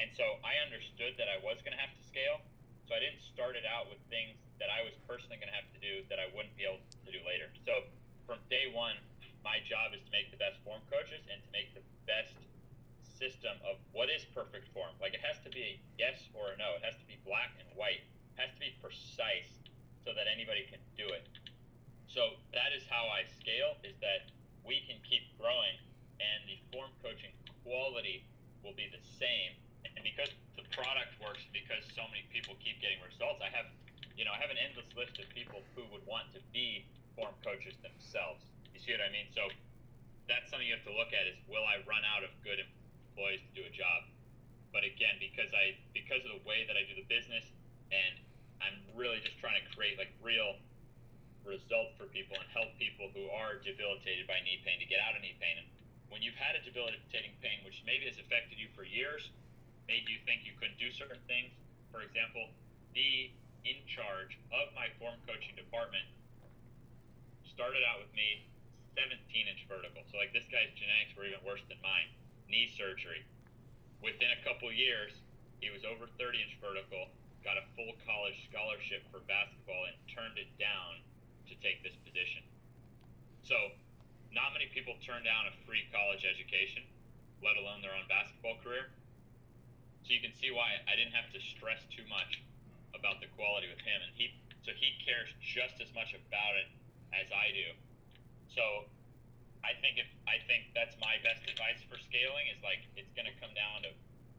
And 0.02 0.10
so 0.18 0.42
I 0.42 0.58
understood 0.66 1.14
that 1.22 1.30
I 1.30 1.38
was 1.46 1.62
going 1.62 1.78
to 1.78 1.82
have 1.82 1.94
to 1.94 2.02
scale, 2.02 2.42
so 2.88 2.96
I 2.96 3.00
didn't 3.00 3.24
start 3.24 3.56
it 3.56 3.64
out 3.64 3.88
with 3.88 4.00
things 4.12 4.36
that 4.60 4.68
I 4.68 4.84
was 4.84 4.96
personally 5.08 5.40
going 5.40 5.52
to 5.52 5.58
have 5.58 5.68
to 5.72 5.82
do 5.82 6.04
that 6.12 6.20
I 6.20 6.28
wouldn't 6.36 6.56
be 6.60 6.68
able 6.68 6.84
to 6.84 7.10
do 7.12 7.20
later. 7.24 7.52
So 7.64 7.88
from 8.28 8.40
day 8.48 8.72
one, 8.72 8.96
my 9.44 9.60
job 9.68 9.92
is 9.92 10.04
to 10.08 10.12
make 10.12 10.32
the 10.32 10.40
best 10.40 10.60
form 10.64 10.80
coaches 10.88 11.24
and 11.28 11.40
to 11.44 11.50
make 11.52 11.76
the 11.76 11.84
best 12.08 12.36
system 13.04 13.56
of 13.68 13.80
what 13.92 14.08
is 14.08 14.24
perfect 14.32 14.72
form. 14.72 14.92
Like 15.00 15.16
it 15.16 15.24
has 15.24 15.40
to 15.44 15.52
be 15.52 15.64
a 15.64 15.74
yes 16.00 16.28
or 16.32 16.52
a 16.52 16.56
no. 16.60 16.76
It 16.80 16.84
has 16.84 16.96
to 17.00 17.08
be 17.08 17.20
black 17.28 17.52
and 17.60 17.68
white. 17.76 18.04
It 18.36 18.38
has 18.40 18.52
to 18.56 18.62
be 18.64 18.72
precise 18.80 19.52
so 20.04 20.12
that 20.16 20.28
anybody 20.28 20.68
can 20.68 20.80
do 20.96 21.08
it. 21.12 21.28
So 22.08 22.40
that 22.52 22.76
is 22.76 22.84
how 22.88 23.08
I 23.12 23.28
scale 23.40 23.80
is 23.84 23.96
that 24.04 24.32
we 24.64 24.84
can 24.88 25.00
keep 25.04 25.24
growing 25.40 25.76
and 26.20 26.40
the 26.48 26.60
form 26.72 26.92
coaching 27.04 27.36
quality 27.64 28.28
will 28.64 28.76
be 28.76 28.88
the 28.92 29.02
same. 29.20 29.56
And 29.84 30.04
because 30.04 30.32
product 30.74 31.14
works 31.22 31.46
because 31.54 31.86
so 31.94 32.04
many 32.10 32.26
people 32.34 32.58
keep 32.60 32.82
getting 32.82 32.98
results. 33.06 33.40
I 33.42 33.50
have, 33.54 33.70
you 34.18 34.26
know, 34.26 34.34
I 34.34 34.42
have 34.42 34.50
an 34.50 34.60
endless 34.60 34.90
list 34.98 35.22
of 35.22 35.30
people 35.32 35.62
who 35.78 35.86
would 35.94 36.04
want 36.10 36.34
to 36.34 36.42
be 36.52 36.86
form 37.14 37.34
coaches 37.46 37.78
themselves. 37.86 38.42
You 38.74 38.82
see 38.82 38.92
what 38.94 39.06
I 39.06 39.14
mean? 39.14 39.30
So 39.32 39.54
that's 40.26 40.50
something 40.50 40.66
you 40.66 40.74
have 40.74 40.86
to 40.90 40.96
look 40.96 41.14
at 41.14 41.30
is 41.30 41.38
will 41.46 41.66
I 41.66 41.82
run 41.86 42.02
out 42.04 42.26
of 42.26 42.34
good 42.42 42.58
employees 42.62 43.46
to 43.46 43.52
do 43.54 43.64
a 43.66 43.74
job? 43.74 44.10
But 44.74 44.82
again, 44.82 45.22
because 45.22 45.54
I 45.54 45.78
because 45.94 46.26
of 46.26 46.34
the 46.34 46.44
way 46.50 46.66
that 46.66 46.74
I 46.74 46.84
do 46.90 46.98
the 46.98 47.06
business 47.06 47.46
and 47.94 48.14
I'm 48.58 48.82
really 48.98 49.22
just 49.22 49.38
trying 49.38 49.62
to 49.62 49.66
create 49.78 50.02
like 50.02 50.10
real 50.26 50.58
results 51.46 51.94
for 52.00 52.08
people 52.10 52.40
and 52.40 52.48
help 52.50 52.72
people 52.80 53.12
who 53.12 53.28
are 53.30 53.60
debilitated 53.60 54.26
by 54.26 54.40
knee 54.42 54.64
pain 54.64 54.80
to 54.80 54.88
get 54.88 55.04
out 55.04 55.14
of 55.14 55.22
knee 55.22 55.36
pain. 55.38 55.60
And 55.60 55.68
when 56.08 56.24
you've 56.24 56.40
had 56.40 56.56
a 56.56 56.64
debilitating 56.64 57.36
pain, 57.44 57.62
which 57.68 57.84
maybe 57.84 58.08
has 58.08 58.18
affected 58.18 58.58
you 58.58 58.72
for 58.72 58.88
years, 58.88 59.30
made 59.88 60.08
you 60.08 60.20
think 60.24 60.48
you 60.48 60.56
couldn't 60.58 60.80
do 60.80 60.92
certain 60.92 61.20
things. 61.28 61.52
For 61.92 62.02
example, 62.02 62.50
the 62.96 63.32
in 63.64 63.80
charge 63.88 64.36
of 64.52 64.76
my 64.76 64.92
form 65.00 65.16
coaching 65.24 65.56
department 65.56 66.04
started 67.48 67.80
out 67.88 68.04
with 68.04 68.12
me 68.12 68.44
17 69.00 69.16
inch 69.48 69.64
vertical. 69.72 70.04
So 70.12 70.20
like 70.20 70.36
this 70.36 70.46
guy's 70.52 70.74
genetics 70.76 71.16
were 71.16 71.26
even 71.26 71.42
worse 71.48 71.64
than 71.72 71.80
mine. 71.80 72.12
Knee 72.52 72.70
surgery. 72.76 73.24
Within 74.04 74.36
a 74.36 74.40
couple 74.44 74.68
years, 74.70 75.16
he 75.64 75.72
was 75.72 75.88
over 75.88 76.12
30 76.20 76.44
inch 76.44 76.60
vertical, 76.60 77.08
got 77.40 77.56
a 77.56 77.64
full 77.74 77.96
college 78.04 78.36
scholarship 78.52 79.08
for 79.08 79.24
basketball, 79.32 79.88
and 79.88 79.96
turned 80.12 80.36
it 80.36 80.52
down 80.60 81.00
to 81.48 81.56
take 81.64 81.80
this 81.88 81.96
position. 82.04 82.44
So, 83.48 83.56
not 84.36 84.52
many 84.52 84.68
people 84.76 85.00
turn 85.00 85.24
down 85.24 85.48
a 85.48 85.54
free 85.64 85.88
college 85.96 86.28
education, 86.28 86.84
let 87.40 87.56
alone 87.56 87.80
their 87.80 87.96
own 87.96 88.08
basketball 88.12 88.60
career. 88.60 88.92
So 90.04 90.12
you 90.12 90.20
can 90.20 90.36
see 90.36 90.52
why 90.52 90.84
I 90.84 91.00
didn't 91.00 91.16
have 91.16 91.32
to 91.32 91.40
stress 91.40 91.80
too 91.88 92.04
much 92.12 92.44
about 92.92 93.24
the 93.24 93.32
quality 93.40 93.72
with 93.72 93.80
him, 93.82 94.00
and 94.04 94.12
he 94.16 94.36
so 94.64 94.72
he 94.76 94.96
cares 95.04 95.28
just 95.44 95.80
as 95.84 95.92
much 95.92 96.16
about 96.16 96.56
it 96.56 96.72
as 97.12 97.28
I 97.32 97.52
do. 97.52 97.68
So 98.52 98.88
I 99.64 99.76
think 99.80 100.00
if 100.00 100.08
I 100.28 100.44
think 100.48 100.72
that's 100.76 100.96
my 101.00 101.20
best 101.24 101.44
advice 101.48 101.80
for 101.88 101.96
scaling 102.00 102.52
is 102.52 102.60
like 102.64 102.84
it's 103.00 103.12
going 103.16 103.28
to 103.28 103.36
come 103.40 103.52
down 103.56 103.88
to 103.88 103.92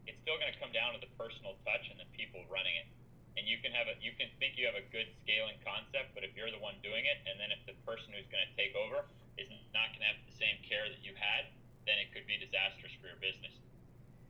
it's 0.04 0.20
still 0.20 0.36
going 0.36 0.52
to 0.52 0.60
come 0.60 0.72
down 0.72 0.92
to 0.92 1.00
the 1.00 1.08
personal 1.16 1.56
touch 1.64 1.88
and 1.88 1.96
the 1.96 2.08
people 2.12 2.44
running 2.52 2.76
it. 2.76 2.88
And 3.34 3.48
you 3.48 3.58
can 3.58 3.74
have 3.74 3.88
a 3.88 3.96
you 3.98 4.12
can 4.14 4.28
think 4.36 4.60
you 4.60 4.68
have 4.68 4.78
a 4.78 4.86
good 4.92 5.10
scaling 5.24 5.58
concept, 5.64 6.12
but 6.12 6.22
if 6.22 6.36
you're 6.36 6.52
the 6.52 6.60
one 6.60 6.76
doing 6.84 7.08
it, 7.08 7.18
and 7.24 7.40
then 7.40 7.50
if 7.50 7.60
the 7.66 7.74
person 7.88 8.12
who's 8.14 8.28
going 8.30 8.44
to 8.44 8.52
take 8.54 8.76
over 8.76 9.08
is 9.40 9.50
not 9.74 9.90
going 9.90 10.06
to 10.06 10.10
have 10.12 10.20
the 10.28 10.36
same 10.38 10.60
care 10.62 10.86
that 10.86 11.02
you 11.02 11.16
had, 11.18 11.50
then 11.88 11.98
it 11.98 12.14
could 12.14 12.28
be 12.30 12.38
disastrous 12.38 12.94
for 13.02 13.10
your 13.10 13.18
business. 13.18 13.52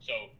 So 0.01 0.33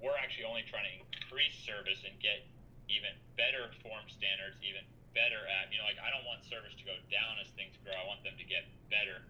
we're 0.00 0.16
actually 0.16 0.48
only 0.48 0.64
trying 0.68 0.88
to 0.88 0.94
increase 1.04 1.56
service 1.64 2.00
and 2.08 2.16
get 2.18 2.48
even 2.88 3.12
better 3.36 3.70
form 3.84 4.04
standards, 4.08 4.58
even 4.64 4.82
better 5.12 5.44
at, 5.46 5.70
you 5.70 5.78
know, 5.78 5.86
like 5.86 6.00
I 6.00 6.10
don't 6.10 6.26
want 6.26 6.42
service 6.48 6.74
to 6.80 6.84
go 6.88 6.96
down 7.12 7.38
as 7.38 7.52
things 7.54 7.76
grow. 7.84 7.94
I 7.94 8.04
want 8.08 8.24
them 8.24 8.34
to 8.40 8.46
get 8.46 8.66
better. 8.88 9.22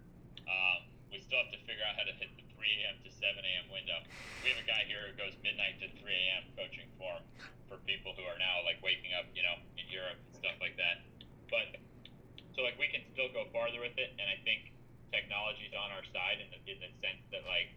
Um, 0.47 0.89
we 1.11 1.19
still 1.21 1.43
have 1.43 1.53
to 1.53 1.61
figure 1.67 1.83
out 1.85 1.99
how 1.99 2.07
to 2.07 2.15
hit 2.17 2.31
the 2.39 2.47
3 2.55 2.63
a.m. 2.63 2.97
to 3.03 3.11
7 3.11 3.23
a.m. 3.35 3.67
window. 3.75 3.99
We 4.47 4.55
have 4.55 4.61
a 4.63 4.69
guy 4.69 4.87
here 4.87 5.11
who 5.11 5.15
goes 5.19 5.35
midnight 5.43 5.83
to 5.83 5.91
3 5.91 6.07
a.m. 6.07 6.43
coaching 6.55 6.89
form 6.97 7.23
for 7.67 7.83
people 7.85 8.15
who 8.15 8.25
are 8.27 8.39
now 8.39 8.63
like 8.63 8.79
waking 8.81 9.15
up, 9.15 9.27
you 9.35 9.43
know, 9.43 9.59
in 9.75 9.87
Europe 9.91 10.19
and 10.23 10.35
stuff 10.39 10.57
like 10.63 10.79
that. 10.79 11.03
But 11.51 11.83
so 12.55 12.63
like 12.63 12.79
we 12.79 12.87
can 12.91 13.03
still 13.11 13.31
go 13.35 13.51
farther 13.51 13.83
with 13.83 13.99
it, 13.99 14.15
and 14.19 14.27
I 14.27 14.39
think 14.47 14.71
technology 15.11 15.67
is 15.67 15.75
on 15.75 15.91
our 15.91 16.07
side 16.15 16.39
in 16.39 16.49
the, 16.55 16.59
in 16.67 16.79
the 16.79 16.91
sense 17.03 17.23
that 17.35 17.43
like, 17.47 17.75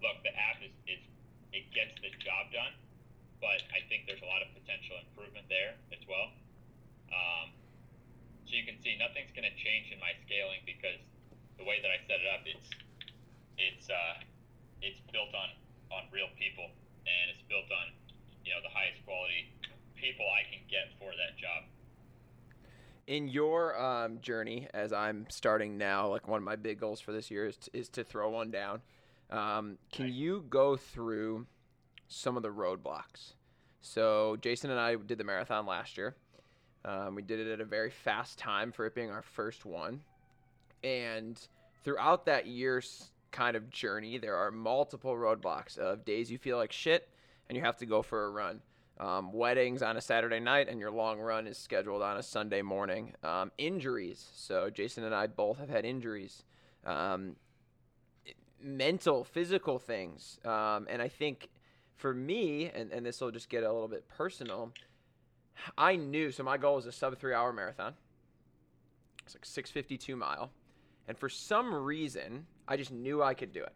look, 0.00 0.20
the 0.24 0.32
app 0.32 0.64
is, 0.64 0.72
is 0.88 1.00
it 1.52 1.68
gets 1.74 1.94
the 2.00 2.10
job 2.22 2.50
done. 2.54 2.74
But 3.40 3.64
I 3.72 3.80
think 3.88 4.04
there's 4.04 4.20
a 4.20 4.28
lot 4.28 4.44
of 4.44 4.52
potential 4.52 5.00
improvement 5.00 5.48
there 5.48 5.72
as 5.96 6.02
well. 6.04 6.28
Um, 7.08 7.50
so 8.44 8.52
you 8.52 8.66
can 8.68 8.76
see 8.84 8.98
nothing's 9.00 9.32
going 9.32 9.48
to 9.48 9.56
change 9.56 9.88
in 9.90 9.98
my 9.98 10.12
scaling 10.26 10.60
because 10.68 11.00
the 11.56 11.64
way 11.64 11.80
that 11.80 11.88
I 11.88 11.98
set 12.04 12.20
it 12.20 12.28
up, 12.30 12.44
it's 12.44 12.68
it's 13.56 13.86
uh, 13.88 14.14
it's 14.84 15.00
built 15.12 15.32
on 15.32 15.50
on 15.90 16.06
real 16.12 16.28
people 16.38 16.68
and 17.08 17.24
it's 17.32 17.42
built 17.48 17.66
on 17.72 17.92
you 18.44 18.52
know 18.52 18.60
the 18.62 18.72
highest 18.72 19.02
quality 19.04 19.48
people 19.96 20.24
I 20.28 20.44
can 20.48 20.62
get 20.68 20.92
for 20.98 21.12
that 21.12 21.36
job. 21.36 21.64
in 23.06 23.28
your 23.28 23.78
um, 23.80 24.20
journey, 24.20 24.68
as 24.72 24.92
I'm 24.92 25.26
starting 25.30 25.76
now, 25.76 26.08
like 26.08 26.28
one 26.28 26.38
of 26.38 26.44
my 26.44 26.56
big 26.56 26.78
goals 26.80 27.00
for 27.00 27.12
this 27.12 27.30
year 27.30 27.46
is 27.46 27.56
to, 27.56 27.70
is 27.76 27.88
to 27.90 28.04
throw 28.04 28.30
one 28.30 28.50
down. 28.50 28.82
Um, 29.30 29.78
can 29.92 30.06
Right. 30.06 30.12
you 30.12 30.44
go 30.48 30.76
through 30.76 31.46
some 32.08 32.36
of 32.36 32.42
the 32.42 32.48
roadblocks? 32.50 33.34
So 33.80 34.36
Jason 34.36 34.70
and 34.70 34.80
I 34.80 34.96
did 34.96 35.18
the 35.18 35.24
marathon 35.24 35.66
last 35.66 35.96
year. 35.96 36.16
Um, 36.84 37.14
we 37.14 37.22
did 37.22 37.38
it 37.40 37.50
at 37.50 37.60
a 37.60 37.64
very 37.64 37.90
fast 37.90 38.38
time 38.38 38.72
for 38.72 38.86
it 38.86 38.94
being 38.94 39.10
our 39.10 39.22
first 39.22 39.64
one, 39.64 40.02
and 40.82 41.38
throughout 41.84 42.24
that 42.26 42.46
year's 42.46 43.10
kind 43.30 43.56
of 43.56 43.70
journey, 43.70 44.18
there 44.18 44.34
are 44.36 44.50
multiple 44.50 45.14
roadblocks 45.14 45.78
of 45.78 46.04
days 46.04 46.30
you 46.30 46.38
feel 46.38 46.56
like 46.56 46.72
shit 46.72 47.08
and 47.48 47.56
you 47.56 47.62
have 47.62 47.76
to 47.76 47.86
go 47.86 48.02
for 48.02 48.24
a 48.24 48.30
run. 48.30 48.60
Um, 48.98 49.32
weddings 49.32 49.82
on 49.82 49.96
a 49.96 50.00
Saturday 50.00 50.40
night 50.40 50.68
and 50.68 50.78
your 50.78 50.90
long 50.90 51.20
run 51.20 51.46
is 51.46 51.56
scheduled 51.56 52.02
on 52.02 52.16
a 52.18 52.22
Sunday 52.22 52.60
morning. 52.60 53.14
Um, 53.22 53.50
injuries. 53.56 54.28
So 54.34 54.68
Jason 54.68 55.04
and 55.04 55.14
I 55.14 55.26
both 55.26 55.58
have 55.58 55.70
had 55.70 55.84
injuries. 55.84 56.44
Um, 56.84 57.36
mental, 58.62 59.24
physical 59.24 59.78
things. 59.78 60.38
Um, 60.44 60.86
and 60.88 61.00
I 61.00 61.08
think 61.08 61.48
for 61.96 62.14
me, 62.14 62.70
and, 62.74 62.90
and 62.92 63.04
this 63.04 63.20
will 63.20 63.30
just 63.30 63.48
get 63.48 63.62
a 63.62 63.72
little 63.72 63.88
bit 63.88 64.08
personal, 64.08 64.72
I 65.76 65.96
knew. 65.96 66.30
So 66.30 66.42
my 66.42 66.56
goal 66.56 66.76
was 66.76 66.86
a 66.86 66.92
sub 66.92 67.18
three 67.18 67.34
hour 67.34 67.52
marathon. 67.52 67.94
It's 69.24 69.34
like 69.34 69.44
652 69.44 70.16
mile. 70.16 70.50
And 71.08 71.18
for 71.18 71.28
some 71.28 71.74
reason, 71.74 72.46
I 72.68 72.76
just 72.76 72.92
knew 72.92 73.22
I 73.22 73.34
could 73.34 73.52
do 73.52 73.62
it. 73.62 73.72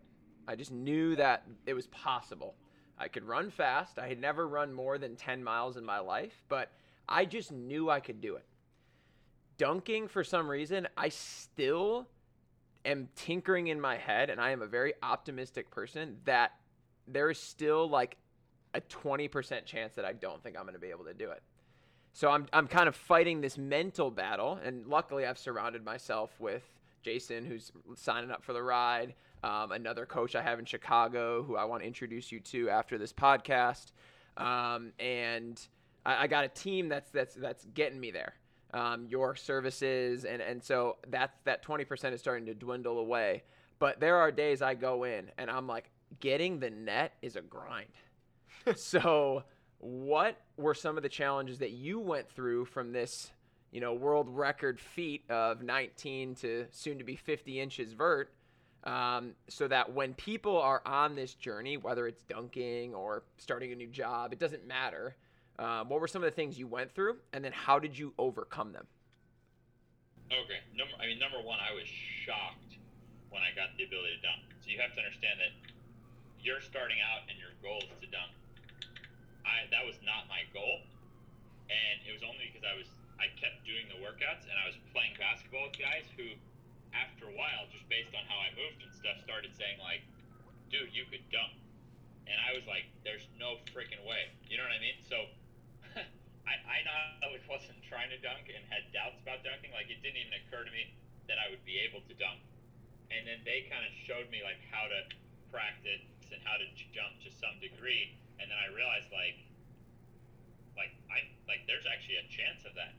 I 0.46 0.56
just 0.56 0.72
knew 0.72 1.16
that 1.16 1.44
it 1.66 1.74
was 1.74 1.86
possible. 1.88 2.54
I 2.98 3.08
could 3.08 3.24
run 3.24 3.50
fast. 3.50 3.98
I 3.98 4.08
had 4.08 4.20
never 4.20 4.46
run 4.46 4.72
more 4.72 4.98
than 4.98 5.16
10 5.16 5.42
miles 5.42 5.76
in 5.76 5.84
my 5.84 5.98
life, 5.98 6.44
but 6.48 6.70
I 7.08 7.24
just 7.24 7.50
knew 7.50 7.90
I 7.90 8.00
could 8.00 8.20
do 8.20 8.36
it. 8.36 8.44
Dunking, 9.58 10.08
for 10.08 10.24
some 10.24 10.48
reason, 10.48 10.86
I 10.96 11.08
still 11.08 12.08
am 12.84 13.08
tinkering 13.16 13.68
in 13.68 13.80
my 13.80 13.96
head, 13.96 14.30
and 14.30 14.40
I 14.40 14.50
am 14.50 14.62
a 14.62 14.66
very 14.66 14.94
optimistic 15.02 15.70
person 15.70 16.18
that 16.24 16.52
there 17.06 17.30
is 17.30 17.38
still 17.38 17.88
like 17.88 18.16
a 18.74 18.80
20% 18.80 19.64
chance 19.64 19.94
that 19.94 20.04
I 20.04 20.12
don't 20.12 20.42
think 20.42 20.56
I'm 20.56 20.62
going 20.62 20.74
to 20.74 20.80
be 20.80 20.88
able 20.88 21.04
to 21.04 21.14
do 21.14 21.30
it. 21.30 21.42
So 22.12 22.30
I'm, 22.30 22.46
I'm 22.52 22.68
kind 22.68 22.88
of 22.88 22.94
fighting 22.94 23.40
this 23.40 23.58
mental 23.58 24.10
battle, 24.10 24.58
and 24.64 24.86
luckily 24.86 25.26
I've 25.26 25.38
surrounded 25.38 25.84
myself 25.84 26.30
with 26.38 26.62
Jason, 27.02 27.44
who's 27.44 27.72
signing 27.96 28.30
up 28.30 28.42
for 28.42 28.52
the 28.52 28.62
ride, 28.62 29.14
um, 29.42 29.72
another 29.72 30.06
coach 30.06 30.34
I 30.34 30.42
have 30.42 30.58
in 30.58 30.64
Chicago, 30.64 31.42
who 31.42 31.56
I 31.56 31.64
want 31.64 31.82
to 31.82 31.86
introduce 31.86 32.32
you 32.32 32.40
to 32.40 32.70
after 32.70 32.98
this 32.98 33.12
podcast, 33.12 33.92
um, 34.36 34.92
and 34.98 35.60
I, 36.06 36.24
I 36.24 36.26
got 36.28 36.44
a 36.44 36.48
team 36.48 36.88
that's 36.88 37.10
that's 37.10 37.34
that's 37.34 37.64
getting 37.74 38.00
me 38.00 38.10
there. 38.10 38.34
Um, 38.74 39.06
your 39.08 39.36
services, 39.36 40.24
and 40.24 40.42
and 40.42 40.62
so 40.62 40.96
that's 41.08 41.38
that 41.44 41.64
20% 41.64 42.12
is 42.12 42.20
starting 42.20 42.44
to 42.46 42.54
dwindle 42.54 42.98
away. 42.98 43.44
But 43.78 44.00
there 44.00 44.16
are 44.16 44.32
days 44.32 44.62
I 44.62 44.74
go 44.74 45.04
in 45.04 45.30
and 45.38 45.50
I'm 45.50 45.66
like, 45.66 45.90
getting 46.20 46.58
the 46.60 46.70
net 46.70 47.12
is 47.22 47.36
a 47.36 47.40
grind. 47.40 47.88
so, 48.76 49.44
what 49.78 50.40
were 50.56 50.74
some 50.74 50.96
of 50.96 51.02
the 51.02 51.08
challenges 51.08 51.58
that 51.58 51.72
you 51.72 51.98
went 51.98 52.28
through 52.30 52.64
from 52.66 52.92
this, 52.92 53.30
you 53.72 53.80
know, 53.80 53.92
world 53.92 54.28
record 54.28 54.80
feat 54.80 55.24
of 55.28 55.62
19 55.62 56.34
to 56.36 56.66
soon 56.70 56.98
to 56.98 57.04
be 57.04 57.16
50 57.16 57.60
inches 57.60 57.92
vert? 57.92 58.32
Um, 58.84 59.32
so 59.48 59.66
that 59.68 59.94
when 59.94 60.12
people 60.12 60.58
are 60.58 60.82
on 60.84 61.14
this 61.14 61.32
journey, 61.32 61.78
whether 61.78 62.06
it's 62.06 62.22
dunking 62.22 62.94
or 62.94 63.22
starting 63.38 63.72
a 63.72 63.74
new 63.74 63.86
job, 63.88 64.32
it 64.32 64.38
doesn't 64.38 64.66
matter. 64.66 65.16
Um, 65.58 65.88
what 65.88 66.00
were 66.00 66.10
some 66.10 66.22
of 66.22 66.26
the 66.26 66.34
things 66.34 66.58
you 66.58 66.66
went 66.66 66.90
through, 66.90 67.22
and 67.32 67.44
then 67.44 67.52
how 67.52 67.78
did 67.78 67.96
you 67.96 68.12
overcome 68.18 68.72
them? 68.72 68.86
Okay. 70.32 70.58
Number, 70.74 70.94
I 70.98 71.06
mean, 71.06 71.22
number 71.22 71.38
one, 71.38 71.62
I 71.62 71.70
was 71.70 71.86
shocked 71.86 72.74
when 73.30 73.38
I 73.46 73.54
got 73.54 73.70
the 73.78 73.86
ability 73.86 74.18
to 74.18 74.22
dunk. 74.24 74.42
So 74.64 74.74
you 74.74 74.82
have 74.82 74.90
to 74.98 75.00
understand 75.02 75.38
that 75.38 75.54
you're 76.42 76.64
starting 76.64 76.98
out 77.06 77.28
and 77.30 77.38
your 77.38 77.54
goal 77.62 77.78
is 77.86 77.94
to 78.02 78.08
dunk. 78.10 78.34
I 79.46 79.68
that 79.70 79.84
was 79.84 80.00
not 80.02 80.26
my 80.26 80.42
goal, 80.50 80.82
and 81.68 81.96
it 82.02 82.10
was 82.10 82.24
only 82.24 82.50
because 82.50 82.64
I 82.66 82.74
was 82.74 82.88
I 83.20 83.30
kept 83.38 83.62
doing 83.62 83.86
the 83.92 84.00
workouts 84.02 84.48
and 84.48 84.56
I 84.58 84.66
was 84.66 84.74
playing 84.90 85.14
basketball 85.20 85.70
with 85.70 85.78
guys 85.78 86.08
who, 86.18 86.34
after 86.96 87.30
a 87.30 87.34
while, 87.36 87.68
just 87.70 87.86
based 87.86 88.10
on 88.16 88.24
how 88.26 88.40
I 88.40 88.50
moved 88.56 88.82
and 88.82 88.90
stuff, 88.90 89.20
started 89.22 89.54
saying 89.54 89.78
like, 89.78 90.02
"Dude, 90.72 90.90
you 90.90 91.04
could 91.06 91.22
dunk," 91.30 91.54
and 92.26 92.40
I 92.40 92.56
was 92.56 92.64
like, 92.66 92.88
"There's 93.06 93.28
no 93.38 93.60
freaking 93.70 94.02
way." 94.02 94.32
You 94.48 94.58
know 94.58 94.66
what 94.66 94.74
I 94.74 94.82
mean? 94.82 94.98
So. 95.06 95.30
I, 96.64 96.80
only 97.24 97.40
wasn't 97.48 97.80
trying 97.84 98.10
to 98.12 98.20
dunk 98.20 98.48
and 98.52 98.60
had 98.68 98.88
doubts 98.92 99.20
about 99.20 99.44
dunking, 99.44 99.72
like 99.72 99.88
it 99.88 100.00
didn't 100.04 100.20
even 100.20 100.34
occur 100.44 100.64
to 100.64 100.72
me 100.72 100.92
that 101.28 101.40
I 101.40 101.48
would 101.48 101.64
be 101.64 101.80
able 101.80 102.04
to 102.04 102.14
dunk. 102.16 102.40
And 103.12 103.24
then 103.24 103.40
they 103.44 103.68
kind 103.68 103.84
of 103.84 103.92
showed 104.04 104.28
me 104.28 104.44
like 104.44 104.60
how 104.68 104.88
to 104.88 105.00
practice 105.52 106.02
and 106.32 106.40
how 106.42 106.58
to 106.58 106.66
j- 106.74 106.90
jump 106.92 107.14
to 107.24 107.30
some 107.30 107.56
degree. 107.60 108.16
And 108.40 108.50
then 108.50 108.58
I 108.58 108.72
realized 108.72 109.08
like, 109.14 109.38
like 110.74 110.92
I 111.08 111.30
like 111.46 111.64
there's 111.70 111.86
actually 111.86 112.18
a 112.20 112.26
chance 112.28 112.66
of 112.66 112.74
that. 112.74 112.92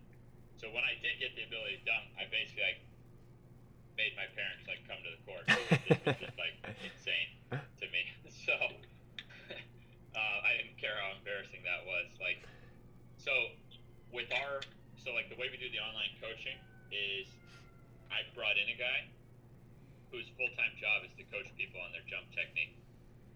So 0.55 0.71
when 0.71 0.87
I 0.87 0.95
did 1.03 1.19
get 1.19 1.35
the 1.35 1.43
ability 1.43 1.83
to 1.83 1.85
dunk, 1.85 2.05
I 2.15 2.25
basically 2.31 2.63
like 2.63 2.81
made 3.99 4.15
my 4.15 4.27
parents 4.33 4.63
like 4.65 4.81
come 4.87 4.99
to 5.03 5.11
the 5.11 5.21
court. 5.27 5.43
This 5.85 5.99
was 6.05 6.17
just 6.21 6.37
like 6.45 6.55
insane 6.81 7.29
to 7.51 7.85
me. 7.91 8.03
So 8.45 8.53
uh, 10.13 10.37
I 10.45 10.61
didn't 10.61 10.77
care 10.77 10.93
how 11.01 11.17
embarrassing 11.17 11.65
that 11.65 11.81
was. 11.81 12.05
Like 12.21 12.45
so 13.25 13.33
with 14.13 14.29
our 14.29 14.61
so 15.01 15.09
like 15.17 15.33
the 15.33 15.37
way 15.41 15.49
we 15.49 15.57
do 15.57 15.65
the 15.73 15.81
online 15.81 16.13
coaching 16.21 16.61
is 16.93 17.25
I 18.13 18.21
brought 18.37 18.55
in 18.61 18.69
a 18.69 18.77
guy 18.77 19.09
whose 20.13 20.29
full 20.37 20.53
time 20.53 20.77
job 20.77 21.01
is 21.01 21.11
to 21.17 21.25
coach 21.33 21.49
people 21.57 21.81
on 21.81 21.89
their 21.89 22.05
jump 22.05 22.29
technique. 22.31 22.77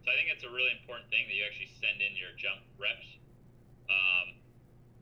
So 0.06 0.14
I 0.14 0.16
think 0.16 0.30
it's 0.30 0.46
a 0.46 0.54
really 0.54 0.72
important 0.78 1.10
thing 1.10 1.26
that 1.28 1.36
you 1.36 1.44
actually 1.44 1.74
send 1.82 2.00
in 2.00 2.16
your 2.16 2.32
jump 2.38 2.62
reps. 2.78 3.18
Um, 3.90 4.38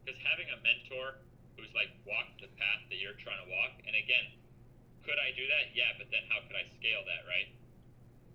because 0.01 0.17
having 0.23 0.47
a 0.55 0.57
mentor 0.63 1.19
who's 1.59 1.69
like 1.75 1.91
walked 2.07 2.39
the 2.39 2.49
path 2.55 2.87
that 2.87 2.97
you're 2.97 3.19
trying 3.19 3.43
to 3.43 3.49
walk, 3.51 3.75
and 3.83 3.91
again, 3.91 4.39
could 5.03 5.19
I 5.19 5.35
do 5.35 5.43
that? 5.51 5.75
Yeah, 5.75 5.91
but 5.99 6.07
then 6.09 6.23
how 6.31 6.39
could 6.47 6.55
I 6.55 6.63
scale 6.79 7.03
that, 7.03 7.27
right? 7.27 7.51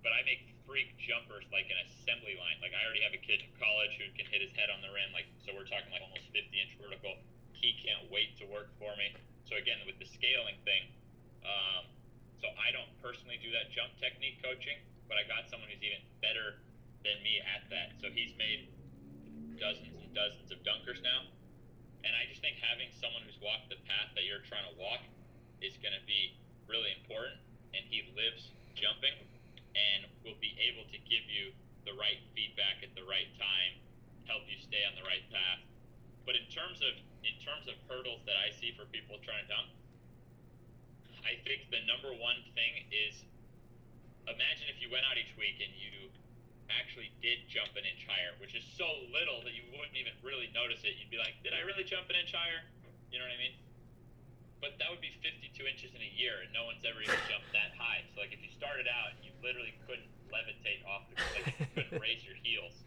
But 0.04 0.12
I 0.12 0.20
make 0.28 0.51
freak 0.72 0.96
jumpers 0.96 1.44
like 1.52 1.68
an 1.68 1.76
assembly 1.85 2.32
line. 2.40 2.56
Like 2.64 2.72
I 2.72 2.80
already 2.88 3.04
have 3.04 3.12
a 3.12 3.20
kid 3.20 3.44
in 3.44 3.52
college 3.61 3.92
who 4.00 4.08
can 4.16 4.24
hit 4.32 4.40
his 4.40 4.56
head 4.56 4.72
on 4.72 4.80
the 4.80 4.88
rim. 4.88 5.12
Like 5.12 5.28
so, 5.44 5.52
we're 5.52 5.68
talking 5.68 5.92
like 5.92 6.00
almost 6.00 6.32
50 6.32 6.48
inch 6.48 6.72
vertical. 6.80 7.12
He 7.52 7.76
can't 7.85 8.08
wait 8.08 8.40
to 8.40 8.48
work 8.48 8.72
for 8.80 8.88
me. 8.96 9.12
So 9.44 9.61
again, 9.61 9.85
with 9.85 10.00
the 10.00 10.08
scaling 10.08 10.56
thing, 10.64 10.88
um, 11.44 11.85
so 12.40 12.48
I 12.56 12.72
don't 12.72 12.88
personally 13.04 13.37
do 13.44 13.52
that 13.52 13.68
jump 13.68 13.92
technique 14.00 14.40
coaching, 14.40 14.80
but 15.12 15.20
I 15.20 15.28
got 15.28 15.44
someone 15.52 15.68
who's 15.68 15.85
even 15.85 16.00
better 16.24 16.64
than 17.04 17.20
me 17.20 17.44
at 17.44 17.68
that. 17.68 17.92
So 18.00 18.08
he's 18.08 18.32
made 18.40 18.72
dozens 19.61 19.92
and 19.92 20.08
dozens 20.16 20.48
of 20.48 20.64
dunkers 20.64 21.04
now, 21.04 21.28
and 22.00 22.16
I 22.16 22.24
just 22.32 22.40
think 22.40 22.56
having 22.64 22.88
someone 22.96 23.20
who's 23.28 23.37
walked 23.44 23.68
the 23.68 23.78
path 23.85 24.16
that 24.16 24.24
you're 24.24 24.42
trying 24.48 24.64
to 24.72 24.74
walk 24.80 25.04
is 25.61 25.76
going 25.85 25.94
to 25.94 26.04
be 26.08 26.32
really 26.64 26.96
important. 26.96 27.37
And 27.76 27.85
he 27.92 28.08
lives 28.16 28.56
jumping 28.74 29.16
and 29.74 30.08
will 30.22 30.38
be 30.38 30.54
able 30.61 30.85
to 30.90 30.98
give 31.08 31.24
you 31.28 31.52
the 31.88 31.94
right 31.98 32.20
feedback 32.37 32.85
at 32.85 32.92
the 32.94 33.04
right 33.04 33.28
time, 33.38 33.72
help 34.28 34.46
you 34.46 34.58
stay 34.61 34.85
on 34.87 34.94
the 34.94 35.04
right 35.04 35.24
path. 35.32 35.62
But 36.22 36.38
in 36.38 36.46
terms 36.52 36.78
of 36.80 36.94
in 37.22 37.37
terms 37.42 37.70
of 37.70 37.78
hurdles 37.87 38.22
that 38.26 38.35
I 38.35 38.50
see 38.50 38.74
for 38.74 38.87
people 38.90 39.18
trying 39.22 39.46
to 39.46 39.50
dunk, 39.50 39.68
I 41.22 41.38
think 41.46 41.70
the 41.70 41.82
number 41.87 42.11
one 42.14 42.38
thing 42.54 42.87
is 42.90 43.22
imagine 44.26 44.70
if 44.70 44.78
you 44.78 44.90
went 44.90 45.06
out 45.06 45.18
each 45.18 45.35
week 45.35 45.58
and 45.58 45.70
you 45.74 46.11
actually 46.70 47.11
did 47.20 47.42
jump 47.50 47.74
an 47.74 47.82
inch 47.82 48.06
higher, 48.06 48.38
which 48.38 48.54
is 48.54 48.62
so 48.78 48.87
little 49.11 49.42
that 49.42 49.54
you 49.54 49.66
wouldn't 49.74 49.98
even 49.98 50.14
really 50.22 50.48
notice 50.54 50.82
it. 50.87 50.94
You'd 50.96 51.11
be 51.11 51.18
like, 51.18 51.35
did 51.42 51.52
I 51.52 51.66
really 51.66 51.82
jump 51.82 52.06
an 52.08 52.16
inch 52.16 52.32
higher? 52.32 52.62
You 53.11 53.18
know 53.18 53.26
what 53.26 53.35
I 53.35 53.40
mean? 53.42 53.54
But 54.62 54.79
that 54.79 54.94
would 54.94 55.03
be 55.03 55.11
52 55.18 55.51
inches 55.66 55.90
in 55.90 55.98
a 55.98 56.12
year, 56.14 56.38
and 56.46 56.55
no 56.55 56.70
one's 56.70 56.87
ever 56.87 57.03
even 57.03 57.18
jumped 57.27 57.51
that 57.51 57.75
high. 57.75 58.07
So, 58.14 58.22
like, 58.22 58.31
if 58.31 58.38
you 58.38 58.48
started 58.55 58.87
out 58.87 59.11
and 59.11 59.18
you 59.27 59.35
literally 59.42 59.75
couldn't 59.90 60.07
levitate 60.31 60.87
off 60.87 61.11
the 61.11 61.18
like, 61.35 61.51
you 61.59 61.66
couldn't 61.75 61.98
raise 62.07 62.22
your 62.22 62.38
heels, 62.38 62.79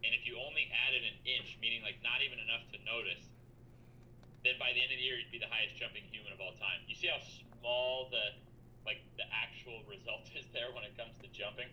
and 0.00 0.16
if 0.16 0.24
you 0.24 0.40
only 0.40 0.72
added 0.72 1.04
an 1.04 1.16
inch, 1.28 1.60
meaning 1.60 1.84
like 1.84 2.00
not 2.00 2.24
even 2.24 2.40
enough 2.40 2.64
to 2.72 2.80
notice, 2.88 3.20
then 4.48 4.56
by 4.56 4.72
the 4.72 4.80
end 4.80 4.88
of 4.88 4.96
the 4.96 5.04
year 5.04 5.20
you'd 5.20 5.28
be 5.28 5.36
the 5.36 5.52
highest 5.52 5.76
jumping 5.76 6.08
human 6.08 6.32
of 6.32 6.40
all 6.40 6.56
time. 6.56 6.80
You 6.88 6.96
see 6.96 7.12
how 7.12 7.20
small 7.20 8.08
the 8.08 8.40
like 8.88 9.04
the 9.20 9.28
actual 9.28 9.84
result 9.92 10.24
is 10.32 10.48
there 10.56 10.72
when 10.72 10.88
it 10.88 10.96
comes 10.96 11.12
to 11.20 11.28
jumping. 11.28 11.68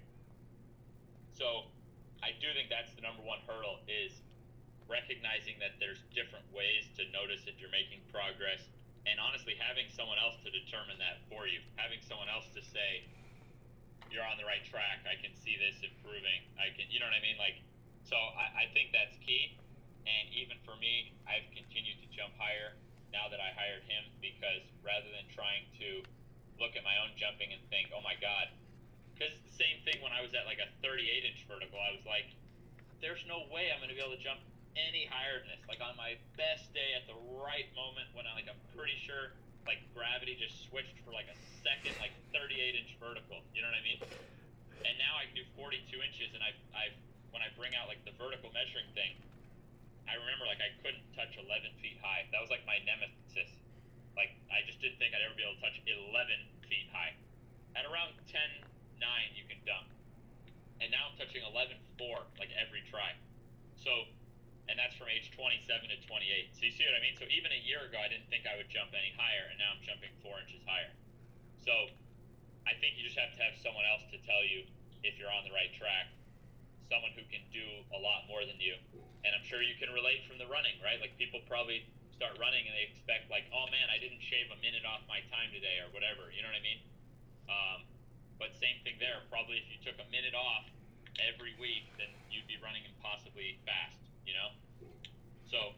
So, 1.31 1.71
I 2.19 2.35
do 2.35 2.51
think 2.51 2.67
that's 2.67 2.91
the 2.99 3.03
number 3.05 3.23
one 3.23 3.39
hurdle 3.47 3.79
is 3.87 4.11
recognizing 4.91 5.55
that 5.63 5.79
there's 5.79 6.03
different 6.11 6.43
ways 6.51 6.91
to 6.99 7.07
notice 7.15 7.47
if 7.47 7.59
you're 7.63 7.71
making 7.71 8.03
progress 8.11 8.63
and 9.07 9.17
honestly 9.17 9.55
having 9.55 9.87
someone 9.89 10.19
else 10.19 10.35
to 10.43 10.51
determine 10.51 10.99
that 10.99 11.23
for 11.31 11.47
you 11.47 11.63
having 11.79 12.03
someone 12.03 12.27
else 12.27 12.45
to 12.53 12.61
say 12.61 13.07
you're 14.07 14.23
on 14.23 14.39
the 14.39 14.47
right 14.47 14.63
track. 14.63 15.03
I 15.03 15.19
can 15.19 15.35
see 15.35 15.59
this 15.59 15.75
improving. 15.83 16.47
I 16.55 16.71
can 16.75 16.87
you 16.91 16.99
know 16.99 17.07
what 17.07 17.17
i 17.17 17.23
mean? 17.23 17.39
Like 17.39 17.59
so 18.03 18.15
i, 18.15 18.63
I 18.63 18.75
think 18.75 18.91
that's 18.91 19.15
key. 19.23 19.55
And 20.07 20.31
even 20.35 20.59
for 20.67 20.75
me 20.77 21.15
i've 21.25 21.47
continued 21.55 22.03
to 22.03 22.07
jump 22.11 22.35
higher 22.35 22.75
now 23.11 23.31
that 23.31 23.39
I 23.39 23.55
hired 23.55 23.87
him 23.87 24.03
because 24.19 24.63
rather 24.83 25.07
than 25.11 25.25
trying 25.31 25.67
to 25.79 26.03
look 26.59 26.75
at 26.75 26.83
my 26.83 26.97
own 26.99 27.13
jumping 27.15 27.53
and 27.53 27.61
think, 27.69 27.93
oh 27.93 28.01
my 28.01 28.17
god, 28.19 28.51
because 29.13 29.33
the 29.45 29.55
same 29.55 29.81
thing 29.85 30.01
when 30.05 30.13
I 30.13 30.21
was 30.21 30.33
at 30.37 30.45
like 30.45 30.61
a 30.61 30.69
38 30.85 31.01
inch 31.25 31.45
vertical. 31.49 31.77
I 31.81 31.93
was 31.93 32.05
like, 32.05 32.29
there's 33.01 33.21
no 33.25 33.45
way 33.49 33.69
I'm 33.69 33.81
going 33.81 33.93
to 33.93 33.97
be 33.97 34.03
able 34.03 34.17
to 34.17 34.21
jump 34.21 34.41
any 34.77 35.09
higher 35.09 35.41
than 35.41 35.49
this. 35.57 35.63
Like 35.65 35.81
on 35.81 35.97
my 35.97 36.15
best 36.37 36.69
day 36.71 36.93
at 36.93 37.09
the 37.09 37.17
right 37.41 37.67
moment 37.73 38.13
when 38.13 38.29
I 38.29 38.37
like 38.37 38.45
I'm 38.45 38.61
pretty 38.77 38.95
sure 39.01 39.33
like 39.65 39.81
gravity 39.91 40.37
just 40.37 40.69
switched 40.69 40.95
for 41.03 41.11
like 41.11 41.27
a 41.27 41.37
second, 41.65 41.97
like 41.99 42.13
38 42.31 42.55
inch 42.55 42.95
vertical. 43.01 43.41
You 43.51 43.65
know 43.65 43.69
what 43.73 43.81
I 43.81 43.85
mean? 43.85 43.99
And 44.85 44.95
now 45.01 45.17
I 45.17 45.27
can 45.27 45.35
do 45.35 45.45
42 45.57 45.83
inches, 45.99 46.31
and 46.37 46.41
I 46.45 46.53
I 46.71 46.93
when 47.33 47.41
I 47.41 47.49
bring 47.57 47.75
out 47.75 47.89
like 47.89 47.99
the 48.07 48.15
vertical 48.15 48.53
measuring 48.55 48.87
thing, 48.93 49.17
I 50.07 50.15
remember 50.15 50.47
like 50.47 50.63
I 50.63 50.71
couldn't 50.79 51.03
touch 51.17 51.35
11 51.35 51.49
feet 51.83 51.99
high. 51.99 52.29
That 52.31 52.39
was 52.39 52.53
like 52.53 52.63
my 52.63 52.79
nemesis. 52.87 53.51
Like 54.15 54.31
I 54.47 54.63
just 54.63 54.79
didn't 54.79 55.01
think 55.01 55.11
I'd 55.11 55.25
ever 55.25 55.35
be 55.35 55.43
able 55.43 55.59
to 55.59 55.63
touch 55.67 55.77
11 55.83 56.13
feet 56.71 56.87
high. 56.93 57.17
At 57.75 57.85
around 57.85 58.17
10, 58.25 58.41
9, 58.97 59.37
you 59.37 59.45
can 59.45 59.61
dunk. 59.67 59.85
And 60.81 60.89
now 60.89 61.13
I'm 61.13 61.15
touching 61.19 61.45
11, 61.45 61.77
4 61.99 62.41
like 62.41 62.49
every 62.57 62.81
try. 62.89 63.13
So, 63.77 64.09
and 64.67 64.75
that's 64.75 64.95
from 64.99 65.07
age 65.07 65.31
27 65.31 65.63
to 65.63 65.97
28. 66.03 66.51
So 66.55 66.67
you 66.67 66.73
see 66.75 66.83
what 66.83 66.95
I 66.95 67.01
mean? 67.01 67.15
So 67.15 67.25
even 67.31 67.51
a 67.55 67.61
year 67.63 67.87
ago, 67.87 67.99
I 67.99 68.11
didn't 68.11 68.27
think 68.27 68.43
I 68.43 68.59
would 68.59 68.67
jump 68.67 68.91
any 68.91 69.15
higher, 69.15 69.47
and 69.47 69.55
now 69.59 69.75
I'm 69.75 69.83
jumping 69.83 70.11
four 70.19 70.35
inches 70.43 70.59
higher. 70.67 70.91
So 71.63 71.91
I 72.67 72.75
think 72.79 72.99
you 72.99 73.07
just 73.07 73.15
have 73.15 73.31
to 73.35 73.41
have 73.43 73.55
someone 73.63 73.87
else 73.87 74.03
to 74.11 74.19
tell 74.27 74.43
you 74.43 74.67
if 75.07 75.15
you're 75.15 75.31
on 75.31 75.47
the 75.47 75.55
right 75.55 75.71
track, 75.71 76.11
someone 76.91 77.15
who 77.15 77.23
can 77.31 77.43
do 77.51 77.63
a 77.95 77.99
lot 77.99 78.27
more 78.27 78.43
than 78.43 78.59
you. 78.59 78.75
And 79.23 79.31
I'm 79.35 79.43
sure 79.43 79.63
you 79.63 79.75
can 79.79 79.91
relate 79.91 80.23
from 80.27 80.39
the 80.39 80.47
running, 80.47 80.75
right? 80.83 80.99
Like 80.99 81.15
people 81.19 81.43
probably 81.47 81.87
start 82.15 82.35
running 82.39 82.63
and 82.67 82.73
they 82.75 82.87
expect 82.87 83.27
like, 83.31 83.47
oh 83.51 83.67
man, 83.71 83.87
I 83.91 83.99
didn't 83.99 84.23
shave 84.23 84.51
a 84.51 84.59
minute 84.59 84.83
off 84.87 85.03
my 85.07 85.23
time 85.31 85.51
today 85.51 85.83
or 85.83 85.91
whatever. 85.91 86.31
You 86.31 86.43
know 86.43 86.51
what 86.51 86.59
I 86.59 86.65
mean? 86.65 86.79
Um, 87.47 87.79
but 88.39 88.55
same 88.57 88.79
thing 88.87 88.99
there. 88.99 89.23
Probably 89.27 89.59
if 89.59 89.67
you 89.67 89.79
took 89.83 89.99
a 89.99 90.07
minute 90.09 90.35
off 90.35 90.67
every 91.19 91.55
week, 91.59 91.91
then 91.99 92.09
you'd 92.31 92.47
be 92.47 92.57
running 92.63 92.87
impossibly 92.87 93.59
fast. 93.67 94.06
You 94.27 94.35
know? 94.35 94.51
So 95.47 95.71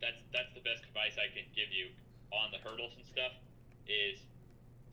that's 0.00 0.18
that's 0.32 0.50
the 0.56 0.64
best 0.64 0.82
advice 0.88 1.20
I 1.20 1.28
can 1.28 1.44
give 1.52 1.68
you 1.70 1.92
on 2.32 2.50
the 2.50 2.60
hurdles 2.64 2.96
and 2.96 3.04
stuff 3.04 3.36
is 3.84 4.18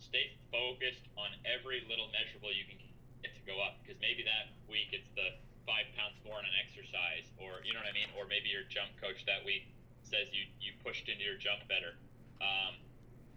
stay 0.03 0.35
focused 0.51 1.07
on 1.15 1.31
every 1.47 1.81
little 1.87 2.11
measurable 2.11 2.51
you 2.51 2.67
can 2.67 2.77
get 3.23 3.33
to 3.33 3.43
go 3.47 3.57
up 3.63 3.79
because 3.81 3.97
maybe 4.03 4.21
that 4.27 4.51
week 4.67 4.91
it's 4.91 5.09
the 5.15 5.39
five 5.65 5.87
pounds 5.95 6.15
more 6.23 6.37
on 6.37 6.45
an 6.45 6.55
exercise 6.59 7.27
or 7.39 7.63
you 7.63 7.71
know 7.71 7.81
what 7.81 7.89
I 7.89 7.95
mean 7.95 8.11
or 8.15 8.27
maybe 8.27 8.51
your 8.51 8.67
jump 8.67 8.93
coach 8.99 9.23
that 9.27 9.43
week 9.47 9.67
says 10.03 10.31
you 10.31 10.47
you 10.59 10.75
pushed 10.83 11.07
into 11.07 11.23
your 11.23 11.39
jump 11.39 11.63
better 11.67 11.95
um, 12.43 12.77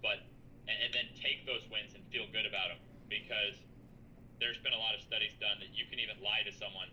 but 0.05 0.23
and, 0.69 0.77
and 0.79 0.91
then 0.95 1.07
take 1.19 1.47
those 1.47 1.65
wins 1.71 1.95
and 1.95 2.03
feel 2.11 2.27
good 2.31 2.47
about 2.47 2.71
them 2.71 2.81
because 3.11 3.59
there's 4.39 4.61
been 4.63 4.75
a 4.75 4.81
lot 4.81 4.95
of 4.95 5.03
studies 5.03 5.35
done 5.43 5.59
that 5.59 5.75
you 5.75 5.85
can 5.91 5.99
even 5.99 6.17
lie 6.23 6.47
to 6.47 6.53
someone 6.55 6.89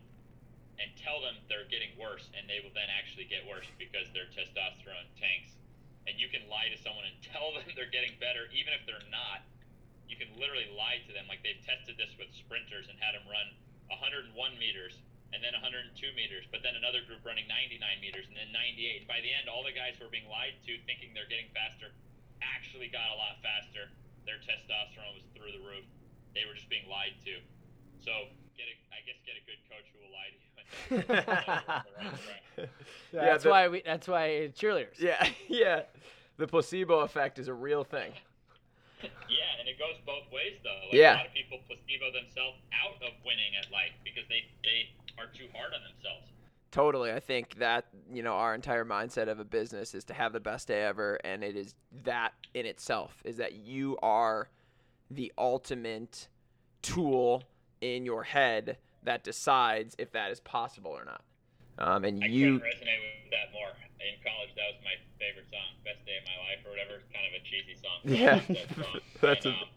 and 0.77 0.93
tell 0.97 1.21
them 1.21 1.37
they're 1.49 1.67
getting 1.69 1.93
worse 1.97 2.29
and 2.37 2.45
they 2.45 2.61
will 2.61 2.73
then 2.73 2.89
actually 2.93 3.25
get 3.25 3.45
worse 3.49 3.65
because 3.81 4.09
their 4.13 4.29
testosterone 4.29 5.09
tanks 5.17 5.57
and 6.05 6.15
you 6.21 6.29
can 6.29 6.45
lie 6.47 6.69
to 6.69 6.77
someone 6.79 7.05
and 7.05 7.17
tell 7.33 7.53
them 7.53 7.65
they're 7.73 7.91
getting 7.91 8.13
better 8.21 8.47
even 8.53 8.71
if 8.73 8.85
they're 8.85 9.09
not 9.09 9.41
you 10.07 10.15
can 10.15 10.31
literally 10.39 10.69
lie 10.71 11.03
to 11.03 11.11
them 11.11 11.27
like 11.27 11.43
they've 11.43 11.59
tested 11.67 11.99
this 11.99 12.15
with 12.15 12.31
sprinters 12.31 12.87
and 12.87 12.95
had 13.01 13.11
them 13.17 13.27
run 13.27 13.47
101 13.91 14.31
meters 14.55 15.03
and 15.35 15.43
then 15.43 15.51
102 15.51 15.91
meters, 16.15 16.47
but 16.47 16.63
then 16.63 16.79
another 16.79 17.03
group 17.03 17.19
running 17.27 17.47
99 17.51 17.83
meters 17.99 18.31
and 18.31 18.35
then 18.39 18.47
98. 18.55 19.03
By 19.11 19.19
the 19.19 19.31
end, 19.31 19.51
all 19.51 19.63
the 19.63 19.75
guys 19.75 19.99
who 19.99 20.07
were 20.07 20.13
being 20.13 20.27
lied 20.31 20.55
to, 20.63 20.79
thinking 20.87 21.11
they're 21.11 21.27
getting 21.27 21.51
faster, 21.51 21.91
actually 22.39 22.87
got 22.87 23.11
a 23.11 23.17
lot 23.19 23.35
faster. 23.43 23.91
Their 24.23 24.39
testosterone 24.39 25.19
was 25.19 25.27
through 25.35 25.51
the 25.51 25.63
roof. 25.63 25.83
They 26.31 26.47
were 26.47 26.55
just 26.55 26.71
being 26.71 26.87
lied 26.87 27.19
to. 27.27 27.43
So 27.99 28.31
get 28.57 28.67
a, 28.67 28.75
I 28.91 28.99
guess 29.05 29.17
get 29.23 29.37
a 29.37 29.43
good 29.45 29.61
coach 29.69 29.85
who 29.93 30.01
will 30.01 30.13
lie 30.13 30.33
to 30.33 30.37
you. 30.37 30.53
yeah, 33.13 33.25
that's 33.25 33.43
the, 33.43 33.49
why 33.49 33.67
we. 33.67 33.81
That's 33.85 34.07
why 34.07 34.51
cheerleaders. 34.57 34.99
Yeah, 34.99 35.27
yeah. 35.47 35.83
The 36.37 36.47
placebo 36.47 36.99
effect 36.99 37.39
is 37.39 37.47
a 37.47 37.53
real 37.53 37.83
thing. 37.83 38.11
yeah, 39.01 39.59
and 39.59 39.67
it 39.67 39.77
goes 39.77 39.95
both 40.05 40.31
ways 40.31 40.57
though. 40.63 40.89
Like 40.89 40.93
yeah. 40.93 41.15
A 41.15 41.17
lot 41.17 41.27
of 41.27 41.33
people 41.33 41.59
placebo 41.67 42.11
themselves 42.11 42.57
out 42.73 42.95
of 43.01 43.13
winning 43.25 43.53
at 43.59 43.71
life 43.71 43.93
because 44.03 44.27
they 44.29 44.45
they 44.63 44.89
are 45.17 45.29
too 45.33 45.47
hard 45.53 45.73
on 45.73 45.81
themselves. 45.81 46.31
Totally. 46.71 47.11
I 47.11 47.19
think 47.19 47.55
that, 47.55 47.85
you 48.11 48.21
know, 48.21 48.33
our 48.33 48.53
entire 48.53 48.85
mindset 48.85 49.29
of 49.29 49.39
a 49.39 49.45
business 49.45 49.95
is 49.95 50.03
to 50.05 50.13
have 50.13 50.33
the 50.33 50.39
best 50.39 50.67
day 50.67 50.83
ever 50.83 51.17
and 51.23 51.43
it 51.43 51.55
is 51.55 51.73
that 52.03 52.33
in 52.53 52.65
itself 52.65 53.21
is 53.23 53.37
that 53.37 53.53
you 53.53 53.97
are 54.03 54.49
the 55.09 55.31
ultimate 55.37 56.27
tool 56.81 57.43
in 57.81 58.05
your 58.05 58.23
head 58.23 58.77
that 59.03 59.23
decides 59.23 59.95
if 59.97 60.11
that 60.11 60.31
is 60.31 60.39
possible 60.39 60.91
or 60.91 61.05
not. 61.05 61.23
Um, 61.77 62.03
and 62.03 62.23
I 62.23 62.27
you 62.27 62.57
resonate 62.57 63.01
with 63.05 63.31
that 63.31 63.53
more. 63.53 63.69
In 64.01 64.17
college, 64.21 64.53
that 64.57 64.67
was 64.73 64.81
my 64.81 64.97
favorite 65.21 65.49
song, 65.49 65.77
"Best 65.85 66.01
Day 66.05 66.17
of 66.17 66.25
My 66.25 66.37
Life" 66.49 66.61
or 66.65 66.73
whatever. 66.73 67.01
Kind 67.13 67.25
of 67.29 67.33
a 67.37 67.41
cheesy 67.45 67.77
song. 67.77 67.97
Yeah, 68.05 68.41
song. 68.81 69.01
that's 69.21 69.45
and, 69.45 69.53
a, 69.53 69.61
um, 69.61 69.69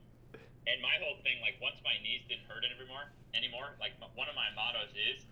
and 0.69 0.79
my 0.81 0.97
whole 1.01 1.21
thing, 1.25 1.41
like 1.45 1.61
once 1.61 1.77
my 1.85 1.97
knees 2.01 2.25
didn't 2.29 2.49
hurt 2.49 2.65
anymore, 2.65 3.09
anymore, 3.37 3.77
like 3.81 3.97
one 4.17 4.29
of 4.29 4.37
my 4.37 4.49
mottos 4.57 4.93
is 4.97 5.25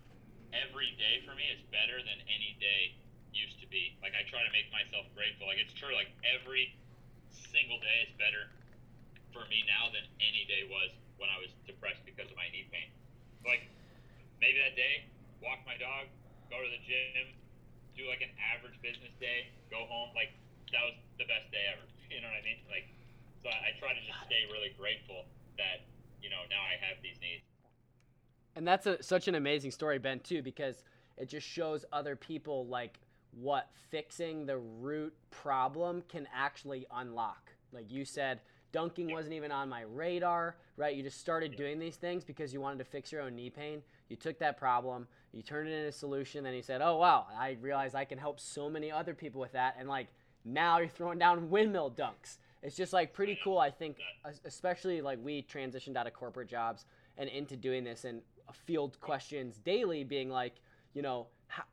every 0.53 0.93
day 0.97 1.21
for 1.25 1.33
me 1.37 1.45
is 1.53 1.61
better 1.69 2.01
than 2.01 2.17
any 2.29 2.57
day 2.57 2.97
used 3.33 3.61
to 3.61 3.67
be. 3.69 3.97
Like 4.01 4.13
I 4.17 4.25
try 4.25 4.41
to 4.41 4.53
make 4.53 4.69
myself 4.73 5.09
grateful. 5.13 5.49
Like 5.49 5.61
it's 5.61 5.73
true. 5.73 5.93
Like 5.93 6.09
every 6.25 6.73
single 7.29 7.77
day 7.81 8.09
is 8.09 8.13
better 8.17 8.49
for 9.33 9.45
me 9.49 9.65
now 9.69 9.89
than 9.93 10.05
any 10.21 10.45
day 10.49 10.65
was 10.69 10.93
when 11.19 11.29
I 11.29 11.37
was 11.37 11.51
depressed 11.67 12.01
because 12.07 12.31
of 12.31 12.35
my 12.39 12.47
knee 12.49 12.65
pain. 12.71 12.89
Like 13.45 13.67
maybe 14.39 14.57
that 14.63 14.73
day, 14.79 15.05
walk 15.43 15.61
my 15.67 15.75
dog, 15.77 16.07
go 16.49 16.57
to 16.59 16.69
the 16.71 16.81
gym, 16.83 17.35
do 17.93 18.07
like 18.07 18.23
an 18.23 18.31
average 18.39 18.75
business 18.81 19.11
day, 19.19 19.51
go 19.69 19.85
home. 19.85 20.15
Like 20.15 20.33
that 20.71 20.83
was 20.83 20.95
the 21.19 21.27
best 21.27 21.51
day 21.51 21.63
ever. 21.75 21.85
You 22.09 22.25
know 22.25 22.33
what 22.33 22.41
I 22.41 22.43
mean? 22.43 22.57
Like 22.65 22.89
so 23.45 23.53
I, 23.53 23.69
I 23.69 23.79
try 23.79 23.93
to 23.93 24.01
just 24.01 24.17
stay 24.25 24.49
really 24.49 24.73
grateful 24.73 25.29
that 25.61 25.85
you 26.25 26.29
know 26.33 26.41
now 26.49 26.57
I 26.65 26.73
have 26.81 26.97
these 27.03 27.21
needs. 27.21 27.45
And 28.55 28.67
that's 28.67 28.87
a, 28.87 29.01
such 29.03 29.27
an 29.27 29.35
amazing 29.35 29.69
story, 29.69 29.99
Ben, 29.99 30.19
too, 30.19 30.41
because 30.41 30.83
it 31.17 31.29
just 31.29 31.47
shows 31.47 31.85
other 31.93 32.15
people 32.15 32.65
like 32.65 32.99
what 33.31 33.69
fixing 33.89 34.45
the 34.45 34.57
root 34.57 35.13
problem 35.31 36.03
can 36.09 36.27
actually 36.33 36.87
unlock. 36.95 37.51
Like 37.71 37.91
you 37.91 38.05
said, 38.05 38.41
dunking 38.71 39.11
wasn't 39.11 39.33
even 39.33 39.51
on 39.51 39.69
my 39.69 39.81
radar, 39.81 40.55
right? 40.77 40.95
You 40.95 41.03
just 41.03 41.19
started 41.19 41.55
doing 41.55 41.79
these 41.79 41.95
things 41.95 42.23
because 42.23 42.53
you 42.53 42.61
wanted 42.61 42.79
to 42.79 42.85
fix 42.85 43.11
your 43.11 43.21
own 43.21 43.35
knee 43.35 43.49
pain. 43.49 43.81
You 44.09 44.15
took 44.15 44.39
that 44.39 44.57
problem, 44.57 45.07
you 45.31 45.41
turned 45.41 45.69
it 45.69 45.73
into 45.73 45.89
a 45.89 45.91
solution, 45.91 46.43
then 46.43 46.53
you 46.53 46.61
said, 46.61 46.81
"Oh 46.81 46.97
wow, 46.97 47.27
I 47.37 47.57
realize 47.61 47.95
I 47.95 48.05
can 48.05 48.17
help 48.17 48.39
so 48.39 48.69
many 48.69 48.91
other 48.91 49.13
people 49.13 49.41
with 49.41 49.51
that." 49.53 49.75
And 49.79 49.87
like 49.87 50.07
now 50.45 50.79
you're 50.79 50.87
throwing 50.87 51.19
down 51.19 51.49
windmill 51.51 51.91
dunks. 51.91 52.37
It's 52.61 52.75
just 52.75 52.91
like 52.91 53.13
pretty 53.13 53.39
cool. 53.43 53.57
I 53.57 53.71
think, 53.71 53.97
especially 54.45 55.01
like 55.01 55.19
we 55.23 55.43
transitioned 55.43 55.95
out 55.95 56.07
of 56.07 56.13
corporate 56.13 56.49
jobs 56.49 56.85
and 57.17 57.29
into 57.29 57.55
doing 57.55 57.83
this, 57.83 58.05
and 58.05 58.21
field 58.53 58.99
questions 59.01 59.57
daily, 59.57 60.03
being 60.03 60.29
like, 60.29 60.55
you 60.93 61.01
know, 61.01 61.27
how, 61.47 61.63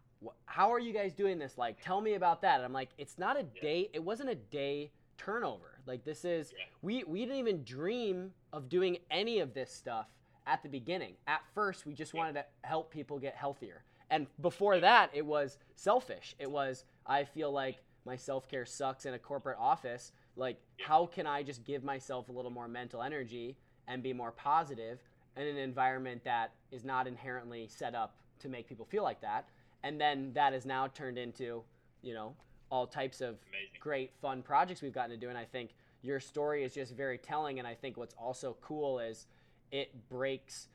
how 0.47 0.73
are 0.73 0.79
you 0.79 0.93
guys 0.93 1.13
doing 1.13 1.39
this? 1.39 1.59
Like, 1.59 1.83
tell 1.83 2.01
me 2.01 2.15
about 2.15 2.43
that. 2.43 2.57
And 2.57 2.65
I'm 2.65 2.73
like, 2.73 2.91
it's 2.99 3.19
not 3.19 3.39
a 3.39 3.43
day. 3.43 3.91
It 3.93 4.03
wasn't 4.03 4.31
a 4.31 4.35
day 4.35 4.91
turnover. 5.19 5.76
Like 5.87 6.05
this 6.05 6.25
is 6.25 6.53
we 6.83 7.05
we 7.05 7.21
didn't 7.21 7.37
even 7.37 7.63
dream 7.65 8.33
of 8.53 8.69
doing 8.69 8.99
any 9.11 9.41
of 9.41 9.55
this 9.55 9.73
stuff 9.73 10.09
at 10.47 10.63
the 10.63 10.69
beginning. 10.69 11.15
At 11.27 11.43
first, 11.55 11.87
we 11.87 11.95
just 11.95 12.15
wanted 12.15 12.35
to 12.35 12.45
help 12.63 12.91
people 12.91 13.19
get 13.19 13.35
healthier. 13.35 13.85
And 14.11 14.27
before 14.41 14.79
that, 14.81 15.11
it 15.13 15.27
was 15.27 15.59
selfish. 15.75 16.35
It 16.39 16.51
was 16.51 16.85
I 17.07 17.25
feel 17.25 17.53
like 17.53 17.83
my 18.05 18.17
self-care 18.17 18.65
sucks 18.65 19.05
in 19.05 19.15
a 19.15 19.19
corporate 19.19 19.59
office. 19.61 20.13
Like 20.37 20.59
how 20.79 21.07
can 21.07 21.27
I 21.27 21.43
just 21.43 21.65
give 21.65 21.83
myself 21.83 22.29
a 22.29 22.33
little 22.33 22.51
more 22.51 22.69
mental 22.69 23.03
energy 23.03 23.57
and 23.89 24.03
be 24.03 24.13
more 24.13 24.33
positive 24.33 25.01
in 25.37 25.47
an 25.47 25.57
environment 25.57 26.23
that 26.25 26.53
is 26.71 26.85
not 26.85 27.07
inherently 27.07 27.69
set 27.69 27.95
up 27.95 28.17
to 28.41 28.49
make 28.49 28.69
people 28.69 28.87
feel 28.87 29.03
like 29.03 29.21
that. 29.21 29.49
And 29.83 30.01
then 30.01 30.33
that 30.35 30.53
has 30.53 30.67
now 30.67 30.89
turned 30.89 31.19
into, 31.19 31.63
you 32.03 32.15
know, 32.15 32.35
all 32.71 32.87
types 32.87 33.21
of 33.21 33.37
Amazing. 33.51 33.69
great 33.81 34.13
fun 34.21 34.43
projects 34.43 34.83
we've 34.83 34.93
gotten 34.93 35.11
to 35.11 35.17
do. 35.17 35.29
And 35.29 35.39
I 35.39 35.45
think 35.45 35.71
your 36.03 36.21
story 36.21 36.65
is 36.65 36.75
just 36.75 36.93
very 36.95 37.19
telling. 37.19 37.59
And 37.59 37.67
I 37.67 37.75
think 37.75 37.97
what's 37.97 38.15
also 38.15 38.57
cool 38.61 38.99
is 38.99 39.27
it 39.71 40.09
breaks 40.09 40.69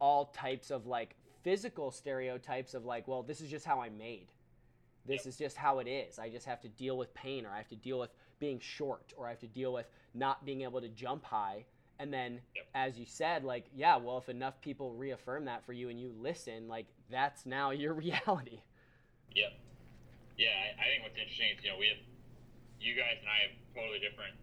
all 0.00 0.26
types 0.26 0.70
of 0.70 0.86
like 0.86 1.16
physical 1.42 1.90
stereotypes 1.90 2.74
of 2.74 2.84
like, 2.84 3.06
well, 3.08 3.22
this 3.22 3.40
is 3.40 3.50
just 3.50 3.64
how 3.64 3.80
I'm 3.80 3.96
made. 3.98 4.28
This 5.06 5.20
Yep. 5.24 5.26
is 5.26 5.36
just 5.36 5.56
how 5.56 5.78
it 5.80 5.86
is. 5.86 6.18
I 6.18 6.30
just 6.30 6.46
have 6.46 6.60
to 6.62 6.68
deal 6.68 6.96
with 6.96 7.12
pain 7.14 7.44
or 7.44 7.50
I 7.50 7.58
have 7.58 7.68
to 7.68 7.76
deal 7.76 7.98
with 7.98 8.10
being 8.38 8.58
short 8.58 9.12
or 9.16 9.26
I 9.26 9.30
have 9.30 9.40
to 9.40 9.46
deal 9.46 9.72
with 9.72 9.86
not 10.14 10.44
being 10.44 10.62
able 10.62 10.80
to 10.80 10.88
jump 10.88 11.24
high. 11.24 11.66
And 11.98 12.12
then, 12.12 12.40
Yep. 12.56 12.66
as 12.74 12.98
you 12.98 13.04
said, 13.06 13.44
like, 13.44 13.66
yeah, 13.74 13.96
well, 13.96 14.18
if 14.18 14.28
enough 14.28 14.60
people 14.60 14.92
reaffirm 14.94 15.44
that 15.44 15.64
for 15.64 15.72
you 15.72 15.90
and 15.90 16.00
you 16.00 16.12
listen, 16.18 16.66
like, 16.68 16.86
that's 17.10 17.44
now 17.46 17.70
your 17.82 17.92
reality. 17.94 18.62
Yep. 19.34 19.52
Yeah, 20.34 20.50
I, 20.50 20.66
I 20.78 20.84
think 20.90 21.06
what's 21.06 21.18
interesting 21.18 21.54
is 21.54 21.62
you 21.62 21.70
know 21.70 21.78
we 21.78 21.88
have 21.94 22.02
you 22.82 22.92
guys 22.98 23.16
and 23.22 23.30
I 23.30 23.48
have 23.48 23.54
totally 23.72 24.02
different 24.02 24.34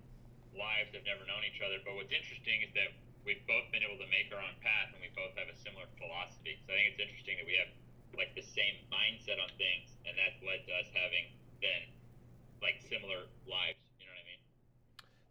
lives, 0.55 0.91
have 0.95 1.05
never 1.07 1.23
known 1.27 1.43
each 1.45 1.59
other. 1.63 1.79
But 1.83 1.95
what's 1.95 2.11
interesting 2.11 2.63
is 2.63 2.71
that 2.75 2.91
we've 3.23 3.43
both 3.45 3.69
been 3.69 3.85
able 3.85 3.99
to 4.01 4.09
make 4.09 4.31
our 4.33 4.41
own 4.41 4.57
path, 4.63 4.91
and 4.95 4.99
we 5.03 5.11
both 5.13 5.35
have 5.37 5.47
a 5.51 5.57
similar 5.59 5.87
philosophy. 5.99 6.57
So 6.65 6.73
I 6.73 6.79
think 6.79 6.87
it's 6.95 7.01
interesting 7.01 7.37
that 7.39 7.47
we 7.47 7.57
have 7.59 7.71
like 8.17 8.33
the 8.35 8.43
same 8.43 8.81
mindset 8.91 9.39
on 9.39 9.51
things, 9.55 9.93
and 10.03 10.15
that's 10.17 10.39
led 10.43 10.63
to 10.67 10.71
us 10.79 10.87
having 10.91 11.31
then 11.63 11.91
like 12.59 12.79
similar 12.83 13.29
lives. 13.47 13.79
You 13.99 14.07
know 14.07 14.15
what 14.15 14.25
I 14.25 14.27
mean? 14.27 14.41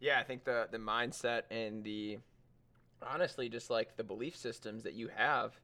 Yeah, 0.01 0.17
I 0.21 0.25
think 0.25 0.45
the 0.45 0.69
the 0.71 0.81
mindset 0.81 1.49
and 1.51 1.83
the 1.83 2.19
honestly 3.01 3.49
just 3.49 3.69
like 3.69 3.97
the 3.97 4.03
belief 4.03 4.37
systems 4.37 4.83
that 4.83 4.93
you 4.93 5.09
have 5.09 5.57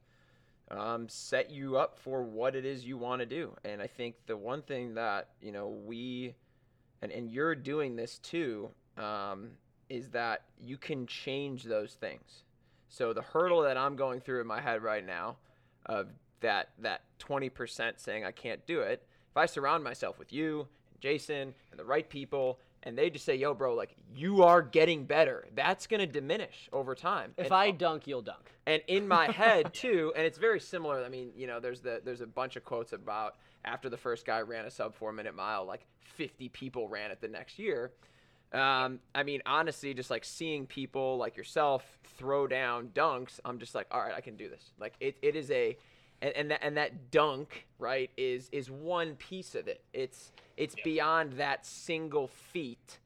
um, 0.70 1.08
set 1.08 1.50
you 1.50 1.78
up 1.78 1.98
for 1.98 2.22
what 2.22 2.54
it 2.54 2.64
is 2.64 2.84
you 2.84 2.98
want 2.98 3.20
to 3.20 3.26
do. 3.26 3.54
And 3.64 3.80
I 3.80 3.86
think 3.86 4.16
the 4.26 4.36
one 4.36 4.62
thing 4.62 4.94
that 4.94 5.28
you 5.40 5.52
know 5.52 5.68
we 5.68 6.34
and 7.02 7.12
and 7.12 7.30
you're 7.30 7.54
doing 7.54 7.96
this 7.96 8.18
too 8.18 8.70
um, 8.96 9.50
is 9.88 10.10
that 10.10 10.42
you 10.60 10.76
can 10.76 11.06
change 11.06 11.64
those 11.64 11.94
things. 11.94 12.44
So 12.88 13.12
the 13.12 13.22
hurdle 13.22 13.62
that 13.62 13.76
I'm 13.76 13.96
going 13.96 14.20
through 14.20 14.40
in 14.40 14.46
my 14.46 14.60
head 14.60 14.82
right 14.82 15.04
now 15.04 15.36
of 15.86 16.08
that 16.40 16.70
that 16.80 17.02
20% 17.18 17.92
saying 17.96 18.24
I 18.24 18.32
can't 18.32 18.64
do 18.66 18.80
it, 18.80 19.02
if 19.30 19.36
I 19.36 19.46
surround 19.46 19.84
myself 19.84 20.18
with 20.18 20.32
you 20.32 20.66
and 20.90 21.00
Jason 21.00 21.54
and 21.70 21.78
the 21.78 21.84
right 21.84 22.08
people 22.08 22.60
and 22.82 22.96
they 22.96 23.10
just 23.10 23.24
say, 23.24 23.34
"Yo, 23.36 23.54
bro, 23.54 23.74
like 23.74 23.94
you 24.14 24.42
are 24.44 24.62
getting 24.62 25.04
better." 25.04 25.46
That's 25.54 25.86
going 25.86 26.00
to 26.00 26.06
diminish 26.06 26.68
over 26.72 26.94
time. 26.94 27.34
If 27.36 27.46
And- 27.46 27.54
I 27.54 27.70
dunk, 27.72 28.06
you'll 28.06 28.22
dunk. 28.22 28.50
and 28.66 28.82
in 28.86 29.06
my 29.08 29.30
head 29.32 29.72
too 29.74 30.12
and 30.16 30.26
it's 30.26 30.36
very 30.38 30.60
similar 30.60 31.02
i 31.02 31.08
mean 31.08 31.30
you 31.34 31.46
know 31.46 31.58
there's 31.58 31.80
the 31.80 32.02
there's 32.04 32.20
a 32.20 32.26
bunch 32.26 32.54
of 32.56 32.64
quotes 32.64 32.92
about 32.92 33.36
after 33.64 33.88
the 33.88 33.96
first 33.96 34.26
guy 34.26 34.40
ran 34.42 34.66
a 34.66 34.70
sub 34.70 34.94
four 34.94 35.10
minute 35.10 35.34
mile 35.34 35.64
like 35.64 35.86
50 36.16 36.50
people 36.50 36.86
ran 36.86 37.10
it 37.10 37.18
the 37.22 37.28
next 37.28 37.58
year 37.58 37.92
um, 38.52 39.00
i 39.14 39.22
mean 39.22 39.40
honestly 39.46 39.94
just 39.94 40.10
like 40.10 40.22
seeing 40.24 40.66
people 40.66 41.16
like 41.16 41.36
yourself 41.36 41.98
throw 42.18 42.46
down 42.46 42.88
dunks 42.88 43.40
i'm 43.46 43.58
just 43.58 43.74
like 43.74 43.86
all 43.90 44.00
right 44.00 44.14
i 44.14 44.20
can 44.20 44.36
do 44.36 44.50
this 44.50 44.72
like 44.78 44.94
it, 45.00 45.16
it 45.22 45.34
is 45.34 45.50
a 45.50 45.76
and, 46.20 46.32
and 46.36 46.50
that 46.50 46.60
and 46.62 46.76
that 46.76 47.10
dunk 47.10 47.66
right 47.78 48.10
is 48.18 48.50
is 48.52 48.70
one 48.70 49.14
piece 49.16 49.54
of 49.54 49.66
it 49.68 49.82
it's 49.94 50.30
it's 50.58 50.74
beyond 50.84 51.32
that 51.34 51.64
single 51.64 52.28
feat 52.28 52.98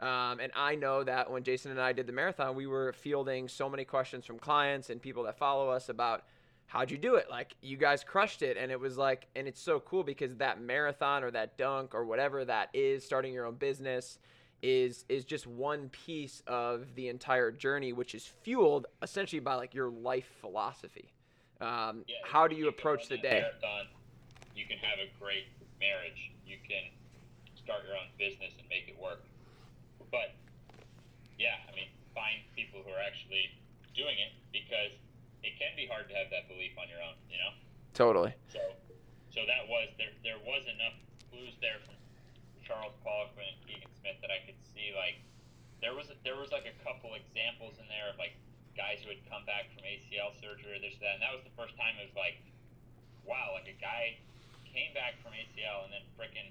um, 0.00 0.40
and 0.40 0.50
I 0.56 0.76
know 0.76 1.04
that 1.04 1.30
when 1.30 1.42
Jason 1.42 1.70
and 1.70 1.80
I 1.80 1.92
did 1.92 2.06
the 2.06 2.12
marathon, 2.12 2.56
we 2.56 2.66
were 2.66 2.94
fielding 2.94 3.48
so 3.48 3.68
many 3.68 3.84
questions 3.84 4.24
from 4.24 4.38
clients 4.38 4.88
and 4.88 5.00
people 5.00 5.24
that 5.24 5.36
follow 5.36 5.68
us 5.68 5.90
about 5.90 6.24
how'd 6.66 6.90
you 6.90 6.96
do 6.96 7.16
it? 7.16 7.28
Like 7.28 7.54
you 7.60 7.76
guys 7.76 8.02
crushed 8.02 8.42
it, 8.42 8.56
and 8.56 8.72
it 8.72 8.80
was 8.80 8.96
like, 8.96 9.26
and 9.36 9.46
it's 9.46 9.60
so 9.60 9.78
cool 9.80 10.02
because 10.02 10.36
that 10.36 10.60
marathon 10.60 11.22
or 11.22 11.30
that 11.32 11.58
dunk 11.58 11.94
or 11.94 12.04
whatever 12.04 12.44
that 12.46 12.70
is, 12.72 13.04
starting 13.04 13.34
your 13.34 13.44
own 13.44 13.56
business, 13.56 14.18
is 14.62 15.04
is 15.08 15.24
just 15.24 15.46
one 15.46 15.90
piece 15.90 16.42
of 16.46 16.94
the 16.94 17.08
entire 17.08 17.50
journey, 17.50 17.92
which 17.92 18.14
is 18.14 18.24
fueled 18.24 18.86
essentially 19.02 19.40
by 19.40 19.54
like 19.54 19.74
your 19.74 19.90
life 19.90 20.30
philosophy. 20.40 21.12
Um, 21.60 22.04
Yeah, 22.06 22.16
how 22.24 22.48
do 22.48 22.56
you 22.56 22.66
can 22.66 22.74
approach 22.74 23.08
the 23.08 23.18
day? 23.18 23.42
Marathon, 23.42 23.88
you 24.56 24.64
can 24.64 24.78
have 24.78 24.98
a 24.98 25.10
great 25.22 25.48
marriage. 25.78 26.30
You 26.46 26.56
can 26.66 26.84
start 27.70 27.86
your 27.86 27.94
own 27.94 28.10
business 28.18 28.50
and 28.58 28.66
make 28.66 28.90
it 28.90 28.98
work. 28.98 29.22
But 30.10 30.34
yeah, 31.38 31.62
I 31.62 31.70
mean, 31.70 31.86
find 32.18 32.42
people 32.58 32.82
who 32.82 32.90
are 32.90 32.98
actually 32.98 33.46
doing 33.94 34.18
it 34.18 34.34
because 34.50 34.90
it 35.46 35.54
can 35.54 35.70
be 35.78 35.86
hard 35.86 36.10
to 36.10 36.14
have 36.18 36.34
that 36.34 36.50
belief 36.50 36.74
on 36.74 36.90
your 36.90 36.98
own. 36.98 37.14
You 37.30 37.38
know. 37.38 37.54
Totally. 37.94 38.34
So, 38.50 38.58
so 39.30 39.46
that 39.46 39.70
was 39.70 39.86
there. 40.02 40.10
There 40.26 40.42
was 40.42 40.66
enough 40.66 40.98
clues 41.30 41.54
there 41.62 41.78
from 41.86 41.94
Charles 42.66 42.98
Poliquin 43.06 43.46
and 43.46 43.58
Keegan 43.62 43.94
Smith 44.02 44.18
that 44.18 44.34
I 44.34 44.42
could 44.42 44.58
see. 44.74 44.90
Like, 44.90 45.22
there 45.78 45.94
was 45.94 46.10
a, 46.10 46.18
there 46.26 46.34
was 46.34 46.50
like 46.50 46.66
a 46.66 46.74
couple 46.82 47.14
examples 47.14 47.78
in 47.78 47.86
there 47.86 48.10
of 48.10 48.18
like 48.18 48.34
guys 48.74 48.98
who 49.06 49.14
had 49.14 49.22
come 49.30 49.46
back 49.46 49.70
from 49.78 49.86
ACL 49.86 50.34
surgery 50.42 50.74
or 50.74 50.82
this 50.82 50.98
that, 50.98 51.14
and 51.14 51.22
that 51.22 51.30
was 51.30 51.46
the 51.46 51.54
first 51.54 51.78
time 51.78 51.94
it 52.02 52.10
was 52.10 52.18
like, 52.18 52.42
wow, 53.22 53.54
like 53.54 53.70
a 53.70 53.78
guy 53.78 54.18
came 54.74 54.90
back 54.90 55.22
from 55.22 55.30
ACL 55.38 55.86
and 55.86 55.94
then 55.94 56.02
freaking 56.18 56.50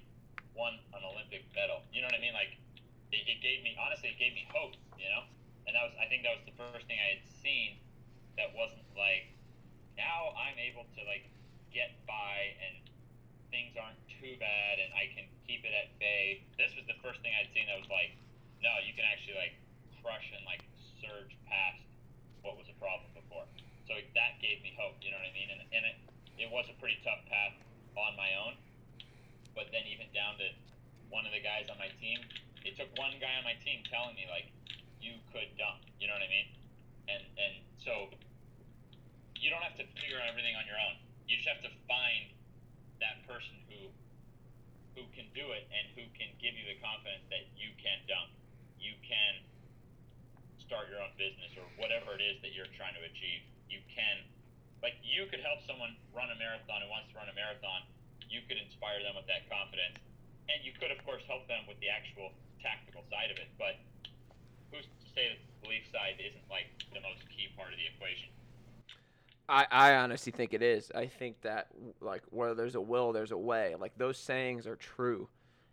won 0.54 0.78
an 0.94 1.02
Olympic 1.04 1.46
medal. 1.54 1.82
You 1.94 2.02
know 2.02 2.08
what 2.10 2.18
I 2.18 2.22
mean? 2.22 2.36
Like, 2.36 2.56
it, 3.10 3.26
it 3.26 3.38
gave 3.42 3.62
me 3.62 3.74
honestly, 3.78 4.14
it 4.14 4.18
gave 4.18 4.34
me 4.34 4.46
hope. 4.50 4.76
You 5.00 5.08
know, 5.08 5.24
and 5.66 5.72
that 5.72 5.84
was 5.86 5.94
I 5.96 6.06
think 6.10 6.28
that 6.28 6.36
was 6.36 6.44
the 6.44 6.56
first 6.58 6.84
thing 6.90 7.00
I 7.00 7.20
had 7.20 7.24
seen 7.40 7.80
that 8.36 8.52
wasn't 8.52 8.84
like 8.96 9.32
now 9.96 10.32
I'm 10.36 10.56
able 10.56 10.84
to 10.96 11.00
like 11.04 11.28
get 11.70 11.94
by 12.06 12.56
and 12.60 12.80
things 13.50 13.74
aren't 13.74 13.98
too 14.20 14.34
bad 14.38 14.78
and 14.78 14.90
I 14.94 15.10
can 15.12 15.26
keep 15.46 15.66
it 15.66 15.74
at 15.74 15.90
bay. 15.98 16.46
This 16.56 16.70
was 16.78 16.86
the 16.86 16.98
first 17.02 17.20
thing 17.22 17.34
I'd 17.34 17.50
seen 17.50 17.66
that 17.66 17.78
was 17.78 17.90
like, 17.90 18.14
no, 18.62 18.70
you 18.86 18.94
can 18.94 19.04
actually 19.06 19.36
like 19.36 19.54
crush 20.00 20.30
and 20.32 20.42
like 20.46 20.62
surge 21.02 21.34
past 21.50 21.82
what 22.46 22.56
was 22.56 22.70
a 22.70 22.76
problem 22.78 23.10
before. 23.12 23.44
So 23.84 23.98
that 23.98 24.38
gave 24.38 24.62
me 24.62 24.72
hope, 24.78 24.96
you 25.02 25.10
know 25.10 25.18
what 25.18 25.28
I 25.28 25.34
mean? 25.34 25.50
And, 25.50 25.60
and 25.74 25.82
it, 25.82 25.96
it 26.46 26.48
was 26.48 26.70
a 26.70 26.76
pretty 26.78 27.02
tough 27.02 27.20
path 27.26 27.58
on 27.98 28.14
my 28.14 28.30
own. 28.38 28.54
But 29.60 29.68
then 29.76 29.84
even 29.92 30.08
down 30.16 30.40
to 30.40 30.48
one 31.12 31.28
of 31.28 31.36
the 31.36 31.44
guys 31.44 31.68
on 31.68 31.76
my 31.76 31.92
team, 32.00 32.16
it 32.64 32.80
took 32.80 32.88
one 32.96 33.12
guy 33.20 33.36
on 33.36 33.44
my 33.44 33.60
team 33.60 33.84
telling 33.92 34.16
me 34.16 34.24
like, 34.32 34.48
you 35.04 35.20
could 35.36 35.52
dunk, 35.60 35.84
you 36.00 36.08
know 36.08 36.16
what 36.16 36.24
I 36.24 36.32
mean? 36.32 36.48
And 37.12 37.20
and 37.36 37.54
so 37.84 38.08
you 39.36 39.52
don't 39.52 39.60
have 39.60 39.76
to 39.76 39.84
figure 40.00 40.16
out 40.16 40.32
everything 40.32 40.56
on 40.56 40.64
your 40.64 40.80
own. 40.80 40.96
You 41.28 41.36
just 41.36 41.48
have 41.52 41.60
to 41.60 41.72
find 41.84 42.32
that 43.04 43.20
person 43.28 43.60
who 43.68 43.92
who 44.96 45.04
can 45.12 45.28
do 45.36 45.44
it 45.52 45.68
and 45.68 45.92
who 45.92 46.08
can 46.16 46.32
give 46.40 46.56
you 46.56 46.64
the 46.64 46.80
confidence 46.80 47.28
that 47.28 47.44
you 47.52 47.68
can 47.76 48.00
dunk. 48.08 48.32
You 48.80 48.96
can 49.04 49.44
start 50.64 50.88
your 50.88 51.04
own 51.04 51.12
business 51.20 51.52
or 51.60 51.68
whatever 51.76 52.16
it 52.16 52.24
is 52.24 52.40
that 52.40 52.56
you're 52.56 52.72
trying 52.80 52.96
to 52.96 53.04
achieve. 53.04 53.44
You 53.68 53.84
can 53.92 54.24
like 54.80 54.96
you 55.04 55.28
could 55.28 55.44
help 55.44 55.60
someone 55.68 56.00
run 56.16 56.32
a 56.32 56.36
marathon 56.40 56.80
who 56.80 56.88
wants 56.88 57.12
to 57.12 57.20
run 57.20 57.28
a 57.28 57.36
marathon. 57.36 57.84
You 58.30 58.40
could 58.46 58.56
inspire 58.62 59.02
them 59.02 59.18
with 59.18 59.26
that 59.26 59.50
confidence. 59.50 59.98
And 60.48 60.62
you 60.62 60.72
could 60.72 60.94
of 60.94 61.02
course 61.04 61.22
help 61.26 61.46
them 61.50 61.66
with 61.66 61.78
the 61.82 61.90
actual 61.90 62.30
tactical 62.62 63.02
side 63.10 63.30
of 63.30 63.36
it, 63.36 63.50
but 63.58 63.76
who's 64.70 64.86
to 64.86 65.08
say 65.14 65.28
that 65.34 65.38
the 65.38 65.66
belief 65.66 65.84
side 65.92 66.16
isn't 66.18 66.46
like 66.50 66.70
the 66.94 67.00
most 67.02 67.26
key 67.28 67.48
part 67.56 67.72
of 67.72 67.78
the 67.78 67.86
equation? 67.86 68.28
I, 69.48 69.66
I 69.70 69.94
honestly 69.96 70.30
think 70.30 70.54
it 70.54 70.62
is. 70.62 70.92
I 70.94 71.06
think 71.06 71.40
that 71.42 71.68
like 72.00 72.22
where 72.30 72.54
there's 72.54 72.76
a 72.76 72.80
will, 72.80 73.12
there's 73.12 73.32
a 73.32 73.38
way. 73.38 73.74
Like 73.78 73.92
those 73.96 74.16
sayings 74.16 74.66
are 74.66 74.76
true, 74.76 75.28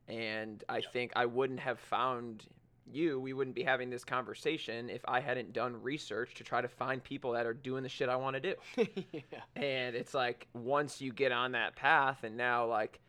and 0.08 0.64
I 0.68 0.82
think 0.82 1.12
I 1.16 1.26
wouldn't 1.28 1.60
have 1.60 1.80
found 1.80 2.46
you. 2.94 3.20
We 3.20 3.34
wouldn't 3.34 3.56
be 3.56 3.64
having 3.64 3.90
this 3.90 4.04
conversation 4.04 4.90
if 4.90 5.02
I 5.08 5.20
hadn't 5.20 5.54
done 5.54 5.82
research 5.82 6.34
to 6.36 6.44
try 6.44 6.62
to 6.62 6.68
find 6.68 7.04
people 7.04 7.32
that 7.34 7.46
are 7.46 7.54
doing 7.54 7.84
the 7.84 7.90
shit 7.90 8.10
I 8.10 8.16
want 8.16 8.36
to 8.36 8.40
do. 8.40 8.56
yeah. 9.12 9.22
And 9.56 9.96
it's 9.96 10.14
like 10.14 10.48
once 10.54 11.02
you 11.02 11.12
get 11.12 11.32
on 11.32 11.52
that 11.54 11.76
path, 11.76 12.24
and 12.24 12.38
now 12.38 12.66
like 12.66 13.00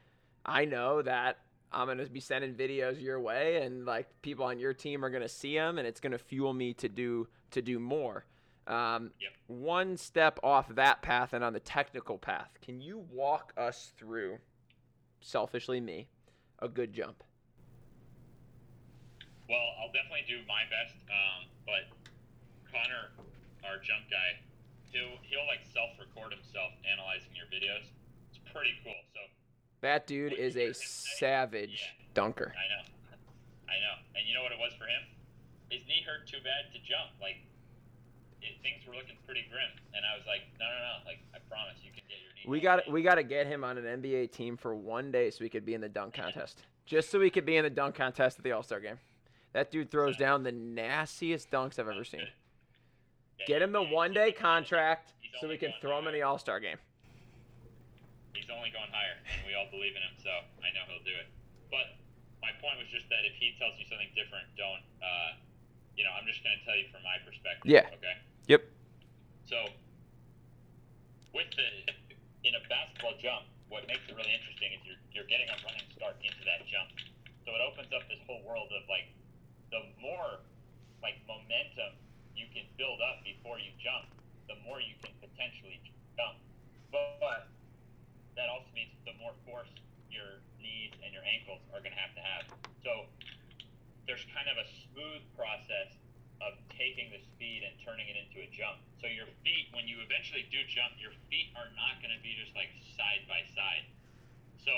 I 0.44 0.64
know 0.64 1.02
that 1.02 1.38
I'm 1.72 1.86
gonna 1.86 2.06
be 2.06 2.20
sending 2.20 2.54
videos 2.54 3.00
your 3.00 3.20
way, 3.20 3.62
and 3.62 3.84
like 3.84 4.08
people 4.22 4.44
on 4.46 4.58
your 4.58 4.72
team 4.72 5.04
are 5.04 5.10
gonna 5.10 5.28
see 5.28 5.54
them, 5.54 5.78
and 5.78 5.86
it's 5.86 6.00
gonna 6.00 6.18
fuel 6.18 6.52
me 6.54 6.72
to 6.74 6.88
do 6.88 7.28
to 7.50 7.62
do 7.62 7.78
more. 7.78 8.24
Um, 8.66 9.12
Yep. 9.20 9.32
One 9.46 9.96
step 9.96 10.38
off 10.42 10.68
that 10.74 11.00
path 11.00 11.32
and 11.32 11.42
on 11.42 11.54
the 11.54 11.60
technical 11.60 12.18
path, 12.18 12.50
can 12.60 12.80
you 12.82 13.04
walk 13.10 13.52
us 13.56 13.92
through, 13.96 14.38
selfishly 15.20 15.80
me, 15.80 16.08
a 16.58 16.68
good 16.68 16.92
jump? 16.92 17.24
Well, 19.48 19.74
I'll 19.80 19.92
definitely 19.96 20.28
do 20.28 20.44
my 20.44 20.68
best. 20.68 20.94
Um, 21.08 21.48
but 21.64 21.88
Connor, 22.68 23.16
our 23.64 23.80
jump 23.80 24.04
guy, 24.12 24.36
he'll 24.92 25.16
he'll 25.24 25.48
like 25.48 25.64
self-record 25.72 26.36
himself 26.36 26.76
analyzing 26.84 27.32
your 27.32 27.48
videos. 27.48 27.88
It's 28.28 28.40
pretty 28.52 28.76
cool. 28.84 28.96
So 29.16 29.20
That 29.80 30.06
dude 30.06 30.32
is 30.36 30.56
a 30.56 30.68
heard 30.72 30.76
him 30.76 30.84
say? 30.84 31.16
savage 31.18 31.80
Yeah. 31.80 32.12
dunker. 32.14 32.52
I 32.52 32.66
know, 32.68 32.84
I 33.72 33.76
know. 33.80 33.96
And 34.16 34.28
you 34.28 34.36
know 34.36 34.44
what 34.44 34.52
it 34.52 34.60
was 34.60 34.76
for 34.76 34.84
him? 34.84 35.02
His 35.72 35.80
knee 35.88 36.04
hurt 36.04 36.28
too 36.28 36.40
bad 36.44 36.68
to 36.76 36.78
jump. 36.84 37.16
Like 37.20 37.40
it, 38.44 38.60
things 38.62 38.84
were 38.86 38.94
looking 38.94 39.16
pretty 39.24 39.48
grim, 39.50 39.72
and 39.96 40.04
I 40.04 40.16
was 40.16 40.26
like, 40.28 40.44
no, 40.60 40.68
no, 40.68 40.78
no. 40.78 40.94
Like 41.08 41.24
I 41.32 41.40
promise, 41.48 41.80
you 41.80 41.90
can 41.90 42.04
get 42.04 42.20
your 42.20 42.32
knee. 42.36 42.44
We 42.44 42.60
healthy." 42.60 42.84
got 42.84 42.92
we 42.92 43.00
got 43.02 43.16
to 43.16 43.24
get 43.24 43.46
him 43.48 43.64
on 43.64 43.78
an 43.80 43.88
NBA 44.02 44.32
team 44.32 44.56
for 44.56 44.74
one 44.76 45.10
day 45.10 45.30
so 45.30 45.40
he 45.44 45.48
could 45.50 45.64
be 45.64 45.72
in 45.72 45.80
the 45.80 45.88
dunk 45.88 46.12
contest. 46.14 46.62
Just 46.84 47.10
so 47.10 47.20
he 47.20 47.28
could 47.28 47.44
be 47.44 47.56
in 47.56 47.64
the 47.64 47.70
dunk 47.70 47.94
contest 47.96 48.38
at 48.38 48.44
the 48.44 48.52
All 48.52 48.62
Star 48.62 48.80
game. 48.80 48.98
That 49.58 49.74
dude 49.74 49.90
throws 49.90 50.14
down 50.14 50.46
the 50.46 50.54
nastiest 50.54 51.50
dunks 51.50 51.82
I've 51.82 51.90
ever 51.90 52.06
seen. 52.06 52.30
Get 53.50 53.58
him 53.58 53.74
the 53.74 53.82
one 53.82 54.14
day 54.14 54.30
contract 54.30 55.18
so 55.42 55.50
we 55.50 55.58
can 55.58 55.74
throw 55.82 55.98
him 55.98 56.06
in 56.06 56.14
the. 56.14 56.22
All 56.22 56.38
Star 56.38 56.62
game. 56.62 56.78
He's 58.38 58.46
only 58.54 58.70
going 58.70 58.86
higher, 58.94 59.18
and 59.26 59.42
we 59.42 59.58
all 59.58 59.66
believe 59.74 59.98
in 59.98 60.02
him, 60.06 60.14
so 60.22 60.30
I 60.62 60.70
know 60.78 60.86
he'll 60.86 61.02
do 61.02 61.10
it. 61.10 61.26
But 61.74 61.98
my 62.38 62.54
point 62.62 62.78
was 62.78 62.86
just 62.86 63.10
that 63.10 63.26
if 63.26 63.34
he 63.42 63.58
tells 63.58 63.74
you 63.82 63.86
something 63.90 64.06
different, 64.14 64.46
don't. 64.54 64.78
Uh, 65.02 65.42
you 65.98 66.06
know, 66.06 66.14
I'm 66.14 66.22
just 66.22 66.38
going 66.46 66.54
to 66.54 66.62
tell 66.62 66.78
you 66.78 66.86
from 66.94 67.02
my 67.02 67.18
perspective. 67.26 67.66
Yeah. 67.66 67.90
Okay. 67.98 68.14
Yep. 68.46 68.62
So, 69.50 69.58
with 71.34 71.50
the 71.58 71.66
in 72.46 72.54
a 72.54 72.62
basketball 72.70 73.18
jump, 73.18 73.42
what 73.74 73.90
makes 73.90 74.06
it 74.06 74.14
really 74.14 74.30
interesting 74.30 74.70
is 74.78 74.86
you're 74.86 75.02
you're 75.10 75.26
getting 75.26 75.50
a 75.50 75.58
running 75.66 75.82
start 75.98 76.14
into 76.22 76.46
that 76.46 76.62
jump. 76.70 76.94
So 77.42 77.50
it 77.58 77.62
opens 77.66 77.90
up 77.90 78.06
this 78.06 78.22
whole 78.22 78.46
world 78.46 78.70
of 78.70 78.86
like 78.86 79.10
the 79.70 79.82
more 80.00 80.42
like 81.02 81.20
momentum 81.28 81.94
you 82.34 82.46
can 82.54 82.64
build 82.78 83.02
up 83.02 83.22
before 83.22 83.58
you 83.58 83.70
jump, 83.78 84.08
the 84.46 84.56
more 84.64 84.80
you 84.80 84.94
can 85.02 85.12
potentially 85.20 85.78
jump. 86.16 86.38
But, 86.90 87.20
but 87.20 87.40
that 88.38 88.48
also 88.48 88.70
means 88.72 88.94
the 89.04 89.14
more 89.18 89.34
force 89.44 89.70
your 90.08 90.40
knees 90.62 90.94
and 91.04 91.12
your 91.12 91.26
ankles 91.26 91.60
are 91.74 91.82
going 91.82 91.94
to 91.94 92.00
have 92.00 92.14
to 92.16 92.24
have. 92.24 92.44
So 92.82 93.06
there's 94.06 94.24
kind 94.32 94.48
of 94.48 94.56
a 94.56 94.66
smooth 94.88 95.22
process 95.36 95.92
of 96.38 96.54
taking 96.70 97.10
the 97.10 97.18
speed 97.34 97.66
and 97.66 97.74
turning 97.82 98.06
it 98.06 98.14
into 98.14 98.40
a 98.40 98.48
jump. 98.54 98.78
So 99.02 99.10
your 99.10 99.26
feet, 99.42 99.74
when 99.74 99.90
you 99.90 99.98
eventually 100.00 100.46
do 100.54 100.62
jump, 100.70 100.94
your 101.02 101.12
feet 101.28 101.50
are 101.58 101.68
not 101.74 101.98
going 101.98 102.14
to 102.14 102.22
be 102.22 102.38
just 102.38 102.54
like 102.54 102.70
side 102.94 103.26
by 103.26 103.42
side. 103.58 103.84
So 104.62 104.70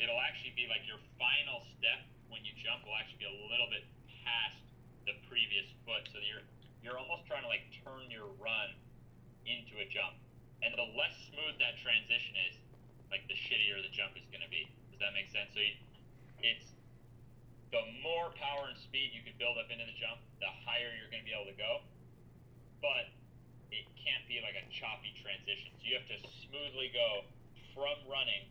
it'll 0.00 0.20
actually 0.20 0.56
be 0.56 0.64
like 0.66 0.88
your 0.88 1.00
final 1.20 1.62
step 1.76 2.08
when 2.32 2.42
you 2.42 2.56
jump 2.56 2.82
will 2.88 2.96
actually 2.96 3.22
be 3.22 3.28
a 3.28 3.38
little 3.52 3.68
bit 3.68 3.84
past 4.26 4.58
the 5.06 5.14
previous 5.30 5.70
foot. 5.86 6.02
So 6.10 6.18
you're 6.18 6.42
you're 6.82 6.98
almost 6.98 7.26
trying 7.30 7.46
to 7.46 7.50
like 7.50 7.66
turn 7.82 8.10
your 8.10 8.26
run 8.42 8.74
into 9.46 9.78
a 9.78 9.86
jump. 9.86 10.18
And 10.60 10.74
the 10.74 10.88
less 10.98 11.14
smooth 11.30 11.58
that 11.62 11.78
transition 11.82 12.34
is, 12.50 12.54
like 13.10 13.22
the 13.30 13.38
shittier 13.38 13.78
the 13.82 13.92
jump 13.94 14.18
is 14.18 14.26
going 14.34 14.42
to 14.42 14.50
be. 14.50 14.66
Does 14.90 14.98
that 15.02 15.14
make 15.14 15.30
sense? 15.30 15.54
So 15.54 15.62
you, 15.62 15.74
it's 16.42 16.66
the 17.70 17.82
more 18.02 18.34
power 18.38 18.70
and 18.70 18.78
speed 18.78 19.14
you 19.14 19.22
can 19.22 19.34
build 19.38 19.58
up 19.58 19.70
into 19.70 19.84
the 19.84 19.94
jump, 19.98 20.22
the 20.42 20.50
higher 20.66 20.90
you're 20.96 21.10
going 21.12 21.22
to 21.22 21.28
be 21.28 21.34
able 21.34 21.50
to 21.50 21.58
go. 21.58 21.84
But 22.82 23.10
it 23.74 23.84
can't 23.98 24.24
be 24.30 24.40
like 24.40 24.56
a 24.56 24.64
choppy 24.70 25.12
transition. 25.18 25.74
So 25.76 25.82
you 25.86 25.94
have 25.98 26.08
to 26.08 26.18
smoothly 26.46 26.94
go 26.94 27.26
from 27.74 27.98
running 28.08 28.48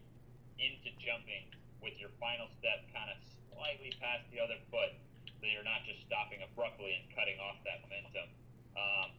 into 0.61 0.93
jumping 1.01 1.49
with 1.81 1.97
your 1.97 2.13
final 2.21 2.47
step 2.61 2.85
kind 2.93 3.09
of 3.09 3.17
slightly 3.49 3.91
past 3.97 4.27
the 4.29 4.39
other 4.39 4.59
foot 4.69 4.93
so 5.39 5.47
you're 5.47 5.67
not 5.67 5.83
just 5.85 6.01
stopping 6.05 6.41
abruptly 6.41 6.95
and 6.95 7.03
cutting 7.13 7.37
off 7.43 7.59
that 7.67 7.83
momentum. 7.85 8.27
Um, 8.75 9.09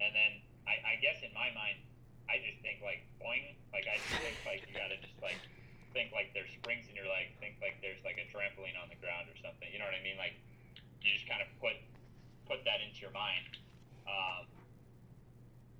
and 0.00 0.10
then 0.14 0.32
I, 0.66 0.74
I 0.84 0.94
guess 1.00 1.20
in 1.24 1.32
my 1.32 1.50
mind, 1.52 1.80
I 2.28 2.40
just 2.44 2.60
think 2.60 2.84
like 2.84 3.04
boing, 3.20 3.56
like 3.72 3.88
I 3.88 3.96
just 3.96 4.20
think 4.20 4.36
like 4.44 4.60
you 4.68 4.76
gotta 4.76 5.00
just 5.00 5.16
like 5.24 5.40
think 5.96 6.12
like 6.12 6.36
there's 6.36 6.52
springs 6.52 6.84
in 6.92 6.94
your 6.94 7.08
leg, 7.08 7.32
think 7.40 7.56
like 7.64 7.80
there's 7.80 8.00
like 8.04 8.20
a 8.20 8.26
trampoline 8.28 8.76
on 8.76 8.92
the 8.92 9.00
ground 9.00 9.32
or 9.32 9.36
something. 9.40 9.68
You 9.72 9.80
know 9.80 9.88
what 9.88 9.96
I 9.96 10.04
mean? 10.04 10.20
Like 10.20 10.36
you 11.00 11.08
just 11.16 11.24
kind 11.24 11.40
of 11.40 11.48
put 11.56 11.76
put 12.44 12.64
that 12.68 12.84
into 12.84 13.00
your 13.00 13.12
mind. 13.16 13.48
Um, 14.04 14.44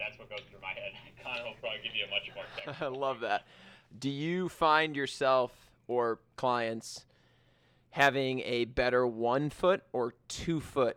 that's 0.01 0.17
what 0.17 0.33
goes 0.33 0.45
through 0.49 0.65
my 0.65 0.73
head. 0.73 0.97
Connor 1.23 1.45
will 1.45 1.61
probably 1.61 1.85
give 1.85 1.93
you 1.93 2.09
a 2.09 2.13
much 2.13 2.29
more. 2.33 2.49
I 2.81 2.89
love 2.89 3.21
that. 3.21 3.45
Do 3.99 4.09
you 4.09 4.49
find 4.49 4.97
yourself 4.97 5.53
or 5.87 6.21
clients 6.37 7.05
having 7.91 8.41
a 8.41 8.67
better 8.67 9.07
one 9.07 9.51
foot 9.51 9.83
or 9.93 10.15
two 10.29 10.61
foot 10.61 10.97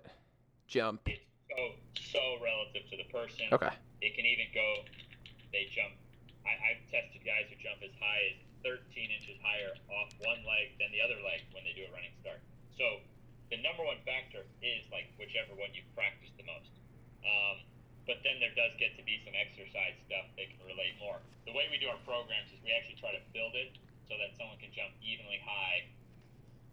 jump? 0.67 1.01
It's 1.05 1.21
so 1.49 1.61
so 1.95 2.23
relative 2.43 2.89
to 2.89 2.97
the 2.97 3.07
person. 3.11 3.47
Okay. 3.51 3.71
It 4.01 4.15
can 4.15 4.25
even 4.25 4.47
go. 4.53 4.67
They 5.51 5.67
jump. 5.71 5.93
I, 6.47 6.57
I've 6.73 6.83
tested 6.89 7.21
guys 7.23 7.47
who 7.51 7.55
jump 7.61 7.83
as 7.83 7.93
high 7.99 8.33
as 8.33 8.37
13 8.63 9.11
inches 9.11 9.37
higher 9.41 9.73
off 9.93 10.09
one 10.21 10.41
leg 10.47 10.73
than 10.77 10.89
the 10.93 11.01
other 11.01 11.17
leg 11.21 11.45
when 11.53 11.65
they 11.65 11.73
do 11.73 11.85
a 11.85 11.91
running 11.93 12.13
start. 12.21 12.41
So 12.73 13.01
the 13.51 13.59
number 13.59 13.83
one 13.83 13.99
factor 14.07 14.47
is 14.63 14.87
like 14.89 15.11
whichever 15.19 15.53
one 15.59 15.75
you 15.75 15.83
practice 15.93 16.31
the 16.39 16.47
most. 16.47 16.71
Um, 17.21 17.61
but 18.09 18.23
then 18.25 18.41
there 18.41 18.53
does 18.57 18.73
get 18.81 18.97
to 18.97 19.03
be 19.05 19.21
some 19.21 19.37
exercise 19.37 19.93
stuff 20.01 20.25
that 20.39 20.47
can 20.49 20.61
relate 20.65 20.97
more. 20.97 21.21
The 21.45 21.53
way 21.53 21.69
we 21.69 21.77
do 21.77 21.91
our 21.91 22.01
programs 22.07 22.49
is 22.49 22.57
we 22.65 22.73
actually 22.73 22.97
try 22.97 23.13
to 23.13 23.21
build 23.35 23.53
it 23.53 23.77
so 24.09 24.17
that 24.17 24.33
someone 24.39 24.57
can 24.57 24.73
jump 24.73 24.95
evenly 25.03 25.37
high, 25.45 25.85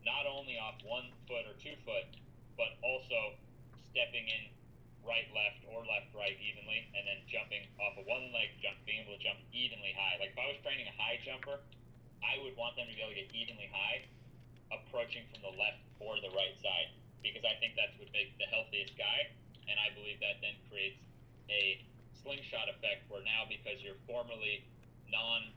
not 0.08 0.24
only 0.24 0.56
off 0.56 0.80
one 0.80 1.12
foot 1.28 1.44
or 1.44 1.52
two 1.60 1.76
foot, 1.84 2.08
but 2.56 2.72
also 2.80 3.36
stepping 3.92 4.24
in 4.24 4.48
right, 5.04 5.28
left, 5.36 5.60
or 5.68 5.84
left, 5.84 6.08
right 6.16 6.36
evenly, 6.40 6.88
and 6.96 7.04
then 7.04 7.20
jumping 7.28 7.68
off 7.76 7.96
a 8.00 8.04
one 8.08 8.32
leg 8.32 8.48
jump, 8.64 8.80
being 8.88 9.04
able 9.04 9.16
to 9.16 9.22
jump 9.22 9.36
evenly 9.52 9.92
high. 9.92 10.16
Like 10.16 10.32
if 10.32 10.40
I 10.40 10.48
was 10.48 10.58
training 10.64 10.88
a 10.88 10.96
high 10.96 11.20
jumper, 11.20 11.60
I 12.24 12.40
would 12.40 12.56
want 12.56 12.76
them 12.80 12.88
to 12.88 12.94
be 12.96 13.00
able 13.04 13.12
to 13.12 13.20
get 13.20 13.28
evenly 13.36 13.68
high, 13.68 14.08
approaching 14.72 15.28
from 15.28 15.44
the 15.44 15.54
left 15.56 15.80
or 16.00 16.16
the 16.24 16.32
right 16.32 16.56
side, 16.60 16.92
because 17.20 17.44
I 17.44 17.56
think 17.60 17.76
that's 17.76 17.94
what 18.00 18.08
makes 18.12 18.32
the 18.40 18.48
healthiest 18.48 18.96
guy, 18.96 19.28
and 19.68 19.76
I 19.76 19.92
believe 19.92 20.20
that 20.24 20.40
then 20.40 20.56
creates 20.68 21.00
a 21.52 21.84
slingshot 22.24 22.68
effect 22.68 23.08
where 23.08 23.24
now 23.24 23.48
because 23.48 23.80
your 23.80 23.96
formerly 24.04 24.64
non 25.08 25.52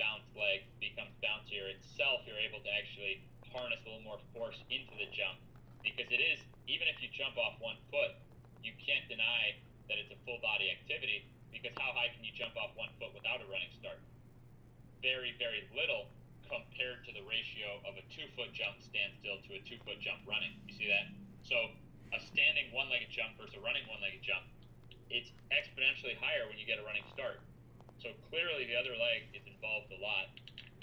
bounce 0.00 0.24
leg 0.32 0.64
becomes 0.80 1.12
bouncier 1.20 1.68
itself, 1.74 2.24
you're 2.24 2.40
able 2.40 2.62
to 2.64 2.70
actually 2.72 3.20
harness 3.52 3.80
a 3.84 3.88
little 3.88 4.04
more 4.04 4.20
force 4.34 4.58
into 4.68 4.94
the 4.96 5.08
jump. 5.10 5.38
Because 5.82 6.10
it 6.10 6.20
is, 6.20 6.42
even 6.66 6.90
if 6.90 7.00
you 7.00 7.08
jump 7.14 7.38
off 7.38 7.56
one 7.62 7.78
foot, 7.88 8.18
you 8.60 8.74
can't 8.82 9.06
deny 9.06 9.56
that 9.88 9.96
it's 9.96 10.12
a 10.12 10.18
full 10.26 10.42
body 10.44 10.68
activity 10.68 11.24
because 11.54 11.72
how 11.80 11.90
high 11.96 12.12
can 12.12 12.22
you 12.22 12.34
jump 12.36 12.54
off 12.60 12.76
one 12.76 12.92
foot 13.00 13.14
without 13.16 13.40
a 13.40 13.46
running 13.48 13.72
start? 13.78 13.98
Very, 15.00 15.32
very 15.40 15.64
little 15.72 16.12
compared 16.48 17.04
to 17.04 17.12
the 17.12 17.24
ratio 17.24 17.80
of 17.84 17.96
a 17.96 18.04
two 18.12 18.28
foot 18.36 18.52
jump 18.56 18.80
standstill 18.80 19.40
to 19.48 19.50
a 19.56 19.60
two 19.64 19.80
foot 19.84 20.00
jump 20.00 20.20
running. 20.28 20.52
You 20.68 20.74
see 20.74 20.88
that? 20.88 21.08
So 21.44 21.56
a 22.12 22.18
standing 22.20 22.72
one 22.72 22.88
legged 22.88 23.12
jump 23.12 23.36
versus 23.36 23.56
a 23.56 23.62
running 23.62 23.84
one 23.88 24.00
legged 24.00 24.24
jump, 24.24 24.44
it's 25.08 25.32
exponentially 25.52 26.16
higher 26.20 26.48
when 26.48 26.60
you 26.60 26.64
get 26.68 26.80
a 26.80 26.84
running 26.84 27.04
start. 27.12 27.40
So 28.00 28.12
clearly 28.28 28.68
the 28.68 28.76
other 28.76 28.96
leg 28.96 29.28
is 29.32 29.44
involved 29.48 29.92
a 29.92 30.00
lot. 30.00 30.28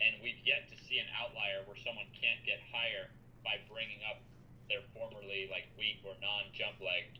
And 0.04 0.20
we've 0.20 0.40
yet 0.44 0.68
to 0.72 0.76
see 0.86 1.00
an 1.00 1.10
outlier 1.16 1.64
where 1.66 1.80
someone 1.80 2.08
can't 2.16 2.42
get 2.44 2.60
higher 2.72 3.12
by 3.44 3.62
bringing 3.72 4.04
up 4.08 4.20
their 4.68 4.82
formerly 4.98 5.48
like 5.54 5.70
weak 5.78 6.02
or 6.04 6.18
non 6.20 6.50
jump 6.52 6.82
leg 6.82 7.16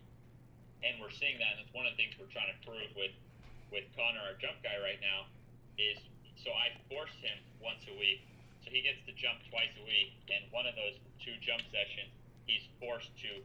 and 0.84 1.00
we're 1.00 1.12
seeing 1.14 1.40
that, 1.40 1.56
and 1.56 1.64
it's 1.64 1.72
one 1.72 1.88
of 1.88 1.96
the 1.96 2.00
things 2.00 2.14
we're 2.14 2.30
trying 2.32 2.52
to 2.52 2.58
prove 2.66 2.90
with 2.94 3.14
with 3.74 3.82
Connor, 3.98 4.22
our 4.22 4.38
jump 4.38 4.62
guy 4.62 4.78
right 4.78 5.02
now, 5.02 5.26
is 5.74 5.98
so 6.38 6.54
I 6.54 6.70
force 6.86 7.10
him 7.18 7.34
once 7.58 7.82
a 7.90 7.94
week, 7.98 8.22
so 8.62 8.70
he 8.70 8.78
gets 8.78 9.02
to 9.10 9.12
jump 9.18 9.42
twice 9.50 9.74
a 9.74 9.84
week, 9.84 10.14
and 10.30 10.46
one 10.54 10.70
of 10.70 10.78
those 10.78 10.94
two 11.18 11.34
jump 11.42 11.66
sessions, 11.74 12.12
he's 12.46 12.62
forced 12.78 13.10
to 13.26 13.42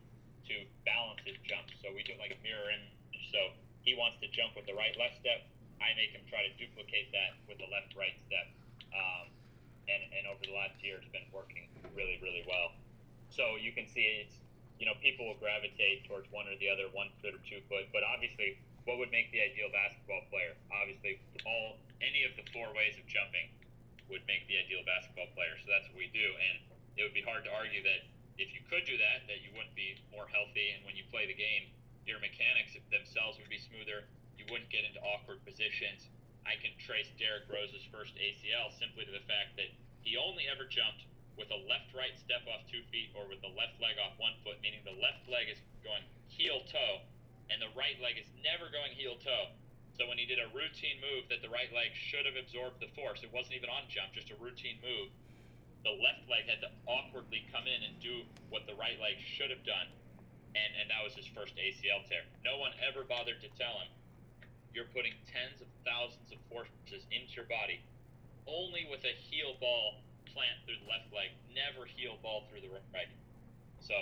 to 0.52 0.56
balance 0.86 1.22
his 1.26 1.38
jumps. 1.48 1.74
So 1.82 1.90
we 1.94 2.06
do 2.06 2.14
like 2.22 2.34
a 2.34 2.42
mirror 2.44 2.70
image. 2.70 3.24
So 3.30 3.56
he 3.86 3.96
wants 3.96 4.20
to 4.20 4.28
jump 4.30 4.58
with 4.58 4.68
the 4.68 4.76
right 4.76 4.94
left 5.00 5.22
step. 5.22 5.48
I 5.80 5.96
make 5.96 6.12
him 6.12 6.22
try 6.28 6.44
to 6.44 6.52
duplicate 6.60 7.14
that 7.16 7.40
with 7.48 7.58
the 7.58 7.70
left 7.72 7.94
right 7.96 8.14
step. 8.28 8.50
Um, 8.92 9.32
and, 9.88 10.02
and 10.14 10.24
over 10.30 10.44
the 10.44 10.56
last 10.56 10.80
year, 10.84 11.00
it's 11.00 11.12
been 11.12 11.28
working 11.34 11.68
really, 11.96 12.20
really 12.24 12.44
well. 12.48 12.76
So 13.32 13.56
you 13.60 13.72
can 13.72 13.88
see 13.88 14.24
it's 14.24 14.36
you 14.82 14.90
know, 14.90 14.98
people 14.98 15.30
will 15.30 15.38
gravitate 15.38 16.10
towards 16.10 16.26
one 16.34 16.50
or 16.50 16.58
the 16.58 16.66
other, 16.66 16.90
one 16.90 17.14
foot 17.22 17.38
or 17.38 17.42
two 17.46 17.62
foot. 17.70 17.86
But 17.94 18.02
obviously, 18.02 18.58
what 18.90 18.98
would 18.98 19.14
make 19.14 19.30
the 19.30 19.38
ideal 19.38 19.70
basketball 19.70 20.26
player? 20.34 20.58
Obviously, 20.74 21.22
all 21.46 21.78
any 22.02 22.26
of 22.26 22.34
the 22.34 22.42
four 22.50 22.74
ways 22.74 22.98
of 22.98 23.06
jumping 23.06 23.46
would 24.10 24.26
make 24.26 24.50
the 24.50 24.58
ideal 24.58 24.82
basketball 24.82 25.30
player. 25.38 25.54
So 25.62 25.70
that's 25.70 25.86
what 25.94 26.02
we 26.02 26.10
do, 26.10 26.26
and 26.26 26.66
it 26.98 27.06
would 27.06 27.14
be 27.14 27.22
hard 27.22 27.46
to 27.46 27.54
argue 27.54 27.86
that 27.86 28.10
if 28.42 28.58
you 28.58 28.66
could 28.66 28.82
do 28.90 28.98
that, 28.98 29.30
that 29.30 29.46
you 29.46 29.54
wouldn't 29.54 29.78
be 29.78 30.02
more 30.10 30.26
healthy, 30.34 30.74
and 30.74 30.82
when 30.82 30.98
you 30.98 31.06
play 31.14 31.30
the 31.30 31.38
game, 31.38 31.70
your 32.10 32.18
mechanics 32.18 32.74
themselves 32.90 33.38
would 33.38 33.54
be 33.54 33.62
smoother. 33.62 34.10
You 34.34 34.50
wouldn't 34.50 34.74
get 34.74 34.82
into 34.82 34.98
awkward 35.06 35.46
positions. 35.46 36.10
I 36.46 36.58
can 36.58 36.74
trace 36.82 37.10
Derrick 37.18 37.46
Rose's 37.48 37.86
first 37.94 38.18
ACL 38.18 38.74
simply 38.76 39.06
to 39.06 39.14
the 39.14 39.24
fact 39.30 39.56
that 39.62 39.70
he 40.02 40.18
only 40.18 40.50
ever 40.50 40.66
jumped 40.66 41.06
with 41.38 41.48
a 41.54 41.60
left 41.70 41.94
right 41.96 42.14
step 42.20 42.44
off 42.50 42.66
two 42.68 42.84
feet 42.92 43.14
or 43.16 43.30
with 43.30 43.40
the 43.40 43.54
left 43.54 43.80
leg 43.80 43.96
off 44.02 44.18
one 44.18 44.36
foot, 44.44 44.60
meaning 44.60 44.82
the 44.84 44.98
left 45.00 45.24
leg 45.30 45.48
is 45.48 45.62
going 45.86 46.04
heel 46.28 46.66
toe 46.68 47.06
and 47.52 47.60
the 47.60 47.72
right 47.76 48.00
leg 48.00 48.16
is 48.16 48.28
never 48.40 48.72
going 48.72 48.96
heel 48.96 49.20
toe. 49.20 49.52
So 50.00 50.08
when 50.08 50.16
he 50.16 50.26
did 50.26 50.40
a 50.40 50.48
routine 50.56 51.04
move 51.04 51.28
that 51.28 51.44
the 51.44 51.52
right 51.52 51.70
leg 51.76 51.92
should 51.94 52.24
have 52.24 52.40
absorbed 52.40 52.80
the 52.80 52.90
force, 52.96 53.22
it 53.28 53.32
wasn't 53.36 53.60
even 53.60 53.68
on 53.68 53.86
jump, 53.92 54.16
just 54.16 54.32
a 54.32 54.38
routine 54.40 54.80
move. 54.80 55.12
The 55.84 55.92
left 55.92 56.24
leg 56.32 56.48
had 56.48 56.64
to 56.64 56.72
awkwardly 56.88 57.44
come 57.52 57.68
in 57.68 57.84
and 57.84 58.00
do 58.00 58.24
what 58.48 58.66
the 58.66 58.78
right 58.80 58.96
leg 59.04 59.20
should 59.20 59.52
have 59.52 59.62
done. 59.68 59.92
And, 60.56 60.72
and 60.80 60.88
that 60.90 61.04
was 61.04 61.14
his 61.14 61.28
first 61.28 61.54
ACL 61.60 62.08
tear. 62.08 62.24
No 62.44 62.58
one 62.58 62.72
ever 62.80 63.04
bothered 63.04 63.44
to 63.44 63.52
tell 63.60 63.84
him, 63.84 63.92
you're 64.74 64.90
putting 64.96 65.14
tens 65.28 65.60
of 65.62 65.68
thousands 65.84 66.32
of 66.32 66.40
forces 66.48 67.04
into 67.12 67.32
your 67.36 67.46
body 67.46 67.84
only 68.48 68.88
with 68.90 69.04
a 69.06 69.14
heel 69.30 69.56
ball 69.60 70.02
plant 70.34 70.58
through 70.66 70.80
the 70.82 70.90
left 70.90 71.12
leg, 71.14 71.30
never 71.52 71.86
heel 71.86 72.18
ball 72.24 72.48
through 72.50 72.62
the 72.62 72.70
right. 72.70 73.08
So, 73.80 73.94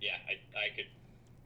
yeah, 0.00 0.18
I, 0.28 0.38
I 0.56 0.66
could, 0.74 0.88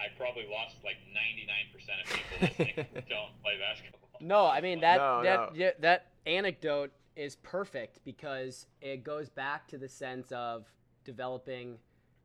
I 0.00 0.08
probably 0.16 0.46
lost 0.50 0.76
like 0.84 0.96
99% 1.12 2.04
of 2.04 2.06
people 2.12 2.36
listening 2.42 3.04
don't 3.08 3.32
play 3.42 3.58
basketball. 3.58 4.00
No, 4.20 4.46
I 4.46 4.60
mean 4.60 4.80
that 4.80 4.98
No, 4.98 5.22
that 5.22 5.52
no. 5.52 5.58
yeah, 5.58 5.70
that 5.80 6.06
anecdote 6.26 6.92
is 7.16 7.36
perfect 7.36 8.00
because 8.04 8.66
it 8.80 9.02
goes 9.02 9.28
back 9.28 9.66
to 9.68 9.78
the 9.78 9.88
sense 9.88 10.30
of 10.32 10.66
developing 11.04 11.78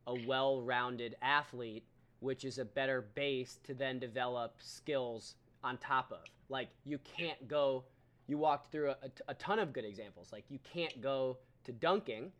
a 0.08 0.14
well-rounded 0.28 1.16
athlete, 1.22 1.84
which 2.20 2.46
is 2.46 2.58
a 2.58 2.66
better 2.66 3.06
base 3.16 3.60
to 3.64 3.74
then 3.74 4.00
develop 4.00 4.56
skills 4.60 5.36
on 5.64 5.78
top 5.78 6.12
of. 6.12 6.20
Like 6.50 6.70
you 6.84 7.00
can't 7.18 7.48
go. 7.48 7.84
You 8.28 8.38
walked 8.38 8.72
through 8.72 8.90
a, 8.90 9.12
a 9.28 9.34
ton 9.36 9.60
of 9.60 9.74
good 9.74 9.86
examples. 9.86 10.32
Like 10.32 10.46
you 10.50 10.60
can't 10.64 11.02
go 11.02 11.38
to 11.66 11.72
dunking 11.72 12.32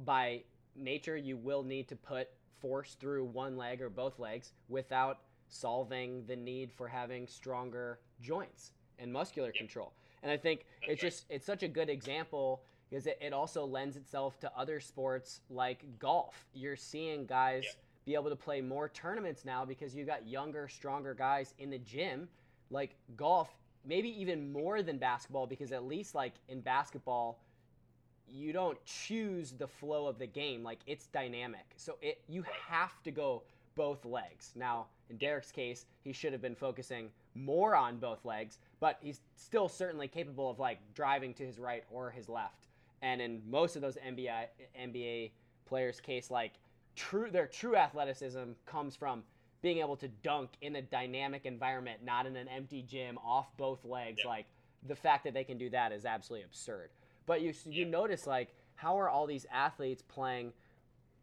by 0.00 0.42
nature, 0.76 1.16
you 1.16 1.36
will 1.36 1.62
need 1.62 1.88
to 1.88 1.96
put 1.96 2.28
force 2.58 2.96
through 2.98 3.24
one 3.26 3.56
leg 3.56 3.80
or 3.82 3.88
both 3.88 4.18
legs 4.18 4.52
without 4.68 5.18
solving 5.48 6.24
the 6.26 6.36
need 6.36 6.72
for 6.72 6.88
having 6.88 7.26
stronger 7.26 8.00
joints 8.20 8.72
and 8.98 9.12
muscular 9.12 9.48
yep. 9.48 9.56
control. 9.56 9.92
And 10.22 10.32
I 10.32 10.36
think 10.36 10.64
That's 10.80 10.92
it's 10.92 11.02
right. 11.02 11.10
just 11.10 11.24
it's 11.28 11.46
such 11.46 11.62
a 11.62 11.68
good 11.68 11.90
example 11.90 12.62
because 12.88 13.06
it, 13.06 13.18
it 13.20 13.32
also 13.32 13.64
lends 13.64 13.96
itself 13.96 14.38
to 14.40 14.50
other 14.56 14.80
sports 14.80 15.40
like 15.50 15.84
golf. 15.98 16.46
You're 16.54 16.76
seeing 16.76 17.26
guys 17.26 17.64
yep. 17.64 17.74
Be 18.04 18.14
able 18.14 18.30
to 18.30 18.36
play 18.36 18.60
more 18.60 18.88
tournaments 18.88 19.44
now 19.44 19.64
because 19.64 19.94
you 19.94 20.04
got 20.04 20.26
younger, 20.26 20.68
stronger 20.68 21.14
guys 21.14 21.54
in 21.58 21.70
the 21.70 21.78
gym. 21.78 22.28
Like 22.70 22.96
golf, 23.16 23.48
maybe 23.84 24.08
even 24.20 24.52
more 24.52 24.82
than 24.82 24.98
basketball 24.98 25.46
because 25.46 25.72
at 25.72 25.84
least 25.84 26.14
like 26.14 26.34
in 26.48 26.60
basketball 26.60 27.40
you 28.26 28.52
don't 28.52 28.82
choose 28.84 29.52
the 29.52 29.68
flow 29.68 30.06
of 30.06 30.18
the 30.18 30.26
game. 30.26 30.62
Like 30.62 30.80
it's 30.86 31.06
dynamic. 31.06 31.64
So 31.76 31.96
it 32.02 32.20
you 32.28 32.44
have 32.68 33.02
to 33.04 33.10
go 33.10 33.42
both 33.74 34.04
legs. 34.04 34.52
Now 34.54 34.86
in 35.08 35.16
derrick's 35.16 35.50
case 35.50 35.86
he 36.02 36.12
should 36.12 36.32
have 36.32 36.42
been 36.42 36.54
focusing 36.54 37.10
more 37.34 37.74
on 37.74 37.98
both 37.98 38.24
legs 38.24 38.58
but 38.80 38.98
he's 39.02 39.20
still 39.34 39.68
certainly 39.68 40.08
capable 40.08 40.48
of 40.48 40.58
like 40.58 40.78
driving 40.94 41.34
to 41.34 41.44
his 41.44 41.58
right 41.58 41.84
or 41.90 42.10
his 42.10 42.28
left. 42.28 42.68
And 43.02 43.20
in 43.20 43.42
most 43.48 43.76
of 43.76 43.82
those 43.82 43.96
nba 43.96 44.46
nba 44.78 45.30
players 45.66 46.00
case 46.00 46.30
like 46.30 46.52
true 46.96 47.30
their 47.30 47.46
true 47.46 47.76
athleticism 47.76 48.52
comes 48.66 48.96
from 48.96 49.22
being 49.62 49.78
able 49.78 49.96
to 49.96 50.08
dunk 50.22 50.50
in 50.60 50.76
a 50.76 50.82
dynamic 50.82 51.46
environment 51.46 52.00
not 52.04 52.26
in 52.26 52.36
an 52.36 52.48
empty 52.48 52.82
gym 52.82 53.18
off 53.24 53.46
both 53.56 53.84
legs 53.84 54.18
yep. 54.18 54.26
like 54.26 54.46
the 54.86 54.96
fact 54.96 55.24
that 55.24 55.34
they 55.34 55.44
can 55.44 55.56
do 55.58 55.70
that 55.70 55.92
is 55.92 56.04
absolutely 56.04 56.44
absurd 56.44 56.90
but 57.26 57.40
you 57.40 57.52
you 57.66 57.84
notice 57.84 58.26
like 58.26 58.54
how 58.76 58.98
are 58.98 59.08
all 59.08 59.26
these 59.26 59.46
athletes 59.52 60.02
playing 60.02 60.52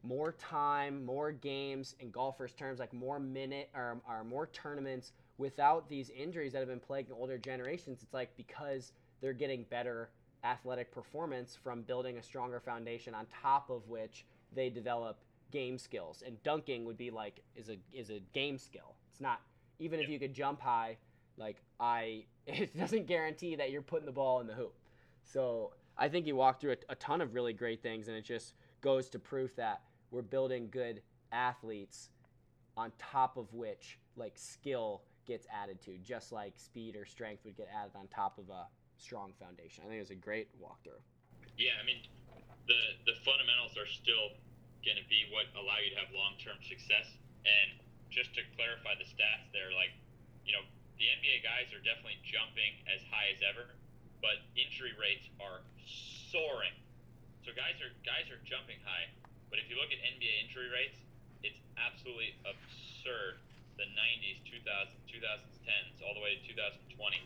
more 0.04 0.32
time, 0.34 1.06
more 1.06 1.32
games 1.32 1.96
in 2.00 2.10
golfers' 2.12 2.54
terms, 2.54 2.80
like 2.80 2.94
more 2.94 3.20
minute 3.20 3.70
or, 3.76 4.02
or 4.08 4.24
more 4.24 4.48
tournaments 4.48 5.12
without 5.38 5.88
these 5.90 6.10
injuries 6.10 6.54
that 6.54 6.60
have 6.60 6.68
been 6.68 6.80
plaguing 6.80 7.14
older 7.18 7.38
generations? 7.38 8.02
It's 8.02 8.14
like 8.14 8.36
because 8.36 8.94
they're 9.22 9.34
getting 9.34 9.64
better 9.70 10.10
athletic 10.44 10.92
performance 10.92 11.58
from 11.62 11.84
building 11.84 12.18
a 12.18 12.24
stronger 12.24 12.60
foundation 12.60 13.14
on 13.14 13.28
top 13.42 13.70
of 13.70 13.88
which 13.88 14.26
they 14.54 14.70
develop 14.70 15.20
game 15.52 15.78
skills. 15.78 16.24
And 16.26 16.42
dunking 16.44 16.86
would 16.86 16.98
be 16.98 17.12
like 17.12 17.42
is 17.56 17.70
a 17.70 17.78
is 17.94 18.10
a 18.10 18.20
game 18.34 18.58
skill. 18.58 18.96
It's 19.12 19.22
not 19.22 19.42
even 19.80 20.00
if 20.00 20.10
you 20.10 20.20
could 20.20 20.34
jump 20.34 20.62
high, 20.62 20.98
like 21.38 21.62
I 21.80 22.26
it 22.48 22.78
doesn't 22.78 23.08
guarantee 23.08 23.56
that 23.56 23.72
you're 23.72 23.82
putting 23.82 24.06
the 24.06 24.12
ball 24.12 24.40
in 24.40 24.48
the 24.48 24.54
hoop. 24.54 24.74
So 25.24 25.74
I 25.98 26.10
think 26.10 26.26
he 26.26 26.34
walked 26.34 26.62
through 26.62 26.74
a, 26.74 26.94
a 26.94 26.96
ton 26.96 27.22
of 27.22 27.34
really 27.34 27.54
great 27.54 27.84
things, 27.84 28.08
and 28.08 28.18
it 28.18 28.26
just 28.26 28.56
goes 28.82 29.10
to 29.10 29.20
proof 29.20 29.56
that 29.56 29.82
we're 30.10 30.22
building 30.22 30.68
good 30.72 31.02
athletes 31.32 32.10
on 32.76 32.92
top 32.98 33.38
of 33.38 33.54
which 33.54 34.00
like 34.16 34.34
skill 34.36 35.04
gets 35.26 35.46
added 35.54 35.82
to, 35.82 35.98
just 35.98 36.32
like 36.32 36.54
speed 36.58 36.96
or 36.96 37.06
strength 37.06 37.46
would 37.46 37.56
get 37.56 37.68
added 37.74 37.92
on 37.96 38.08
top 38.08 38.38
of 38.38 38.50
a 38.50 38.68
strong 38.98 39.34
foundation. 39.40 39.84
I 39.84 39.88
think 39.88 39.98
it 39.98 40.02
was 40.02 40.12
a 40.12 40.16
great 40.16 40.50
walkthrough. 40.62 41.02
Yeah, 41.58 41.72
I 41.82 41.86
mean, 41.86 42.02
the 42.68 42.80
the 43.06 43.18
fundamentals 43.24 43.78
are 43.78 43.88
still 43.88 44.38
going 44.82 44.98
to 44.98 45.08
be 45.08 45.30
what 45.30 45.50
allow 45.54 45.78
you 45.82 45.94
to 45.94 46.00
have 46.02 46.10
long 46.14 46.38
term 46.42 46.58
success. 46.66 47.08
And 47.46 47.78
just 48.14 48.34
to 48.38 48.42
clarify 48.58 48.98
the 48.98 49.08
stats, 49.08 49.50
there, 49.56 49.72
like, 49.74 49.94
you 50.46 50.54
know, 50.54 50.62
the 51.02 51.10
NBA 51.10 51.42
guys 51.42 51.74
are 51.74 51.82
definitely 51.82 52.22
jumping 52.22 52.78
as 52.86 53.02
high 53.10 53.34
as 53.34 53.42
ever, 53.42 53.74
but 54.22 54.38
injury 54.54 54.94
rates 55.02 55.26
are 55.42 55.66
soaring. 56.30 56.76
So 57.42 57.50
guys 57.58 57.82
are 57.82 57.90
guys 58.06 58.30
are 58.30 58.38
jumping 58.46 58.78
high, 58.86 59.10
but 59.50 59.58
if 59.58 59.66
you 59.66 59.82
look 59.82 59.90
at 59.90 59.98
NBA 59.98 60.46
injury 60.46 60.70
rates, 60.70 61.02
it's 61.42 61.58
absolutely 61.74 62.38
absurd. 62.46 63.42
The 63.82 63.90
90s, 63.98 64.46
2000s, 64.46 64.94
2010s, 65.10 66.06
all 66.06 66.14
the 66.14 66.22
way 66.22 66.38
to 66.38 66.44
2020, 66.54 67.18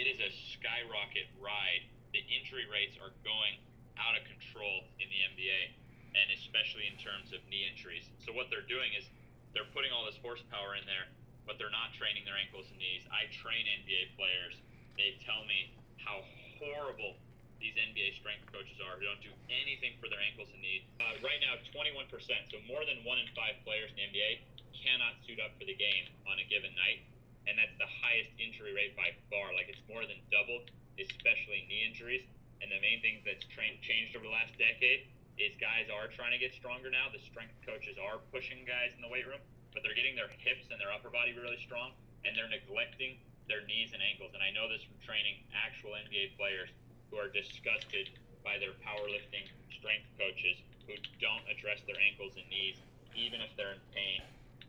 it 0.00 0.08
is 0.08 0.16
a 0.16 0.32
skyrocket 0.56 1.28
ride. 1.36 1.84
The 2.16 2.24
injury 2.24 2.64
rates 2.72 2.96
are 2.96 3.12
going 3.20 3.60
out 4.00 4.16
of 4.16 4.24
control 4.24 4.88
in 4.96 5.12
the 5.12 5.20
NBA, 5.36 5.76
and 6.14 6.26
especially 6.34 6.90
in 6.90 6.96
terms 6.98 7.30
of 7.30 7.38
knee 7.46 7.66
injuries. 7.66 8.10
So 8.22 8.34
what 8.34 8.50
they're 8.50 8.66
doing 8.66 8.90
is 8.98 9.06
they're 9.54 9.68
putting 9.74 9.90
all 9.94 10.06
this 10.06 10.18
horsepower 10.18 10.74
in 10.78 10.86
there, 10.86 11.10
but 11.46 11.58
they're 11.58 11.72
not 11.72 11.94
training 11.94 12.26
their 12.26 12.38
ankles 12.38 12.66
and 12.70 12.78
knees. 12.78 13.06
I 13.10 13.30
train 13.30 13.66
NBA 13.82 14.14
players. 14.18 14.58
They 14.98 15.18
tell 15.22 15.46
me 15.46 15.74
how 16.02 16.22
horrible 16.58 17.18
these 17.58 17.76
NBA 17.76 18.16
strength 18.16 18.48
coaches 18.48 18.80
are 18.80 18.96
who 18.96 19.04
don't 19.04 19.20
do 19.20 19.32
anything 19.52 19.92
for 20.00 20.08
their 20.08 20.20
ankles 20.22 20.48
and 20.50 20.60
knees. 20.64 20.82
Uh, 20.96 21.18
right 21.20 21.38
now, 21.44 21.60
21%, 21.76 22.08
so 22.48 22.56
more 22.64 22.82
than 22.88 23.04
one 23.04 23.20
in 23.20 23.28
five 23.36 23.60
players 23.68 23.92
in 23.92 24.00
the 24.00 24.06
NBA 24.08 24.40
cannot 24.72 25.20
suit 25.28 25.38
up 25.44 25.52
for 25.60 25.68
the 25.68 25.76
game 25.76 26.08
on 26.24 26.40
a 26.40 26.46
given 26.48 26.72
night. 26.72 27.04
And 27.44 27.60
that's 27.60 27.76
the 27.76 27.88
highest 28.00 28.32
injury 28.40 28.72
rate 28.72 28.96
by 28.96 29.12
far. 29.28 29.52
Like 29.52 29.68
it's 29.68 29.82
more 29.88 30.08
than 30.08 30.16
doubled, 30.32 30.72
especially 30.96 31.68
knee 31.68 31.84
injuries. 31.84 32.24
And 32.64 32.72
the 32.72 32.80
main 32.80 33.00
thing 33.04 33.20
that's 33.24 33.44
tra- 33.52 33.76
changed 33.84 34.16
over 34.16 34.24
the 34.24 34.32
last 34.32 34.56
decade 34.56 35.08
is 35.40 35.56
guys 35.56 35.88
are 35.88 36.12
trying 36.12 36.36
to 36.36 36.40
get 36.40 36.52
stronger 36.52 36.92
now. 36.92 37.08
The 37.08 37.24
strength 37.24 37.56
coaches 37.64 37.96
are 37.96 38.20
pushing 38.28 38.60
guys 38.68 38.92
in 38.92 39.00
the 39.00 39.08
weight 39.08 39.24
room, 39.24 39.40
but 39.72 39.80
they're 39.80 39.96
getting 39.96 40.12
their 40.12 40.28
hips 40.28 40.68
and 40.68 40.76
their 40.76 40.92
upper 40.92 41.08
body 41.08 41.32
really 41.32 41.58
strong, 41.64 41.96
and 42.28 42.36
they're 42.36 42.52
neglecting 42.52 43.16
their 43.48 43.64
knees 43.64 43.96
and 43.96 44.04
ankles. 44.04 44.36
And 44.36 44.44
I 44.44 44.52
know 44.52 44.68
this 44.68 44.84
from 44.84 45.00
training 45.00 45.40
actual 45.56 45.96
NBA 45.96 46.36
players 46.36 46.68
who 47.08 47.16
are 47.16 47.32
disgusted 47.32 48.12
by 48.44 48.60
their 48.60 48.76
powerlifting 48.84 49.48
strength 49.72 50.06
coaches 50.20 50.60
who 50.84 50.94
don't 51.24 51.42
address 51.48 51.80
their 51.88 51.98
ankles 52.04 52.36
and 52.36 52.44
knees, 52.52 52.76
even 53.16 53.40
if 53.40 53.48
they're 53.56 53.74
in 53.74 53.84
pain. 53.96 54.20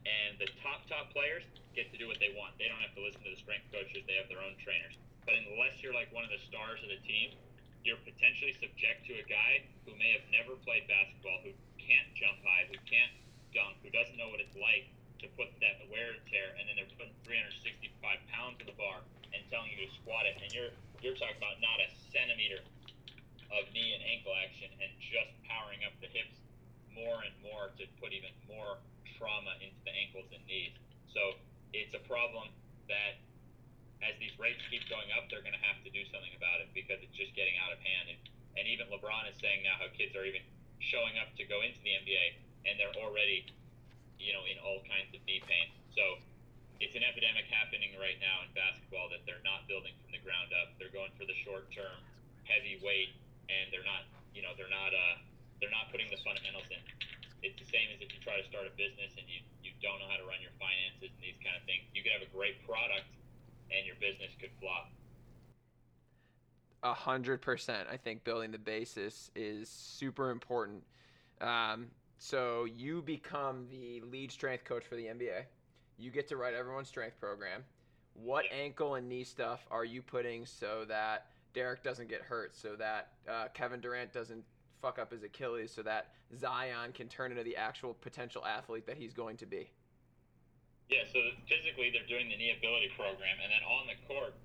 And 0.07 0.39
the 0.39 0.49
top, 0.63 0.88
top 0.88 1.11
players 1.11 1.43
get 1.76 1.91
to 1.91 1.97
do 1.99 2.07
what 2.07 2.17
they 2.24 2.32
want. 2.34 2.55
They 2.55 2.72
don't 2.72 2.82
have 2.82 2.95
to 2.95 3.03
listen 3.03 3.22
to 3.28 3.32
the 3.36 3.41
strength 3.43 3.67
coaches, 3.76 4.07
they 4.07 4.15
have 4.15 4.32
their 4.32 4.41
own 4.41 4.55
trainers. 4.63 4.95
But 5.28 5.36
unless 5.36 5.84
you're 5.84 5.93
like 5.93 6.09
one 6.15 6.26
of 6.26 6.34
the 6.34 6.41
stars 6.49 6.82
of 6.82 6.89
the 6.89 6.99
team, 7.05 7.38
you're 7.84 8.01
potentially 8.05 8.53
subject 8.61 9.05
to 9.09 9.17
a 9.17 9.25
guy 9.25 9.65
who 9.86 9.97
may 9.97 10.13
have 10.13 10.25
never 10.29 10.53
played 10.61 10.86
basketball, 10.86 11.41
who 11.41 11.53
can't 11.82 12.09
jump 12.13 12.38
high, 12.45 12.69
who 12.69 12.77
can't 12.86 13.13
dunk, 13.51 13.77
who 13.82 13.89
doesn't 13.89 14.15
know 14.15 14.29
what 14.29 14.39
it's 14.39 14.55
like 14.55 14.88
to 15.21 15.29
put 15.38 15.49
that 15.61 15.82
wear 15.89 16.17
and 16.17 16.23
tear, 16.29 16.53
and 16.57 16.65
then 16.65 16.77
they're 16.77 16.93
putting 16.97 17.13
365 17.25 17.93
pounds 18.34 18.57
in 18.61 18.65
the 18.65 18.77
bar 18.77 19.05
and 19.34 19.41
telling 19.53 19.69
you 19.73 19.86
to 19.86 19.89
squat 20.01 20.25
it, 20.25 20.38
and 20.41 20.49
you're 20.53 20.73
you're 21.01 21.17
talking 21.17 21.38
about 21.41 21.57
not 21.57 21.82
a 21.82 21.89
centimeter 22.13 22.61
of 23.49 23.65
knee 23.73 23.97
and 23.97 24.01
ankle 24.05 24.34
action, 24.38 24.69
and 24.82 24.89
just 25.01 25.34
powering 25.49 25.82
up 25.82 25.93
the 25.97 26.09
hips 26.09 26.38
more 26.93 27.25
and 27.25 27.34
more 27.41 27.73
to 27.77 27.84
put 27.97 28.13
even 28.13 28.32
more 28.45 28.77
trauma 29.17 29.53
into 29.61 29.77
the 29.86 29.93
ankles 29.93 30.29
and 30.29 30.41
knees. 30.45 30.73
So 31.09 31.38
it's 31.73 31.93
a 31.97 32.03
problem 32.05 32.49
that 32.89 33.17
as 34.02 34.18
these 34.18 34.34
rates 34.41 34.62
keep 34.70 34.86
going 34.89 35.08
up, 35.14 35.30
they're 35.30 35.45
going 35.45 35.58
to 35.58 35.66
have 35.66 35.78
to 35.86 35.91
do 35.93 36.02
something 36.10 36.34
about 36.38 36.62
it 36.62 36.74
because 36.74 37.02
it's 37.02 37.14
just 37.14 37.34
getting 37.38 37.56
out 37.62 37.74
of 37.74 37.80
hand. 37.82 38.14
And, 38.14 38.20
and 38.58 38.64
even 38.66 38.89
LeBron 38.89 39.30
is 39.30 39.38
saying 39.38 39.62
now 39.62 39.78
how 39.78 39.89
kids 39.93 40.18
are 40.18 40.26
even 40.26 40.41
showing 40.82 41.18
up 41.22 41.30
to 41.38 41.43
go 41.45 41.62
into 41.62 41.78
the 41.86 41.93
NBA 41.93 42.41
and 42.66 42.78
they're 42.82 42.93
already 42.97 43.45
you 44.22 44.38
know, 44.38 44.45
in 44.45 44.62
all 44.62 44.86
kinds 44.86 45.10
of 45.18 45.20
knee 45.26 45.41
pain. 45.41 45.74
So 45.97 46.22
it's 46.78 46.93
an 46.93 47.02
epidemic 47.02 47.49
happening 47.49 47.93
right 47.97 48.22
now 48.22 48.45
in 48.45 48.54
basketball 48.54 49.10
that 49.10 49.26
they're 49.26 49.41
not 49.41 49.66
building 49.66 49.97
from 50.06 50.14
the 50.14 50.22
ground 50.22 50.54
up. 50.62 50.78
They're 50.78 50.93
going 50.93 51.12
for 51.18 51.26
the 51.26 51.36
short 51.41 51.74
term, 51.74 51.97
heavy 52.45 52.78
weight, 52.86 53.18
and 53.49 53.74
they're 53.74 53.86
not, 53.86 54.06
you 54.38 54.45
know, 54.45 54.54
they're 54.54 54.72
not, 54.72 54.93
uh, 54.93 55.18
they're 55.58 55.74
not 55.74 55.89
putting 55.89 56.10
the 56.14 56.22
fundamentals 56.22 56.70
in. 56.70 56.82
It's 57.41 57.58
the 57.58 57.70
same 57.70 57.89
as 57.89 57.97
if 57.97 58.14
you 58.14 58.22
try 58.22 58.38
to 58.38 58.45
start 58.45 58.70
a 58.70 58.74
business 58.78 59.18
and 59.18 59.26
you, 59.26 59.41
you 59.66 59.74
don't 59.82 59.97
know 59.97 60.10
how 60.10 60.22
to 60.22 60.26
run 60.30 60.38
your 60.45 60.54
finances 60.62 61.10
and 61.10 61.22
these 61.26 61.38
kind 61.41 61.58
of 61.58 61.66
things. 61.66 61.89
You 61.97 62.06
could 62.06 62.14
have 62.14 62.26
a 62.26 62.30
great 62.30 62.62
product 62.70 63.10
and 63.76 63.86
your 63.86 63.95
business 63.95 64.32
could 64.39 64.51
flop. 64.59 64.91
A 66.84 66.93
hundred 66.93 67.41
percent. 67.41 67.88
I 67.91 67.97
think 67.97 68.24
building 68.24 68.51
the 68.51 68.57
basis 68.57 69.30
is 69.36 69.69
super 69.69 70.32
important. 70.32 70.84
Um, 71.39 71.88
so 72.17 72.65
you 72.65 73.01
become 73.01 73.67
the 73.69 74.01
lead 74.01 74.32
strength 74.32 74.63
coach 74.63 74.84
for 74.86 74.95
the 74.95 75.05
NBA. 75.05 75.43
You 75.97 76.11
get 76.11 76.28
to 76.30 76.38
write 76.38 76.53
everyone's 76.53 76.88
strength 76.88 77.19
program. 77.19 77.63
What 78.13 78.45
ankle 78.51 78.95
and 78.95 79.07
knee 79.07 79.24
stuff 79.24 79.65
are 79.72 79.86
you 79.86 80.01
putting 80.01 80.45
so 80.45 80.86
that 80.88 81.28
Derrick 81.53 81.84
doesn't 81.84 82.09
get 82.09 82.22
hurt, 82.22 82.55
so 82.55 82.76
that 82.76 83.09
uh, 83.30 83.47
Kevin 83.53 83.80
Durant 83.80 84.11
doesn't 84.13 84.43
fuck 84.82 84.99
up 84.99 85.11
his 85.11 85.24
Achilles, 85.24 85.72
so 85.72 85.82
that 85.84 86.07
Zion 86.38 86.91
can 86.93 87.07
turn 87.07 87.32
into 87.32 87.43
the 87.43 87.55
actual 87.55 87.93
potential 87.93 88.45
athlete 88.45 88.86
that 88.88 88.97
he's 88.97 89.13
going 89.13 89.38
to 89.38 89.45
be? 89.45 89.69
Yeah, 90.92 91.08
so 91.08 91.24
physically 91.48 91.88
they're 91.88 92.08
doing 92.12 92.28
the 92.28 92.36
knee 92.36 92.52
ability 92.52 92.92
program, 93.00 93.39
and 93.39 93.48
then 93.48 93.64
on 93.64 93.88
the 93.88 93.96
court, 94.12 94.36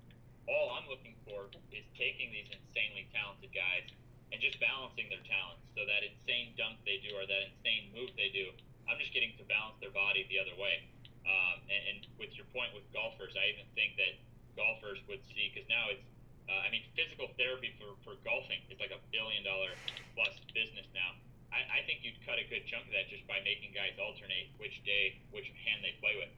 all 0.47 0.79
I'm 0.79 0.87
looking 0.87 1.19
for 1.27 1.51
is 1.75 1.83
taking 1.99 2.31
these 2.31 2.47
insanely 2.47 3.03
talented 3.11 3.51
guys 3.51 3.91
and 4.31 4.39
just 4.39 4.55
balancing 4.63 5.11
their 5.11 5.19
talents. 5.27 5.67
So 5.75 5.83
that 5.83 6.07
insane 6.07 6.55
dunk 6.55 6.79
they 6.87 7.03
do 7.03 7.19
or 7.19 7.27
that 7.27 7.51
insane 7.51 7.91
move 7.91 8.15
they 8.15 8.31
do, 8.31 8.47
I'm 8.87 8.95
just 8.95 9.11
getting 9.11 9.35
to 9.35 9.45
balance 9.51 9.75
their 9.83 9.91
body 9.91 10.23
the 10.31 10.39
other 10.39 10.55
way. 10.55 10.87
Um, 11.27 11.59
and, 11.67 11.81
and 11.91 11.99
with 12.15 12.31
your 12.39 12.47
point 12.55 12.71
with 12.71 12.87
golfers, 12.95 13.35
I 13.35 13.51
even 13.51 13.67
think 13.75 13.99
that 13.99 14.15
golfers 14.55 15.03
would 15.11 15.19
see 15.27 15.51
because 15.51 15.67
now 15.67 15.91
it's, 15.91 16.07
uh, 16.47 16.63
I 16.63 16.71
mean, 16.71 16.87
physical 16.95 17.27
therapy 17.35 17.75
for, 17.75 17.99
for 18.07 18.15
golfing 18.23 18.63
is 18.71 18.79
like 18.79 18.95
a 18.95 19.03
billion 19.11 19.43
dollar 19.43 19.75
plus 20.15 20.31
business 20.55 20.87
now. 20.95 21.11
I 21.51 21.79
I, 21.79 21.79
think 21.87 22.03
you'd 22.03 22.19
cut 22.27 22.39
a 22.39 22.45
good 22.47 22.67
chunk 22.67 22.87
of 22.87 22.93
that 22.93 23.07
just 23.07 23.23
by 23.25 23.39
making 23.43 23.71
guys 23.71 23.95
alternate 23.95 24.51
which 24.59 24.83
day, 24.83 25.19
which 25.31 25.47
hand 25.63 25.83
they 25.83 25.95
play 26.03 26.15
with. 26.19 26.31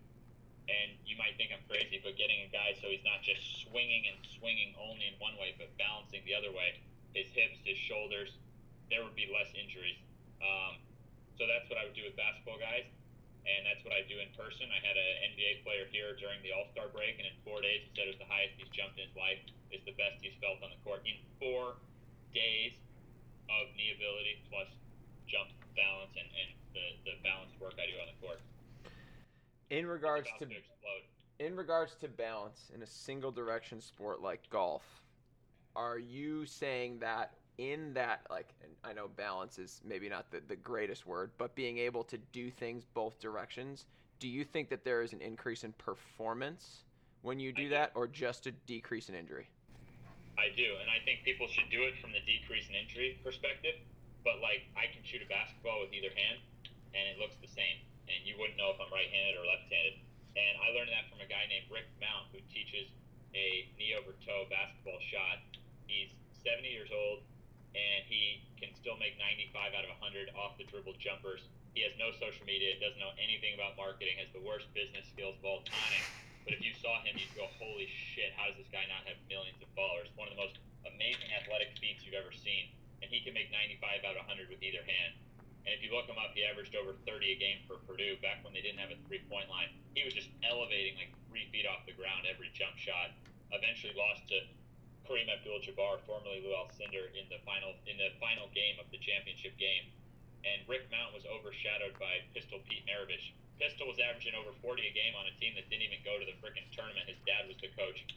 And 0.70 0.93
you 1.01 1.18
might 1.18 1.34
think 1.41 1.49
I'm 1.49 1.66
crazy, 1.66 1.97
but 1.97 2.14
getting 2.14 2.45
a 2.45 2.49
guy 2.53 2.78
so 2.78 2.93
he's 2.93 3.01
not 3.01 3.26
just 3.26 3.41
swinging 3.66 4.05
and 4.05 4.22
swinging 4.38 4.78
only 4.78 5.10
in 5.10 5.18
one 5.18 5.34
way, 5.41 5.57
but 5.57 5.74
balancing 5.82 6.22
the 6.30 6.38
other 6.38 6.53
way, 6.53 6.78
his 7.18 7.26
hips, 7.34 7.57
his 7.66 7.78
shoulders, 7.78 8.38
there 8.93 9.01
would 9.01 9.18
be 9.18 9.26
less 9.34 9.49
injuries. 9.57 9.97
Um, 10.45 10.78
so 11.41 11.49
that's 11.49 11.66
what 11.74 11.82
I 11.82 11.89
would 11.89 11.97
do 11.97 12.05
with 12.05 12.14
basketball 12.14 12.62
guys, 12.62 12.86
and 13.49 13.66
that's 13.66 13.82
what 13.82 13.97
I 13.97 14.05
do 14.05 14.22
in 14.22 14.30
person. 14.38 14.70
I 14.70 14.78
had 14.84 14.93
an 14.93 15.34
NBA 15.34 15.66
player 15.66 15.89
here 15.89 16.14
during 16.22 16.38
the 16.45 16.53
All 16.53 16.70
Star 16.70 16.91
break, 16.93 17.18
and 17.18 17.26
in 17.26 17.34
four 17.41 17.66
days, 17.66 17.88
he 17.88 17.89
said 17.97 18.05
it 18.05 18.14
was 18.14 18.22
the 18.22 18.30
highest 18.30 18.62
he's 18.62 18.70
jumped 18.70 19.01
in 19.01 19.10
his 19.10 19.18
life. 19.18 19.41
It's 19.74 19.86
the 19.89 19.97
best 19.97 20.22
he's 20.22 20.38
felt 20.38 20.62
on 20.62 20.70
the 20.70 20.82
court 20.86 21.01
in 21.10 21.18
four 21.41 21.82
days 22.30 22.78
of 23.49 23.74
knee 23.74 23.89
ability 23.95 24.45
plus 24.53 24.70
jump 25.30 25.49
balance 25.77 26.11
and, 26.17 26.27
and 26.27 26.49
the, 26.73 26.86
the 27.05 27.15
balanced 27.23 27.55
work 27.61 27.73
I 27.77 27.86
do 27.86 27.95
on 28.01 28.07
the 28.09 28.17
court. 28.25 28.41
In 29.69 29.86
regards 29.86 30.27
to 30.39 30.45
to 30.45 30.55
in 31.39 31.55
regards 31.55 31.95
to 32.01 32.07
balance 32.07 32.71
in 32.73 32.82
a 32.82 32.88
single 32.88 33.32
direction 33.32 33.80
sport 33.80 34.21
like 34.21 34.49
golf, 34.49 34.84
are 35.75 35.97
you 35.97 36.45
saying 36.45 36.99
that 36.99 37.32
in 37.57 37.93
that 37.93 38.21
like 38.30 38.53
and 38.63 38.71
I 38.84 38.93
know 38.93 39.07
balance 39.07 39.59
is 39.59 39.82
maybe 39.86 40.09
not 40.09 40.32
the, 40.32 40.41
the 40.47 40.55
greatest 40.55 41.05
word, 41.05 41.32
but 41.38 41.55
being 41.55 41.77
able 41.77 42.03
to 42.05 42.17
do 42.32 42.49
things 42.49 42.84
both 42.93 43.19
directions, 43.19 43.86
do 44.19 44.27
you 44.27 44.43
think 44.43 44.69
that 44.69 44.84
there 44.84 45.01
is 45.01 45.13
an 45.13 45.21
increase 45.21 45.63
in 45.63 45.73
performance 45.73 46.84
when 47.21 47.39
you 47.39 47.49
I 47.49 47.53
do 47.53 47.63
do. 47.63 47.69
that 47.69 47.91
or 47.95 48.07
just 48.07 48.47
a 48.47 48.51
decrease 48.65 49.09
in 49.09 49.15
injury? 49.15 49.47
I 50.38 50.55
do, 50.55 50.71
and 50.80 50.89
I 50.89 51.03
think 51.03 51.23
people 51.25 51.47
should 51.47 51.69
do 51.69 51.84
it 51.84 51.99
from 51.99 52.11
the 52.11 52.23
decrease 52.23 52.69
in 52.69 52.75
injury 52.75 53.19
perspective. 53.23 53.75
But 54.24 54.43
like, 54.43 54.67
I 54.76 54.91
can 54.91 55.03
shoot 55.03 55.24
a 55.24 55.30
basketball 55.30 55.80
with 55.82 55.93
either 55.95 56.11
hand, 56.11 56.39
and 56.93 57.03
it 57.09 57.17
looks 57.20 57.38
the 57.39 57.51
same, 57.51 57.80
and 58.11 58.20
you 58.28 58.36
wouldn't 58.36 58.57
know 58.59 58.74
if 58.74 58.80
I'm 58.82 58.91
right-handed 58.91 59.39
or 59.39 59.45
left-handed. 59.47 60.01
And 60.36 60.53
I 60.61 60.72
learned 60.76 60.91
that 60.93 61.09
from 61.09 61.20
a 61.24 61.30
guy 61.30 61.47
named 61.49 61.67
Rick 61.72 61.89
Mount, 61.97 62.30
who 62.32 62.39
teaches 62.53 62.91
a 63.34 63.70
knee 63.78 63.93
over 63.97 64.13
toe 64.26 64.45
basketball 64.49 64.99
shot. 65.01 65.41
He's 65.89 66.09
70 66.45 66.70
years 66.70 66.89
old, 66.93 67.26
and 67.74 68.05
he 68.05 68.41
can 68.57 68.74
still 68.78 68.97
make 68.97 69.17
95 69.17 69.74
out 69.74 69.86
of 69.86 69.91
100 70.01 70.34
off 70.38 70.57
the 70.57 70.65
dribble 70.70 70.97
jumpers. 71.01 71.45
He 71.74 71.86
has 71.86 71.93
no 71.97 72.09
social 72.17 72.45
media, 72.45 72.78
doesn't 72.82 72.99
know 72.99 73.13
anything 73.22 73.53
about 73.53 73.78
marketing, 73.78 74.17
has 74.17 74.30
the 74.34 74.41
worst 74.41 74.70
business 74.74 75.05
skills 75.13 75.38
of 75.38 75.45
all 75.45 75.61
time. 75.65 76.03
But 76.45 76.57
if 76.57 76.65
you 76.65 76.74
saw 76.74 76.97
him, 77.05 77.13
you'd 77.13 77.34
go, 77.38 77.45
"Holy 77.61 77.86
shit! 77.86 78.34
How 78.34 78.49
does 78.49 78.57
this 78.57 78.70
guy 78.74 78.82
not 78.89 79.05
have 79.05 79.17
millions 79.30 79.61
of 79.61 79.70
followers?" 79.78 80.09
One 80.17 80.28
of 80.28 80.34
the 80.34 80.41
most 80.41 80.57
amazing 80.86 81.30
athletic 81.30 81.78
feats 81.78 82.01
you've 82.01 82.17
ever 82.17 82.34
seen, 82.34 82.74
and 83.01 83.07
he 83.11 83.23
can 83.23 83.33
make 83.33 83.51
95 83.51 84.03
out 84.05 84.15
of 84.19 84.27
100 84.27 84.51
with 84.51 84.61
either 84.63 84.83
hand. 84.83 85.15
And 85.67 85.75
if 85.75 85.83
you 85.83 85.91
look 85.91 86.07
him 86.07 86.17
up, 86.17 86.33
he 86.33 86.41
averaged 86.47 86.73
over 86.73 86.95
30 87.03 87.35
a 87.35 87.37
game 87.37 87.59
for 87.67 87.77
Purdue 87.83 88.17
back 88.23 88.41
when 88.41 88.55
they 88.55 88.63
didn't 88.63 88.79
have 88.79 88.89
a 88.89 88.99
three-point 89.05 89.51
line. 89.51 89.69
He 89.93 90.01
was 90.01 90.15
just 90.15 90.31
elevating 90.41 90.95
like 90.97 91.11
three 91.27 91.45
feet 91.51 91.67
off 91.67 91.83
the 91.85 91.93
ground 91.93 92.25
every 92.25 92.49
jump 92.55 92.79
shot. 92.79 93.13
Eventually 93.51 93.93
lost 93.93 94.25
to 94.33 94.45
Kareem 95.09 95.29
Abdul-Jabbar, 95.29 96.05
formerly 96.05 96.41
Lew 96.45 96.53
Alcindor, 96.53 97.09
in 97.17 97.25
the 97.33 97.41
final 97.41 97.73
in 97.89 97.97
the 97.97 98.13
final 98.21 98.45
game 98.53 98.77
of 98.77 98.85
the 98.93 99.01
championship 99.01 99.57
game. 99.57 99.89
And 100.45 100.63
Rick 100.69 100.87
Mount 100.93 101.11
was 101.11 101.27
overshadowed 101.27 101.97
by 101.99 102.23
Pistol 102.31 102.63
Pete 102.63 102.85
Maravich. 102.87 103.35
Pistol 103.59 103.91
was 103.91 103.99
averaging 103.99 104.39
over 104.39 104.55
40 104.63 104.87
a 104.87 104.93
game 104.95 105.11
on 105.19 105.27
a 105.27 105.35
team 105.35 105.51
that 105.59 105.67
didn't 105.67 105.83
even 105.83 105.99
go 106.07 106.15
to 106.15 106.23
the 106.23 106.37
freaking 106.39 106.63
tournament. 106.71 107.11
His 107.11 107.19
dad 107.27 107.43
was 107.49 107.59
the 107.59 107.67
coach. 107.75 108.07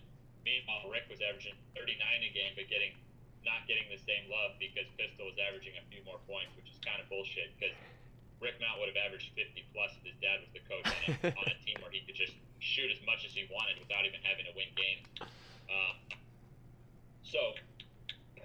Meanwhile, 0.47 0.87
Rick 0.87 1.11
was 1.11 1.19
averaging 1.19 1.59
39 1.75 1.99
a 1.99 2.31
game, 2.31 2.55
but 2.55 2.71
getting 2.71 2.95
not 3.43 3.67
getting 3.67 3.87
the 3.91 4.01
same 4.03 4.31
love 4.31 4.59
because 4.59 4.87
Pistol 4.99 5.29
was 5.29 5.39
averaging 5.39 5.75
a 5.79 5.85
few 5.91 6.03
more 6.07 6.19
points, 6.27 6.55
which 6.55 6.71
is 6.71 6.79
kind 6.83 6.99
of 7.03 7.07
bullshit. 7.11 7.51
Because 7.59 7.75
Rick 8.43 8.59
Mount 8.59 8.83
would 8.83 8.91
have 8.91 8.99
averaged 8.99 9.35
50 9.35 9.55
plus 9.71 9.95
if 9.99 10.03
his 10.03 10.19
dad 10.19 10.43
was 10.43 10.51
the 10.51 10.63
coach 10.67 10.87
on 10.87 11.01
a, 11.11 11.35
on 11.41 11.47
a 11.47 11.57
team 11.63 11.79
where 11.83 11.95
he 11.95 12.03
could 12.03 12.19
just 12.19 12.35
shoot 12.59 12.91
as 12.91 12.99
much 13.07 13.23
as 13.23 13.35
he 13.35 13.47
wanted 13.51 13.79
without 13.79 14.07
even 14.07 14.19
having 14.23 14.47
to 14.47 14.55
win 14.55 14.71
games. 14.75 15.07
Uh, 15.71 15.95
so, 17.23 17.55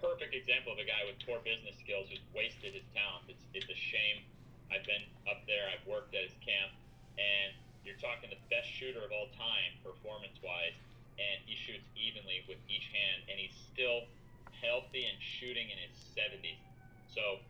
perfect 0.02 0.38
example 0.38 0.74
of 0.74 0.80
a 0.80 0.86
guy 0.86 1.02
with 1.10 1.18
poor 1.26 1.42
business 1.42 1.74
skills 1.82 2.10
who's 2.10 2.22
wasted 2.34 2.78
his 2.78 2.86
talent. 2.94 3.26
It's, 3.28 3.46
it's 3.58 3.70
a 3.70 3.78
shame. 3.78 4.22
I've 4.70 4.86
been 4.86 5.04
up 5.26 5.42
there, 5.50 5.66
I've 5.72 5.84
worked 5.90 6.14
at 6.14 6.28
his 6.28 6.38
camp, 6.44 6.76
and 7.18 7.56
you're 7.88 7.98
talking 7.98 8.30
the 8.30 8.40
best 8.52 8.68
shooter 8.68 9.00
of 9.02 9.12
all 9.16 9.32
time, 9.34 9.72
performance 9.82 10.38
wise, 10.44 10.76
and 11.18 11.42
he 11.48 11.56
shoots 11.56 11.88
evenly 11.98 12.44
with 12.46 12.60
each 12.70 12.92
hand, 12.94 13.26
and 13.32 13.40
he's 13.40 13.56
still 13.74 14.06
healthy 14.62 15.06
and 15.06 15.18
shooting 15.20 15.70
in 15.70 15.78
his 15.78 15.96
70s. 16.16 16.60
So, 17.12 17.42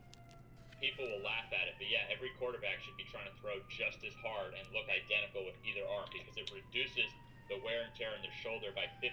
people 0.77 1.05
will 1.09 1.23
laugh 1.25 1.49
at 1.49 1.65
it, 1.65 1.75
but 1.81 1.89
yeah, 1.89 2.05
every 2.13 2.29
quarterback 2.37 2.81
should 2.85 2.97
be 2.97 3.07
trying 3.09 3.25
to 3.25 3.35
throw 3.41 3.57
just 3.69 4.01
as 4.05 4.13
hard 4.21 4.53
and 4.53 4.63
look 4.73 4.85
identical 4.85 5.41
with 5.41 5.57
either 5.65 5.81
arm 5.89 6.05
because 6.13 6.37
it 6.37 6.47
reduces 6.53 7.09
the 7.49 7.57
wear 7.63 7.87
and 7.87 7.91
tear 7.95 8.13
in 8.13 8.21
their 8.21 8.37
shoulder 8.43 8.69
by 8.75 8.85
50%. 9.01 9.09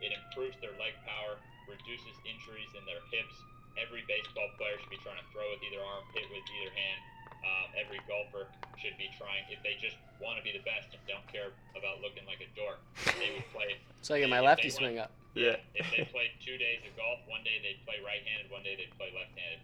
It 0.00 0.12
improves 0.12 0.56
their 0.60 0.72
leg 0.78 0.94
power, 1.04 1.40
reduces 1.66 2.14
injuries 2.24 2.70
in 2.76 2.84
their 2.86 3.02
hips. 3.10 3.36
Every 3.80 4.04
baseball 4.06 4.50
player 4.60 4.76
should 4.78 4.92
be 4.92 5.00
trying 5.00 5.18
to 5.18 5.28
throw 5.32 5.46
with 5.50 5.62
either 5.64 5.80
arm, 5.80 6.04
hit 6.12 6.26
with 6.28 6.44
either 6.44 6.72
hand. 6.74 7.00
Um, 7.40 7.68
every 7.80 8.00
golfer 8.04 8.52
should 8.76 9.00
be 9.00 9.08
trying, 9.16 9.48
if 9.48 9.64
they 9.64 9.80
just 9.80 9.96
want 10.20 10.36
to 10.36 10.44
be 10.44 10.52
the 10.52 10.60
best 10.60 10.92
and 10.92 11.00
don't 11.08 11.24
care 11.32 11.56
about 11.72 12.04
looking 12.04 12.28
like 12.28 12.44
a 12.44 12.48
dork, 12.52 12.84
they 13.16 13.32
would 13.32 13.48
play. 13.56 13.80
So 14.04 14.12
I 14.12 14.20
get 14.20 14.28
my 14.28 14.44
lefty 14.44 14.68
swing 14.68 15.00
up. 15.00 15.08
Yeah. 15.34 15.56
If 15.74 15.86
they 15.90 16.04
played 16.04 16.30
two 16.44 16.58
days 16.58 16.80
of 16.88 16.96
golf, 16.96 17.20
one 17.26 17.42
day 17.44 17.60
they'd 17.62 17.84
play 17.86 17.96
right-handed, 18.04 18.50
one 18.50 18.62
day 18.62 18.76
they'd 18.76 18.96
play 18.96 19.08
left-handed. 19.14 19.60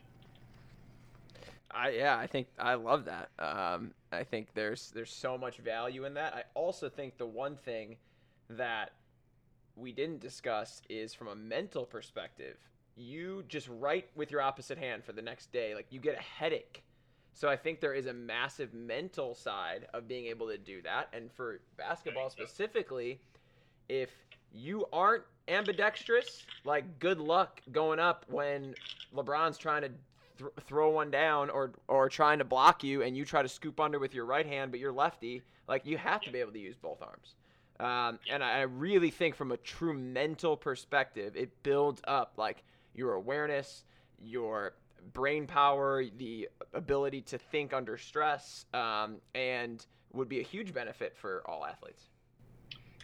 I 1.70 1.90
yeah, 1.90 2.16
I 2.16 2.26
think 2.26 2.46
I 2.58 2.74
love 2.74 3.04
that. 3.06 3.30
Um, 3.38 3.92
I 4.12 4.22
think 4.24 4.54
there's 4.54 4.90
there's 4.92 5.12
so 5.12 5.36
much 5.36 5.58
value 5.58 6.04
in 6.04 6.14
that. 6.14 6.32
I 6.34 6.44
also 6.54 6.88
think 6.88 7.18
the 7.18 7.26
one 7.26 7.56
thing 7.56 7.96
that 8.50 8.92
we 9.74 9.92
didn't 9.92 10.20
discuss 10.20 10.80
is 10.88 11.12
from 11.12 11.28
a 11.28 11.34
mental 11.34 11.84
perspective. 11.84 12.56
You 12.96 13.44
just 13.48 13.68
write 13.68 14.08
with 14.14 14.30
your 14.30 14.40
opposite 14.40 14.78
hand 14.78 15.04
for 15.04 15.12
the 15.12 15.20
next 15.20 15.52
day, 15.52 15.74
like 15.74 15.86
you 15.90 16.00
get 16.00 16.16
a 16.16 16.22
headache. 16.22 16.82
So 17.34 17.50
I 17.50 17.56
think 17.56 17.80
there 17.80 17.92
is 17.92 18.06
a 18.06 18.14
massive 18.14 18.72
mental 18.72 19.34
side 19.34 19.88
of 19.92 20.08
being 20.08 20.26
able 20.26 20.48
to 20.48 20.56
do 20.56 20.80
that. 20.82 21.10
And 21.12 21.30
for 21.30 21.60
basketball 21.76 22.30
specifically, 22.30 23.20
if 23.90 24.10
you 24.54 24.86
aren't 24.90 25.24
ambidextrous, 25.48 26.46
like 26.64 26.98
good 26.98 27.18
luck 27.20 27.60
going 27.72 27.98
up 27.98 28.24
when 28.28 28.74
LeBron's 29.14 29.58
trying 29.58 29.82
to 29.82 29.90
th- 30.38 30.50
throw 30.60 30.90
one 30.90 31.10
down 31.10 31.50
or 31.50 31.72
or 31.88 32.08
trying 32.08 32.38
to 32.38 32.44
block 32.44 32.82
you 32.82 33.02
and 33.02 33.16
you 33.16 33.24
try 33.24 33.42
to 33.42 33.48
scoop 33.48 33.80
under 33.80 33.98
with 33.98 34.14
your 34.14 34.24
right 34.24 34.46
hand 34.46 34.70
but 34.70 34.80
you're 34.80 34.92
lefty 34.92 35.42
like 35.68 35.86
you 35.86 35.96
have 35.96 36.22
to 36.24 36.30
be 36.30 36.38
able 36.40 36.52
to 36.52 36.58
use 36.58 36.76
both 36.76 37.02
arms. 37.02 37.34
Um, 37.78 38.18
and 38.30 38.42
I 38.42 38.62
really 38.62 39.10
think 39.10 39.34
from 39.34 39.52
a 39.52 39.56
true 39.58 39.92
mental 39.92 40.56
perspective 40.56 41.36
it 41.36 41.62
builds 41.62 42.00
up 42.06 42.32
like 42.36 42.62
your 42.94 43.12
awareness 43.12 43.84
your 44.18 44.74
brain 45.12 45.46
power 45.46 46.04
the 46.16 46.48
ability 46.74 47.20
to 47.22 47.38
think 47.38 47.72
under 47.72 47.96
stress 47.96 48.66
um, 48.74 49.16
and 49.34 49.84
would 50.12 50.28
be 50.28 50.40
a 50.40 50.42
huge 50.42 50.72
benefit 50.72 51.16
for 51.16 51.42
all 51.46 51.64
athletes. 51.64 52.04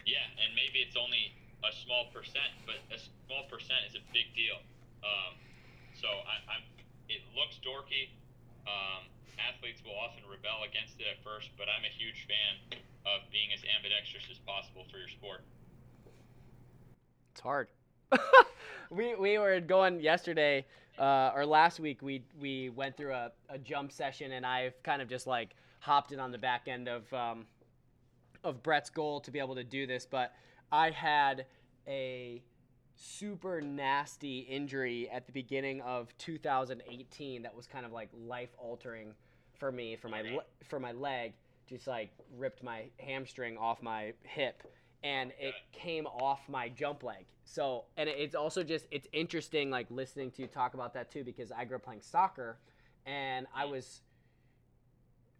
Yeah, 0.05 0.17
and 0.43 0.53
maybe 0.55 0.79
it's 0.85 0.97
only 0.97 1.33
a 1.63 1.71
small 1.71 2.11
percent, 2.11 2.51
but 2.67 2.77
a 2.91 2.99
small 2.99 3.47
percent 3.49 3.87
is 3.87 3.95
a 3.95 4.03
big 4.11 4.31
deal. 4.35 4.59
Um, 5.03 5.39
so 5.95 6.07
I, 6.07 6.59
I'm. 6.59 6.63
It 7.09 7.23
looks 7.35 7.59
dorky. 7.59 8.11
Um, 8.63 9.07
athletes 9.39 9.83
will 9.83 9.95
often 9.95 10.23
rebel 10.29 10.63
against 10.63 10.99
it 10.99 11.07
at 11.07 11.23
first, 11.23 11.51
but 11.57 11.67
I'm 11.67 11.83
a 11.83 11.91
huge 11.91 12.27
fan 12.27 12.79
of 13.05 13.27
being 13.31 13.51
as 13.51 13.59
ambidextrous 13.75 14.23
as 14.31 14.39
possible 14.39 14.85
for 14.91 14.97
your 14.97 15.09
sport. 15.09 15.43
It's 17.31 17.41
hard. 17.41 17.67
we 18.89 19.15
we 19.15 19.37
were 19.37 19.59
going 19.59 19.99
yesterday 19.99 20.65
uh, 20.99 21.31
or 21.35 21.45
last 21.45 21.79
week. 21.79 22.01
We 22.01 22.23
we 22.39 22.69
went 22.69 22.95
through 22.95 23.13
a, 23.13 23.31
a 23.49 23.57
jump 23.57 23.91
session, 23.91 24.33
and 24.33 24.45
I've 24.45 24.81
kind 24.83 25.01
of 25.01 25.09
just 25.09 25.27
like 25.27 25.55
hopped 25.79 26.11
in 26.11 26.19
on 26.19 26.31
the 26.31 26.37
back 26.37 26.67
end 26.67 26.87
of 26.87 27.11
um, 27.13 27.45
of 28.43 28.63
Brett's 28.63 28.89
goal 28.89 29.19
to 29.21 29.31
be 29.31 29.39
able 29.39 29.55
to 29.55 29.63
do 29.63 29.87
this. 29.87 30.05
But 30.05 30.33
I 30.73 30.89
had 30.89 31.45
a 31.87 32.41
super 32.95 33.61
nasty 33.61 34.39
injury 34.39 35.07
at 35.11 35.27
the 35.27 35.31
beginning 35.31 35.81
of 35.81 36.17
2018 36.17 37.43
that 37.43 37.55
was 37.55 37.67
kind 37.67 37.85
of 37.85 37.91
like 37.91 38.09
life 38.25 38.49
altering 38.57 39.13
for 39.59 39.71
me 39.71 39.95
for 39.95 40.09
my 40.09 40.39
for 40.67 40.79
my 40.79 40.91
leg. 40.91 41.33
Just 41.69 41.85
like 41.85 42.09
ripped 42.35 42.63
my 42.63 42.85
hamstring 42.97 43.55
off 43.55 43.83
my 43.83 44.13
hip 44.23 44.63
and 45.03 45.31
it 45.39 45.53
came 45.71 46.07
off 46.07 46.39
my 46.49 46.69
jump 46.69 47.03
leg. 47.03 47.25
So, 47.45 47.83
and 47.95 48.09
it's 48.09 48.33
also 48.35 48.63
just 48.63 48.87
it's 48.89 49.07
interesting 49.13 49.69
like 49.69 49.85
listening 49.91 50.31
to 50.31 50.41
you 50.41 50.47
talk 50.47 50.73
about 50.73 50.93
that 50.95 51.11
too 51.11 51.23
because 51.23 51.51
I 51.51 51.65
grew 51.65 51.77
up 51.77 51.83
playing 51.83 52.01
soccer, 52.01 52.57
and 53.05 53.45
I 53.53 53.65
mm. 53.65 53.71
was 53.71 54.01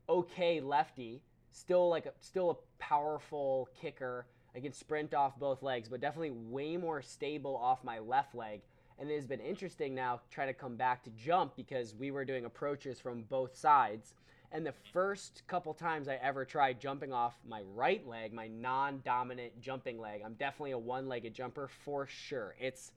okay 0.07 0.59
lefty, 0.59 1.23
still 1.53 1.89
like 1.89 2.05
a, 2.05 2.11
still 2.21 2.51
a 2.51 2.55
powerful 2.77 3.67
kicker. 3.81 4.27
I 4.55 4.59
can 4.59 4.73
sprint 4.73 5.13
off 5.13 5.39
both 5.39 5.63
legs, 5.63 5.89
but 5.89 6.01
definitely 6.01 6.31
way 6.31 6.77
more 6.77 7.01
stable 7.01 7.55
off 7.57 7.83
my 7.83 7.99
left 7.99 8.35
leg. 8.35 8.61
And 8.99 9.09
it 9.09 9.15
has 9.15 9.25
been 9.25 9.39
interesting 9.39 9.95
now 9.95 10.21
trying 10.29 10.47
to 10.47 10.53
come 10.53 10.75
back 10.75 11.03
to 11.03 11.09
jump 11.11 11.55
because 11.55 11.95
we 11.95 12.11
were 12.11 12.23
doing 12.25 12.45
approaches 12.45 12.99
from 12.99 13.23
both 13.23 13.55
sides. 13.57 14.13
And 14.51 14.63
the 14.63 14.73
first 14.93 15.41
couple 15.47 15.73
times 15.73 16.07
I 16.07 16.15
ever 16.21 16.45
tried 16.45 16.79
jumping 16.79 17.11
off 17.11 17.33
my 17.47 17.63
right 17.73 18.07
leg, 18.07 18.33
my 18.33 18.47
non 18.47 19.01
dominant 19.03 19.59
jumping 19.59 19.99
leg, 19.99 20.21
I'm 20.23 20.35
definitely 20.35 20.71
a 20.71 20.77
one 20.77 21.09
legged 21.09 21.33
jumper 21.33 21.67
for 21.67 22.05
sure. 22.05 22.53
It's 22.59 22.91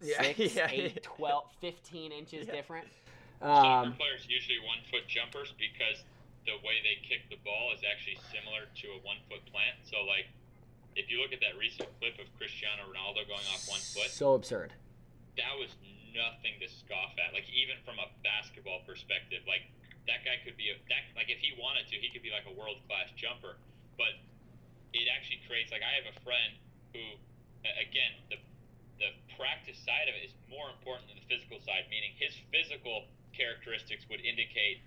Yeah, 0.00 0.22
six, 0.34 0.56
yeah, 0.56 0.68
eight, 0.72 0.94
yeah. 0.94 1.00
12, 1.04 1.44
15 1.60 2.10
inches 2.12 2.46
Yeah. 2.48 2.52
different. 2.52 2.88
Soccer 3.40 3.86
Um, 3.86 3.92
players 3.92 4.26
usually 4.28 4.58
one 4.66 4.78
foot 4.90 5.06
jumpers 5.06 5.54
because 5.56 6.02
the 6.44 6.56
way 6.66 6.82
they 6.82 6.96
kick 7.06 7.28
the 7.30 7.36
ball 7.44 7.70
is 7.72 7.82
actually 7.86 8.18
similar 8.32 8.66
to 8.82 8.86
a 8.88 8.98
one 9.06 9.18
foot 9.28 9.44
plant. 9.52 9.76
So 9.84 10.02
like, 10.04 10.26
if 10.96 11.12
you 11.12 11.20
look 11.20 11.32
at 11.32 11.40
that 11.44 11.54
recent 11.60 11.86
clip 12.00 12.16
of 12.18 12.26
Cristiano 12.40 12.88
Ronaldo 12.88 13.28
going 13.28 13.44
off 13.52 13.68
one 13.68 13.80
foot, 13.80 14.08
so 14.10 14.34
absurd. 14.34 14.72
that 15.36 15.54
was 15.60 15.76
nothing 16.16 16.56
to 16.64 16.66
scoff 16.68 17.12
at. 17.20 17.36
Like 17.36 17.44
even 17.52 17.76
from 17.84 18.00
a 18.00 18.08
basketball 18.24 18.80
perspective, 18.88 19.44
like 19.44 19.68
that 20.08 20.24
guy 20.24 20.40
could 20.40 20.56
be 20.56 20.72
a 20.72 20.76
that 20.88 21.04
like 21.14 21.28
if 21.28 21.38
he 21.38 21.52
wanted 21.60 21.84
to, 21.92 22.00
he 22.00 22.08
could 22.08 22.24
be 22.24 22.32
like 22.32 22.48
a 22.48 22.54
world 22.56 22.80
class 22.88 23.12
jumper. 23.14 23.60
But 24.00 24.16
it 24.96 25.06
actually 25.12 25.44
creates 25.44 25.68
like 25.70 25.84
I 25.84 25.92
have 26.00 26.08
a 26.08 26.16
friend 26.24 26.56
who, 26.96 27.04
again, 27.76 28.16
the 28.32 28.40
the 28.96 29.12
practice 29.36 29.76
side 29.84 30.08
of 30.08 30.16
it 30.16 30.32
is 30.32 30.34
more 30.48 30.72
important 30.72 31.12
than 31.12 31.20
the 31.20 31.28
physical 31.28 31.60
side. 31.60 31.84
Meaning 31.92 32.16
his 32.16 32.32
physical 32.48 33.12
characteristics 33.36 34.08
would 34.08 34.24
indicate 34.24 34.80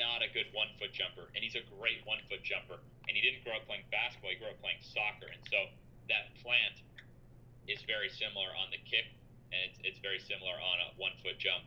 not 0.00 0.24
a 0.24 0.32
good 0.32 0.48
one 0.56 0.72
foot 0.80 0.96
jumper, 0.96 1.28
and 1.36 1.44
he's 1.44 1.58
a 1.60 1.64
great 1.76 2.00
one 2.08 2.24
foot 2.32 2.40
jumper. 2.40 2.80
And 3.10 3.18
he 3.18 3.22
didn't 3.26 3.42
grow 3.42 3.58
up 3.58 3.66
playing 3.66 3.82
basketball; 3.90 4.30
he 4.30 4.38
grew 4.38 4.54
up 4.54 4.62
playing 4.62 4.78
soccer, 4.86 5.26
and 5.26 5.42
so 5.50 5.58
that 6.06 6.30
plant 6.38 6.86
is 7.66 7.82
very 7.82 8.06
similar 8.08 8.54
on 8.54 8.70
the 8.70 8.78
kick 8.86 9.10
and 9.52 9.60
it's, 9.68 9.78
it's 9.84 9.98
very 9.98 10.18
similar 10.18 10.52
on 10.52 10.78
a 10.80 11.00
one 11.00 11.12
foot 11.22 11.38
jump. 11.38 11.64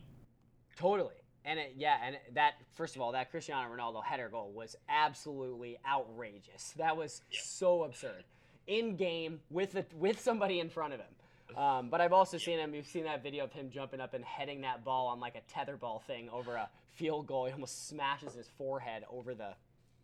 Totally. 0.77 1.15
And 1.45 1.59
it, 1.59 1.73
yeah, 1.77 1.97
and 2.03 2.17
that 2.33 2.53
first 2.71 2.95
of 2.95 3.01
all, 3.01 3.11
that 3.11 3.29
Cristiano 3.29 3.69
Ronaldo 3.69 4.03
header 4.03 4.29
goal 4.29 4.51
was 4.53 4.75
absolutely 4.87 5.77
outrageous. 5.87 6.73
That 6.77 6.95
was 6.95 7.21
Yeah. 7.31 7.39
so 7.43 7.83
absurd. 7.83 8.23
In 8.65 8.95
game 8.95 9.41
with 9.49 9.75
a, 9.75 9.85
with 9.93 10.21
somebody 10.21 10.59
in 10.61 10.69
front 10.69 10.93
of 10.93 11.01
him. 11.01 11.57
Um, 11.57 11.89
but 11.89 11.99
I've 11.99 12.13
also 12.13 12.37
seen 12.37 12.57
him. 12.59 12.71
We've 12.71 12.87
seen 12.87 13.03
that 13.03 13.21
video 13.21 13.43
of 13.43 13.51
him 13.51 13.69
jumping 13.69 13.99
up 13.99 14.13
and 14.13 14.23
heading 14.23 14.61
that 14.61 14.85
ball 14.85 15.07
on 15.07 15.19
like 15.19 15.35
a 15.35 15.41
tetherball 15.53 16.01
thing 16.03 16.29
over 16.29 16.55
a 16.55 16.69
field 16.93 17.27
goal. 17.27 17.45
He 17.45 17.51
almost 17.51 17.89
smashes 17.89 18.33
his 18.33 18.47
forehead 18.57 19.03
over 19.11 19.35
the 19.35 19.53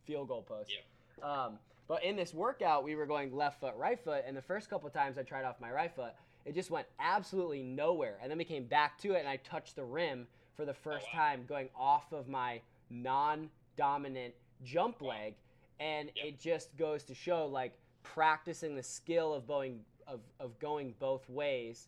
field 0.05 0.27
goal 0.27 0.43
post. 0.43 0.71
Yeah. 0.71 0.81
Um, 1.23 1.59
but 1.87 2.03
in 2.03 2.15
this 2.15 2.33
workout, 2.33 2.83
we 2.83 2.95
were 2.95 3.05
going 3.05 3.35
left 3.35 3.59
foot, 3.59 3.73
right 3.77 3.99
foot, 3.99 4.23
and 4.27 4.37
the 4.37 4.41
first 4.41 4.69
couple 4.69 4.87
of 4.87 4.93
times 4.93 5.17
I 5.17 5.23
tried 5.23 5.43
off 5.43 5.59
my 5.59 5.71
right 5.71 5.93
foot, 5.93 6.13
it 6.45 6.53
just 6.53 6.71
went 6.71 6.87
absolutely 6.99 7.63
nowhere. 7.63 8.17
And 8.21 8.29
then 8.29 8.37
we 8.37 8.45
came 8.45 8.65
back 8.65 8.97
to 8.99 9.13
it, 9.13 9.19
and 9.19 9.27
I 9.27 9.37
touched 9.37 9.75
the 9.75 9.83
rim 9.83 10.27
for 10.55 10.65
the 10.65 10.73
first 10.73 11.07
wow. 11.13 11.19
time, 11.19 11.45
going 11.47 11.69
off 11.75 12.11
of 12.11 12.27
my 12.27 12.61
non-dominant 12.89 14.33
jump 14.63 15.01
leg, 15.01 15.35
and 15.79 16.11
Yep. 16.15 16.25
it 16.25 16.39
just 16.39 16.75
goes 16.77 17.03
to 17.05 17.15
show 17.15 17.45
like 17.45 17.77
practicing 18.03 18.75
the 18.75 18.83
skill 18.83 19.33
of 19.33 19.47
going 19.47 19.79
of, 20.07 20.21
of 20.39 20.57
going 20.59 20.95
both 20.99 21.29
ways 21.29 21.87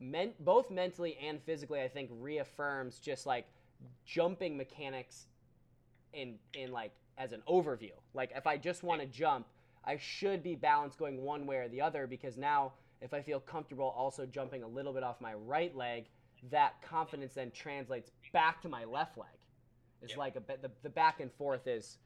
men, 0.00 0.32
both 0.40 0.70
mentally 0.70 1.16
and 1.22 1.40
physically, 1.42 1.80
I 1.80 1.88
think 1.88 2.10
reaffirms 2.12 2.98
just 2.98 3.26
like 3.26 3.46
jumping 4.04 4.56
mechanics 4.56 5.26
in 6.12 6.38
in 6.54 6.72
like 6.72 6.92
as 7.18 7.32
an 7.32 7.42
overview. 7.48 7.92
Like 8.14 8.32
if 8.34 8.46
I 8.46 8.56
just 8.56 8.82
want 8.82 9.00
to 9.00 9.06
jump, 9.06 9.46
I 9.84 9.96
should 9.96 10.42
be 10.42 10.54
balanced 10.54 10.98
going 10.98 11.22
one 11.22 11.46
way 11.46 11.56
or 11.56 11.68
the 11.68 11.80
other 11.80 12.06
because 12.06 12.36
now 12.36 12.72
if 13.00 13.12
I 13.12 13.20
feel 13.20 13.40
comfortable 13.40 13.92
also 13.96 14.24
jumping 14.26 14.62
a 14.62 14.68
little 14.68 14.92
bit 14.92 15.02
off 15.02 15.20
my 15.20 15.34
right 15.34 15.74
leg, 15.76 16.06
that 16.50 16.80
confidence 16.82 17.34
then 17.34 17.50
translates 17.50 18.10
back 18.32 18.60
to 18.62 18.68
my 18.68 18.84
left 18.84 19.16
leg. 19.18 19.28
It's 20.02 20.12
Yep. 20.12 20.18
like 20.18 20.36
a 20.36 20.40
bit 20.40 20.62
the, 20.62 20.70
the 20.82 20.90
back 20.90 21.20
and 21.20 21.32
forth 21.32 21.66
is 21.66 21.98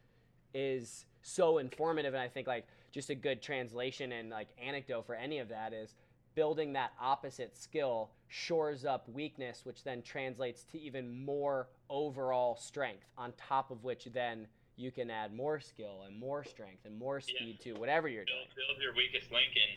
is 0.54 1.06
so 1.22 1.58
informative 1.58 2.14
and 2.14 2.22
I 2.22 2.28
think 2.28 2.46
like 2.46 2.66
just 2.90 3.10
a 3.10 3.14
good 3.14 3.42
translation 3.42 4.12
and 4.12 4.30
like 4.30 4.48
anecdote 4.62 5.04
for 5.06 5.14
any 5.14 5.38
of 5.40 5.48
that 5.48 5.72
is 5.72 5.94
building 6.34 6.72
that 6.74 6.92
opposite 7.00 7.56
skill 7.56 8.10
shores 8.28 8.84
up 8.84 9.08
weakness 9.08 9.62
which 9.64 9.82
then 9.84 10.00
translates 10.02 10.62
to 10.64 10.78
even 10.80 11.24
more 11.24 11.68
overall 11.90 12.56
strength 12.56 13.04
on 13.16 13.32
top 13.36 13.70
of 13.70 13.84
which 13.84 14.06
then 14.14 14.46
you 14.78 14.94
can 14.94 15.10
add 15.10 15.34
more 15.34 15.58
skill 15.58 16.06
and 16.06 16.14
more 16.14 16.46
strength 16.46 16.86
and 16.86 16.94
more 16.94 17.18
speed 17.18 17.58
to 17.66 17.74
whatever 17.82 18.06
you're 18.06 18.24
doing. 18.24 18.46
Build, 18.54 18.78
build 18.78 18.78
your 18.78 18.94
weakest 18.94 19.26
link, 19.34 19.50
and 19.58 19.74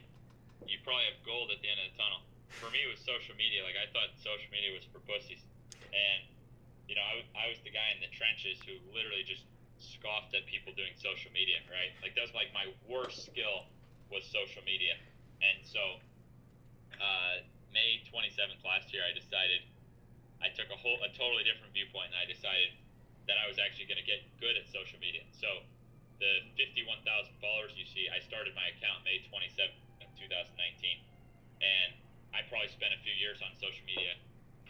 you 0.70 0.78
probably 0.86 1.10
have 1.10 1.18
gold 1.26 1.50
at 1.50 1.58
the 1.66 1.70
end 1.74 1.82
of 1.82 1.90
the 1.90 1.98
tunnel. 1.98 2.22
For 2.62 2.70
me, 2.70 2.86
it 2.86 2.90
was 2.94 3.02
social 3.02 3.34
media. 3.34 3.66
Like 3.66 3.74
I 3.82 3.90
thought 3.90 4.14
social 4.22 4.46
media 4.54 4.78
was 4.78 4.86
for 4.94 5.02
pussies, 5.10 5.42
and 5.90 6.30
you 6.86 6.94
know, 6.94 7.02
I, 7.02 7.14
was- 7.18 7.32
I 7.34 7.46
was 7.50 7.58
the 7.66 7.74
guy 7.74 7.90
in 7.98 8.00
the 8.06 8.14
trenches 8.14 8.62
who 8.62 8.78
literally 8.94 9.26
just 9.26 9.50
scoffed 9.82 10.38
at 10.38 10.46
people 10.46 10.70
doing 10.78 10.94
social 11.02 11.34
media. 11.34 11.58
Right? 11.66 11.98
Like 12.06 12.14
that 12.14 12.22
was 12.22 12.38
like 12.38 12.54
my 12.54 12.70
worst 12.86 13.26
skill 13.26 13.66
was 14.14 14.22
social 14.30 14.62
media, 14.62 14.94
and 15.42 15.66
so 15.66 15.98
uh, 17.02 17.42
May 17.74 18.06
27th 18.06 18.62
last 18.62 18.94
year, 18.94 19.02
I 19.02 19.18
decided 19.18 19.66
I 20.46 20.54
took 20.54 20.70
a 20.70 20.78
whole 20.78 21.02
a 21.02 21.10
totally 21.18 21.42
different 21.42 21.74
viewpoint, 21.74 22.14
and 22.14 22.20
I 22.22 22.30
decided 22.30 22.78
that 23.32 23.40
I 23.40 23.48
was 23.48 23.56
actually 23.64 23.88
going 23.88 24.04
to 24.04 24.04
get 24.04 24.20
good 24.44 24.60
at 24.60 24.68
social 24.68 25.00
media. 25.00 25.24
So 25.32 25.64
the 26.20 26.44
51,000 26.60 27.00
followers 27.40 27.72
you 27.80 27.88
see, 27.88 28.12
I 28.12 28.20
started 28.20 28.52
my 28.60 28.68
account 28.76 29.08
May 29.08 29.24
27th, 29.32 29.72
of 30.04 30.12
2019, 30.20 30.52
and 31.64 31.96
I 32.36 32.44
probably 32.52 32.68
spent 32.76 32.92
a 32.92 33.00
few 33.00 33.16
years 33.16 33.40
on 33.40 33.56
social 33.56 33.88
media 33.88 34.20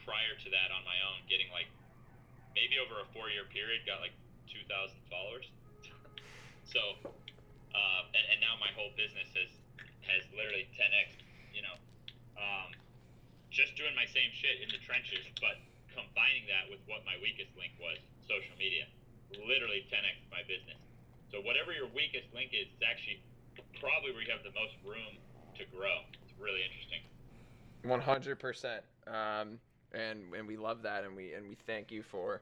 prior 0.06 0.38
to 0.46 0.48
that 0.54 0.70
on 0.70 0.86
my 0.86 0.94
own, 1.10 1.26
getting 1.26 1.50
like 1.50 1.66
maybe 2.54 2.78
over 2.78 3.02
a 3.02 3.08
four-year 3.18 3.50
period, 3.50 3.82
got 3.90 3.98
like 3.98 4.14
2,000 4.54 4.70
followers. 5.10 5.50
so, 6.74 7.02
uh, 7.74 8.02
and, 8.14 8.26
and 8.30 8.38
now 8.46 8.62
my 8.62 8.70
whole 8.78 8.94
business 8.94 9.26
has 9.34 9.50
has 10.06 10.22
literally 10.38 10.70
10x. 10.78 11.18
You 11.56 11.66
know, 11.66 11.78
um, 12.38 12.70
just 13.50 13.74
doing 13.74 13.98
my 13.98 14.06
same 14.06 14.30
shit 14.34 14.62
in 14.62 14.70
the 14.70 14.82
trenches, 14.82 15.26
but 15.42 15.58
combining 15.92 16.48
that 16.48 16.68
with 16.72 16.80
what 16.88 17.04
my 17.04 17.20
weakest 17.20 17.52
link 17.60 17.76
was, 17.78 18.00
social 18.32 18.56
media, 18.56 18.88
literally 19.36 19.84
10x 19.92 20.16
my 20.32 20.48
business. 20.48 20.80
So 21.36 21.44
whatever 21.44 21.76
your 21.76 21.92
weakest 21.92 22.32
link 22.32 22.56
is, 22.56 22.72
it's 22.72 22.84
actually 22.84 23.20
probably 23.80 24.16
where 24.16 24.24
you 24.24 24.32
have 24.32 24.44
the 24.48 24.56
most 24.56 24.76
room 24.88 25.20
to 25.60 25.64
grow. 25.76 26.08
It's 26.24 26.36
really 26.40 26.64
interesting. 26.64 27.04
One 27.84 28.00
hundred 28.00 28.40
percent. 28.40 28.84
Um, 29.08 29.60
and 29.92 30.32
and 30.36 30.48
we 30.48 30.56
love 30.56 30.84
that, 30.84 31.04
and 31.04 31.16
we 31.16 31.34
and 31.34 31.48
we 31.50 31.56
thank 31.56 31.92
you 31.92 32.04
for 32.04 32.42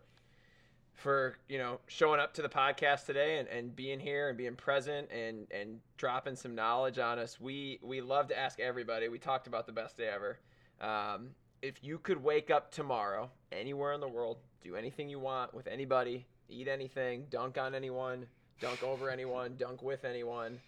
for 0.94 1.38
you 1.48 1.58
know 1.58 1.80
showing 1.88 2.20
up 2.20 2.34
to 2.34 2.42
the 2.42 2.50
podcast 2.50 3.06
today 3.06 3.40
and, 3.40 3.48
and 3.48 3.76
being 3.76 4.00
here 4.00 4.30
and 4.30 4.38
being 4.38 4.56
present 4.56 5.10
and 5.12 5.48
and 5.52 5.80
dropping 5.98 6.36
some 6.36 6.56
knowledge 6.56 7.00
on 7.00 7.20
us. 7.20 7.40
We 7.40 7.80
we 7.82 8.02
love 8.02 8.28
to 8.30 8.38
ask 8.38 8.60
everybody. 8.60 9.08
We 9.08 9.20
talked 9.20 9.48
about 9.48 9.66
the 9.66 9.72
best 9.72 9.98
day 9.98 10.10
ever. 10.10 10.40
Um, 10.82 11.30
if 11.62 11.84
you 11.84 12.00
could 12.00 12.22
wake 12.22 12.50
up 12.50 12.72
tomorrow 12.72 13.30
anywhere 13.52 13.94
in 13.94 14.02
the 14.02 14.08
world, 14.08 14.38
do 14.64 14.76
anything 14.76 15.10
you 15.10 15.20
want 15.20 15.54
with 15.54 15.68
anybody, 15.68 16.26
eat 16.50 16.68
anything, 16.68 17.26
dunk 17.30 17.58
on 17.58 17.74
anyone, 17.76 18.26
dunk 18.60 18.84
over 18.84 19.10
anyone, 19.10 19.56
dunk 19.58 19.82
with 19.82 20.04
anyone. 20.06 20.60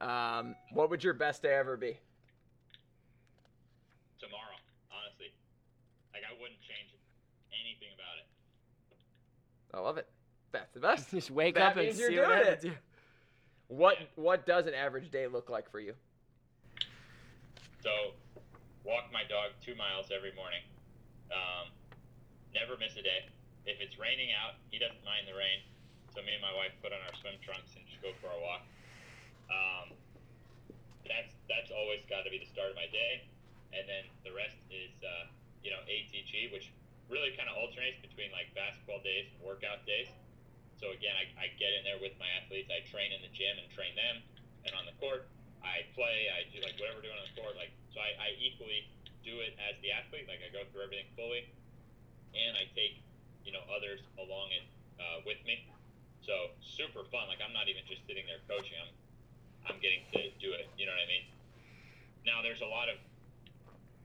Um, 0.00 0.54
what 0.72 0.90
would 0.90 1.02
your 1.04 1.14
best 1.14 1.42
day 1.42 1.54
ever 1.54 1.76
be? 1.76 1.98
Tomorrow, 4.18 4.56
honestly, 4.90 5.26
like 6.12 6.22
I 6.24 6.32
wouldn't 6.40 6.60
change 6.60 6.90
anything 7.52 7.88
about 7.94 8.16
it. 8.20 9.76
I 9.76 9.80
love 9.80 9.98
it. 9.98 10.08
That's 10.52 10.72
the 10.72 10.80
best. 10.80 11.10
Just 11.10 11.30
wake 11.30 11.54
That 11.56 11.72
up 11.72 11.76
and 11.76 11.86
means 11.86 11.98
you're 11.98 12.10
see 12.10 12.18
what 12.18 12.26
doing 12.28 12.38
happens. 12.44 12.64
it. 12.64 12.72
What 13.68 13.96
what 14.14 14.46
does 14.46 14.66
an 14.66 14.74
average 14.74 15.10
day 15.10 15.26
look 15.26 15.50
like 15.50 15.70
for 15.70 15.80
you? 15.80 15.92
So, 17.82 17.90
walk 18.84 19.04
my 19.12 19.22
dog 19.28 19.50
two 19.64 19.74
miles 19.74 20.06
every 20.14 20.32
morning. 20.34 20.60
Um, 21.30 21.68
never 22.56 22.80
miss 22.80 22.96
a 22.96 23.04
day. 23.04 23.28
If 23.68 23.84
it's 23.84 24.00
raining 24.00 24.32
out, 24.32 24.56
he 24.72 24.80
doesn't 24.80 25.04
mind 25.04 25.28
the 25.28 25.36
rain. 25.36 25.60
So 26.16 26.24
me 26.24 26.32
and 26.32 26.40
my 26.40 26.56
wife 26.56 26.72
put 26.80 26.96
on 26.96 27.04
our 27.04 27.12
swim 27.20 27.36
trunks 27.44 27.76
and 27.76 27.84
just 27.84 28.00
go 28.00 28.16
for 28.24 28.32
a 28.32 28.40
walk. 28.40 28.64
Um, 29.52 29.92
that's 31.04 31.36
that's 31.46 31.68
always 31.70 32.00
got 32.08 32.24
to 32.24 32.32
be 32.32 32.40
the 32.40 32.48
start 32.48 32.72
of 32.72 32.76
my 32.80 32.88
day, 32.88 33.28
and 33.76 33.84
then 33.84 34.08
the 34.24 34.32
rest 34.32 34.56
is 34.72 34.90
uh, 35.04 35.28
you 35.60 35.70
know 35.70 35.84
ATG, 35.84 36.50
which 36.50 36.72
really 37.12 37.36
kind 37.38 37.46
of 37.46 37.54
alternates 37.60 38.00
between 38.02 38.32
like 38.34 38.50
basketball 38.56 38.98
days 39.04 39.28
and 39.30 39.38
workout 39.44 39.84
days. 39.86 40.10
So 40.80 40.92
again, 40.92 41.14
I, 41.14 41.28
I 41.38 41.46
get 41.56 41.72
in 41.78 41.86
there 41.86 42.00
with 42.02 42.16
my 42.18 42.26
athletes. 42.40 42.68
I 42.72 42.82
train 42.88 43.14
in 43.14 43.22
the 43.22 43.30
gym 43.30 43.54
and 43.60 43.68
train 43.70 43.94
them, 43.94 44.24
and 44.66 44.72
on 44.74 44.88
the 44.88 44.96
court, 44.98 45.30
I 45.62 45.86
play. 45.92 46.32
I 46.32 46.48
do 46.50 46.64
like 46.64 46.74
whatever 46.80 47.04
we're 47.04 47.12
doing 47.12 47.20
on 47.20 47.28
the 47.28 47.36
court. 47.38 47.54
Like 47.60 47.70
so, 47.92 48.00
I, 48.00 48.16
I 48.16 48.28
equally 48.40 48.88
do 49.20 49.44
it 49.44 49.54
as 49.62 49.78
the 49.84 49.92
athlete. 49.94 50.26
Like 50.26 50.42
I 50.42 50.50
go 50.50 50.66
through 50.72 50.90
everything 50.90 51.06
fully, 51.14 51.46
and 52.36 52.60
I 52.60 52.68
take 52.76 53.00
you 53.44 53.52
know 53.52 53.64
others 53.72 54.04
along 54.20 54.52
it 54.52 54.66
uh, 55.00 55.24
with 55.24 55.40
me. 55.48 55.64
So 56.20 56.52
super 56.60 57.06
fun. 57.08 57.30
Like 57.30 57.40
I'm 57.40 57.54
not 57.54 57.70
even 57.70 57.86
just 57.88 58.04
sitting 58.04 58.26
there 58.28 58.42
coaching. 58.44 58.76
I'm 58.82 58.92
I'm 59.66 59.78
getting 59.80 60.04
to 60.14 60.30
do 60.38 60.52
it. 60.52 60.68
You 60.76 60.86
know 60.86 60.94
what 60.94 61.02
I 61.02 61.08
mean? 61.08 61.26
Now 62.26 62.42
there's 62.42 62.60
a 62.60 62.68
lot 62.68 62.90
of 62.90 62.98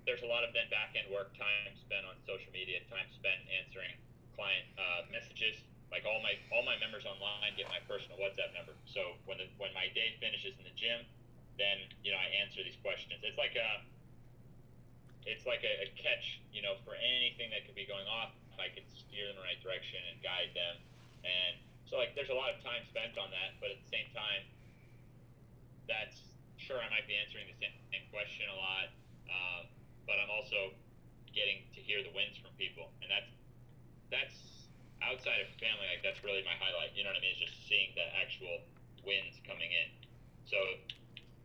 there's 0.06 0.26
a 0.26 0.30
lot 0.30 0.42
of 0.42 0.54
then 0.54 0.66
back 0.74 0.98
end 0.98 1.10
work, 1.14 1.34
time 1.38 1.74
spent 1.78 2.06
on 2.10 2.18
social 2.26 2.50
media, 2.50 2.82
time 2.90 3.06
spent 3.14 3.38
answering 3.50 3.94
client 4.34 4.66
uh, 4.78 5.06
messages. 5.14 5.62
Like 5.94 6.08
all 6.08 6.24
my 6.24 6.38
all 6.56 6.64
my 6.64 6.80
members 6.80 7.04
online 7.04 7.54
get 7.60 7.68
my 7.68 7.84
personal 7.86 8.16
WhatsApp 8.18 8.56
number. 8.56 8.74
So 8.88 9.20
when 9.28 9.38
the, 9.38 9.50
when 9.60 9.76
my 9.76 9.92
day 9.92 10.16
finishes 10.24 10.56
in 10.56 10.64
the 10.64 10.74
gym, 10.74 11.04
then 11.60 11.84
you 12.02 12.16
know 12.16 12.22
I 12.22 12.32
answer 12.42 12.64
these 12.64 12.80
questions. 12.80 13.20
It's 13.22 13.38
like 13.38 13.60
a 13.60 13.84
it's 15.26 15.46
like 15.46 15.62
a, 15.62 15.74
a 15.86 15.88
catch, 15.98 16.42
you 16.50 16.62
know, 16.62 16.78
for 16.82 16.98
anything 16.98 17.54
that 17.54 17.66
could 17.66 17.78
be 17.78 17.86
going 17.86 18.08
off. 18.10 18.34
If 18.52 18.60
I 18.60 18.68
can 18.74 18.84
steer 18.90 19.32
them 19.32 19.38
in 19.38 19.42
the 19.42 19.46
right 19.46 19.62
direction 19.64 20.02
and 20.12 20.20
guide 20.20 20.52
them. 20.54 20.76
And 21.24 21.62
so 21.88 22.00
like 22.00 22.16
there's 22.18 22.32
a 22.32 22.38
lot 22.38 22.52
of 22.52 22.60
time 22.64 22.84
spent 22.88 23.16
on 23.20 23.30
that, 23.32 23.60
but 23.60 23.72
at 23.72 23.80
the 23.80 23.90
same 23.90 24.10
time, 24.16 24.44
that's 25.90 26.32
sure 26.56 26.78
I 26.78 26.88
might 26.94 27.10
be 27.10 27.18
answering 27.18 27.50
the 27.50 27.58
same, 27.58 27.74
same 27.90 28.06
question 28.14 28.48
a 28.48 28.58
lot, 28.58 28.88
um, 29.28 29.64
but 30.06 30.22
I'm 30.22 30.30
also 30.30 30.72
getting 31.34 31.66
to 31.74 31.80
hear 31.82 32.00
the 32.06 32.14
wins 32.14 32.38
from 32.38 32.54
people, 32.56 32.92
and 33.02 33.10
that's 33.10 33.32
that's 34.12 34.68
outside 35.02 35.42
of 35.42 35.50
family. 35.58 35.88
Like 35.90 36.04
that's 36.06 36.22
really 36.22 36.44
my 36.46 36.56
highlight. 36.60 36.94
You 36.94 37.04
know 37.04 37.12
what 37.12 37.20
I 37.20 37.24
mean? 37.24 37.34
It's 37.34 37.44
just 37.44 37.58
seeing 37.66 37.92
the 37.98 38.06
actual 38.20 38.62
wins 39.04 39.40
coming 39.48 39.72
in. 39.72 39.90
So 40.46 40.60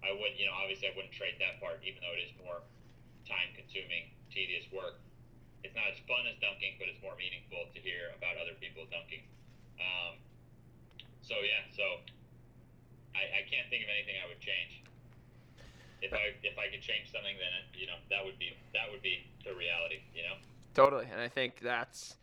I 0.04 0.12
would, 0.12 0.34
you 0.36 0.44
know, 0.44 0.54
obviously 0.54 0.90
I 0.90 0.94
wouldn't 0.94 1.14
trade 1.14 1.38
that 1.40 1.58
part, 1.62 1.80
even 1.86 2.02
though 2.02 2.14
it 2.14 2.22
is 2.28 2.32
more 2.38 2.60
time-consuming, 3.26 4.10
tedious 4.30 4.64
work. 4.72 5.02
It's 5.66 5.74
not 5.74 5.90
as 5.90 5.98
fun 6.06 6.24
as 6.30 6.38
dunking, 6.38 6.78
but 6.78 6.86
it's 6.86 7.02
more 7.02 7.18
meaningful 7.18 7.66
to 7.74 7.78
hear 7.82 8.14
about 8.14 8.38
other 8.38 8.54
people 8.58 8.86
dunking. 8.88 9.26
Um, 9.82 10.16
so 11.20 11.42
yeah, 11.42 11.66
so 11.74 12.00
I, 13.12 13.42
I 13.42 13.42
can't 13.50 13.66
think 13.68 13.82
of 13.82 13.90
anything 13.90 14.16
I 14.22 14.30
would 14.30 14.38
change 14.38 14.86
if 16.02 16.12
I 16.12 16.34
if 16.42 16.58
I 16.58 16.68
could 16.70 16.82
change 16.82 17.10
something, 17.12 17.34
then 17.36 17.80
you 17.80 17.86
know 17.86 17.96
that 18.10 18.24
would 18.24 18.38
be 18.38 18.56
that 18.74 18.90
would 18.90 19.02
be 19.02 19.26
the 19.44 19.54
reality. 19.54 20.00
You 20.14 20.22
know. 20.22 20.36
Totally, 20.74 21.06
and 21.10 21.20
I 21.20 21.28
think 21.28 21.60
that's 21.60 22.16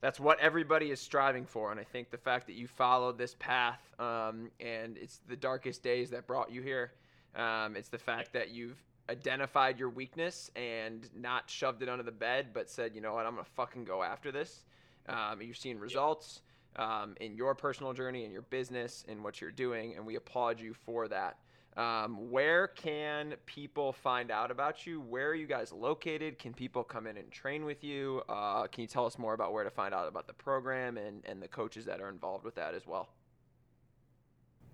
that's 0.00 0.20
what 0.20 0.38
everybody 0.40 0.90
is 0.90 1.00
striving 1.00 1.46
for. 1.46 1.70
And 1.70 1.80
I 1.80 1.84
think 1.84 2.10
the 2.10 2.18
fact 2.18 2.46
that 2.46 2.54
you 2.54 2.66
followed 2.66 3.18
this 3.18 3.34
path, 3.38 3.80
um, 3.98 4.50
and 4.60 4.96
it's 4.96 5.20
the 5.28 5.36
darkest 5.36 5.82
days 5.82 6.10
that 6.10 6.26
brought 6.26 6.50
you 6.50 6.62
here. 6.62 6.92
Um, 7.34 7.76
it's 7.76 7.88
the 7.88 7.98
fact 7.98 8.32
that 8.32 8.50
you've 8.50 8.82
identified 9.08 9.78
your 9.78 9.90
weakness 9.90 10.50
and 10.56 11.08
not 11.14 11.48
shoved 11.48 11.82
it 11.82 11.88
under 11.88 12.02
the 12.02 12.12
bed, 12.12 12.48
but 12.52 12.68
said, 12.68 12.94
you 12.94 13.00
know 13.00 13.14
what, 13.14 13.26
I'm 13.26 13.34
gonna 13.34 13.44
fucking 13.44 13.84
go 13.84 14.02
after 14.02 14.32
this. 14.32 14.64
Um, 15.08 15.40
you're 15.40 15.54
seeing 15.54 15.78
results 15.78 16.42
um, 16.76 17.14
in 17.20 17.34
your 17.34 17.54
personal 17.54 17.92
journey, 17.92 18.24
in 18.24 18.32
your 18.32 18.42
business, 18.42 19.04
in 19.08 19.22
what 19.22 19.40
you're 19.40 19.50
doing, 19.50 19.94
and 19.96 20.04
we 20.04 20.16
applaud 20.16 20.60
you 20.60 20.74
for 20.74 21.08
that. 21.08 21.38
Um, 21.76 22.30
where 22.30 22.68
can 22.68 23.34
people 23.44 23.92
find 23.92 24.30
out 24.30 24.50
about 24.50 24.86
you? 24.86 25.00
Where 25.00 25.28
are 25.28 25.34
you 25.34 25.46
guys 25.46 25.72
located? 25.72 26.38
Can 26.38 26.54
people 26.54 26.82
come 26.82 27.06
in 27.06 27.18
and 27.18 27.30
train 27.30 27.66
with 27.66 27.84
you? 27.84 28.22
Uh, 28.30 28.66
can 28.66 28.80
you 28.80 28.88
tell 28.88 29.04
us 29.04 29.18
more 29.18 29.34
about 29.34 29.52
where 29.52 29.62
to 29.62 29.70
find 29.70 29.92
out 29.92 30.08
about 30.08 30.26
the 30.26 30.32
program 30.32 30.96
and, 30.96 31.22
and 31.26 31.42
the 31.42 31.48
coaches 31.48 31.84
that 31.84 32.00
are 32.00 32.08
involved 32.08 32.44
with 32.44 32.54
that 32.54 32.74
as 32.74 32.86
well? 32.86 33.10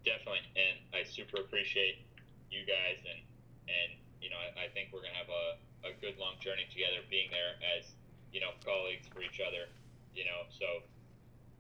Definitely, 0.05 0.41
and 0.57 0.79
I 0.95 1.05
super 1.05 1.41
appreciate 1.41 2.07
you 2.51 2.61
guys, 2.67 2.99
and 2.99 3.23
and 3.69 3.99
you 4.23 4.31
know 4.31 4.39
I, 4.39 4.65
I 4.65 4.67
think 4.71 4.95
we're 4.95 5.03
gonna 5.03 5.19
have 5.19 5.29
a, 5.29 5.45
a 5.91 5.93
good 5.99 6.17
long 6.17 6.39
journey 6.39 6.65
together, 6.71 7.03
being 7.11 7.29
there 7.35 7.59
as 7.75 7.91
you 8.31 8.39
know 8.39 8.55
colleagues 8.63 9.11
for 9.11 9.21
each 9.21 9.43
other, 9.43 9.67
you 10.15 10.23
know. 10.25 10.47
So 10.55 10.87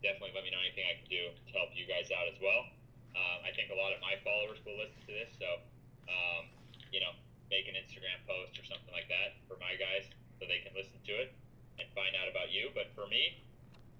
definitely 0.00 0.32
let 0.38 0.46
me 0.46 0.54
know 0.54 0.62
anything 0.62 0.86
I 0.86 0.96
can 1.02 1.10
do 1.10 1.34
to 1.34 1.50
help 1.52 1.74
you 1.74 1.84
guys 1.90 2.14
out 2.14 2.30
as 2.30 2.38
well. 2.38 2.70
Um, 3.12 3.44
I 3.44 3.50
think 3.52 3.68
a 3.68 3.76
lot 3.76 3.92
of 3.92 4.00
my 4.00 4.16
followers 4.24 4.62
will 4.64 4.78
listen 4.78 5.02
to 5.04 5.12
this, 5.12 5.34
so 5.36 5.60
um, 6.08 6.48
you 6.94 7.02
know, 7.02 7.12
make 7.50 7.66
an 7.66 7.76
Instagram 7.76 8.16
post 8.24 8.56
or 8.56 8.64
something 8.64 8.94
like 8.94 9.10
that 9.10 9.36
for 9.50 9.58
my 9.58 9.74
guys 9.76 10.08
so 10.38 10.46
they 10.46 10.62
can 10.64 10.72
listen 10.72 10.96
to 11.04 11.14
it 11.18 11.34
and 11.80 11.86
find 11.92 12.16
out 12.16 12.28
about 12.28 12.52
you. 12.52 12.72
But 12.72 12.92
for 12.96 13.08
me, 13.08 13.42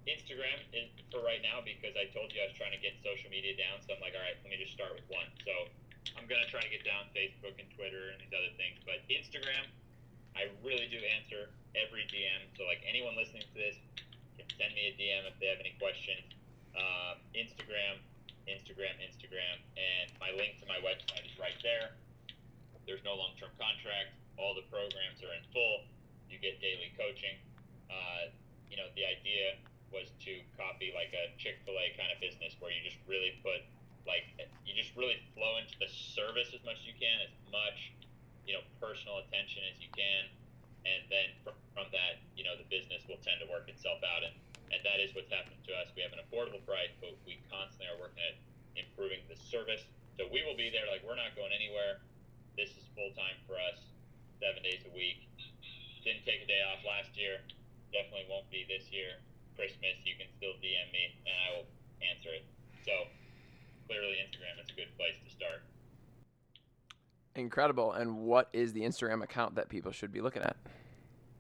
Instagram 0.09 0.59
is 0.75 0.91
for 1.13 1.23
right 1.23 1.41
now 1.41 1.63
because 1.63 1.95
I 1.95 2.11
told 2.11 2.35
you 2.35 2.43
I 2.43 2.51
was 2.51 2.57
trying 2.59 2.75
to 2.75 2.83
get 2.83 2.99
social 3.05 3.31
media 3.31 3.55
down. 3.55 3.79
So 3.85 3.95
I'm 3.95 4.03
like, 4.03 4.17
all 4.17 4.25
right, 4.25 4.37
let 4.43 4.51
me 4.51 4.59
just 4.59 4.75
start 4.75 4.93
with 4.97 5.07
one. 5.07 5.29
So 5.47 5.71
I'm 6.19 6.27
gonna 6.27 6.49
try 6.51 6.63
to 6.63 6.73
get 6.73 6.83
down 6.83 7.09
Facebook 7.15 7.55
and 7.59 7.69
Twitter 7.75 8.15
and 8.15 8.19
these 8.19 8.35
other 8.35 8.53
things. 8.59 8.79
But 8.83 9.03
Instagram, 9.07 9.69
I 10.35 10.49
really 10.65 10.89
do 10.89 10.99
answer 11.19 11.53
every 11.75 12.05
DM. 12.09 12.41
So 12.59 12.65
like 12.65 12.83
anyone 12.85 13.15
listening 13.15 13.47
to 13.47 13.57
this 13.57 13.77
can 14.39 14.49
send 14.57 14.73
me 14.75 14.91
a 14.91 14.95
DM 14.97 15.29
if 15.29 15.37
they 15.39 15.49
have 15.49 15.61
any 15.61 15.77
questions. 15.79 16.25
Um, 16.73 17.21
Instagram, 17.37 18.01
Instagram, 18.49 18.97
Instagram, 18.99 19.57
and 19.77 20.09
my 20.19 20.33
link 20.35 20.59
to 20.61 20.67
my 20.67 20.81
website 20.81 21.23
is 21.29 21.37
right 21.37 21.57
there. 21.61 21.95
There's 22.87 23.05
no 23.07 23.15
long 23.15 23.37
term 23.39 23.53
contract. 23.61 24.17
All 24.41 24.57
the 24.57 24.67
programs 24.73 25.23
are 25.23 25.33
in 25.37 25.45
full. 25.55 25.87
You 26.27 26.41
get 26.41 26.59
daily 26.59 26.91
coaching. 26.97 27.37
Uh, 27.93 28.33
you 28.73 28.81
know, 28.81 28.89
the 28.97 29.05
idea 29.05 29.61
was 29.93 30.09
to 30.25 30.33
copy 30.57 30.91
like 30.97 31.13
a 31.13 31.29
Chick 31.37 31.61
fil 31.69 31.77
A 31.77 31.93
kind 31.95 32.09
of 32.09 32.19
business 32.19 32.57
where 32.59 32.73
you 32.73 32.81
just 32.81 32.99
really 33.05 33.37
put, 33.45 33.61
like, 34.07 34.27
you 34.67 34.73
just 34.75 34.95
really 34.99 35.21
flow 35.35 35.59
into 35.63 35.75
the 35.79 35.89
service 35.89 36.51
as 36.55 36.63
much 36.67 36.81
as 36.83 36.87
you 36.87 36.97
can, 36.99 37.17
as 37.23 37.35
much, 37.51 37.95
you 38.47 38.55
know, 38.55 38.65
personal 38.83 39.23
attention 39.23 39.63
as 39.71 39.79
you 39.79 39.91
can. 39.95 40.31
And 40.83 41.07
then 41.07 41.31
from, 41.47 41.55
from 41.75 41.87
that, 41.95 42.19
you 42.35 42.43
know, 42.43 42.59
the 42.59 42.67
business 42.67 43.07
will 43.07 43.23
tend 43.23 43.39
to 43.39 43.47
work 43.47 43.71
itself 43.71 44.03
out. 44.03 44.27
And 44.27 44.35
and 44.73 44.81
that 44.89 45.05
is 45.05 45.13
what's 45.13 45.29
happening 45.29 45.61
to 45.69 45.73
us. 45.77 45.93
We 45.93 46.01
have 46.01 46.17
an 46.17 46.25
affordable 46.25 46.65
price, 46.65 46.91
but 46.97 47.13
we 47.29 47.37
constantly 47.53 47.93
are 47.93 48.01
working 48.01 48.25
at 48.25 48.41
improving 48.73 49.21
the 49.29 49.37
service. 49.37 49.85
So 50.17 50.25
we 50.33 50.41
will 50.49 50.57
be 50.57 50.73
there. 50.73 50.89
Like 50.89 51.05
we're 51.05 51.21
not 51.21 51.37
going 51.37 51.53
anywhere. 51.53 52.01
This 52.57 52.73
is 52.73 52.85
full 52.97 53.13
time 53.13 53.37
for 53.45 53.61
us, 53.61 53.85
seven 54.41 54.65
days 54.65 54.81
a 54.89 54.93
week. 54.97 55.29
Didn't 56.03 56.25
take 56.25 56.41
a 56.41 56.49
day 56.49 56.65
off 56.65 56.81
last 56.89 57.13
year. 57.15 57.45
Definitely 57.93 58.33
won't 58.33 58.49
be 58.49 58.65
this 58.65 58.89
year. 58.89 59.21
Christmas, 59.61 60.01
you 60.09 60.17
can 60.17 60.29
still 60.41 60.57
DM 60.65 60.89
me 60.89 61.13
and 61.29 61.37
I 61.37 61.49
will 61.61 61.69
answer 62.01 62.33
it. 62.33 62.45
So 62.89 63.13
clearly, 63.93 64.17
Instagram 64.25 64.63
is 64.65 64.71
a 64.71 64.75
good 64.75 64.97
place 64.97 65.15
to 65.25 65.31
start. 65.31 65.63
Incredible. 67.35 67.93
And 67.93 68.19
what 68.19 68.49
is 68.53 68.73
the 68.73 68.81
Instagram 68.81 69.23
account 69.23 69.55
that 69.57 69.69
people 69.69 69.93
should 69.93 70.13
be 70.13 70.21
looking 70.21 70.43
at? 70.43 70.57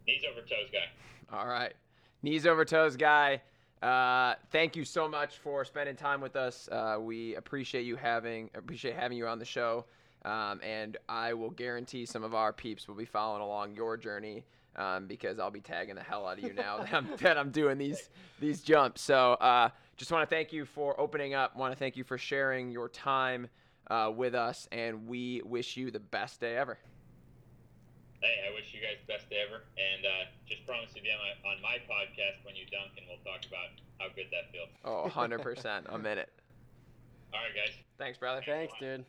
Knees 0.07 0.23
over 0.31 0.41
toes 0.41 0.71
guy. 0.73 1.37
All 1.37 1.47
right 1.47 1.73
knees 2.23 2.47
over 2.47 2.65
toes 2.65 2.97
guy. 2.97 3.43
Uh, 3.83 4.35
thank 4.53 4.77
you 4.77 4.85
so 4.85 5.09
much 5.09 5.39
for 5.39 5.65
spending 5.65 5.97
time 5.97 6.21
with 6.21 6.37
us. 6.37 6.69
Uh, 6.71 6.99
we 7.01 7.35
appreciate 7.35 7.85
you 7.85 7.97
having 7.97 8.49
appreciate 8.55 8.95
having 8.95 9.19
you 9.19 9.27
on 9.27 9.39
the 9.39 9.45
show, 9.45 9.85
um, 10.25 10.61
and 10.63 10.97
I 11.09 11.35
will 11.35 11.51
guarantee 11.51 12.07
some 12.07 12.23
of 12.23 12.35
our 12.35 12.53
peeps 12.53 12.87
will 12.87 12.95
be 12.95 13.05
following 13.05 13.43
along 13.43 13.75
your 13.75 13.97
journey 13.97 14.45
um, 14.77 15.07
because 15.09 15.41
I'll 15.41 15.51
be 15.51 15.61
tagging 15.61 15.97
the 15.97 16.03
hell 16.03 16.27
out 16.27 16.39
of 16.39 16.45
you 16.45 16.53
now 16.53 16.79
that, 16.85 16.95
I'm, 16.95 17.09
that 17.21 17.37
I'm 17.37 17.51
doing 17.51 17.77
these 17.77 18.09
these 18.39 18.63
jumps. 18.63 19.03
So 19.03 19.33
uh, 19.35 19.71
just 20.03 20.13
want 20.13 20.29
to 20.29 20.35
thank 20.35 20.53
you 20.53 20.65
for 20.65 20.99
opening 21.01 21.35
up. 21.35 21.57
Want 21.57 21.73
to 21.73 21.79
thank 21.79 21.97
you 21.97 22.05
for 22.05 22.19
sharing 22.19 22.71
your 22.71 22.89
time 22.89 23.49
uh, 23.91 24.13
with 24.15 24.35
us, 24.35 24.69
and 24.71 25.07
we 25.07 25.43
wish 25.45 25.77
you 25.77 25.91
the 25.91 26.01
best 26.01 26.41
day 26.41 26.57
ever 26.57 26.79
hey, 28.23 28.47
I 28.47 28.55
wish 28.55 28.71
you 28.73 28.81
guys 28.81 29.03
the 29.05 29.13
best 29.13 29.29
day 29.29 29.43
ever, 29.43 29.67
and 29.75 30.07
uh, 30.07 30.31
just 30.47 30.65
promise 30.65 30.95
to 30.95 31.03
be 31.03 31.11
on 31.11 31.19
my, 31.19 31.35
on 31.51 31.59
my 31.61 31.77
podcast 31.91 32.47
when 32.47 32.55
you 32.55 32.65
dunk, 32.71 32.95
and 32.97 33.05
we'll 33.11 33.21
talk 33.27 33.43
about 33.45 33.75
how 33.99 34.07
good 34.15 34.31
that 34.31 34.51
feels. 34.55 34.71
Oh, 34.87 35.11
100%. 35.11 35.91
I'm 35.91 36.07
in 36.07 36.19
it. 36.19 36.31
All 37.35 37.41
right, 37.43 37.55
guys. 37.55 37.75
Thanks, 37.99 38.17
brother. 38.19 38.43
Thanks, 38.47 38.73
dude. 38.79 39.05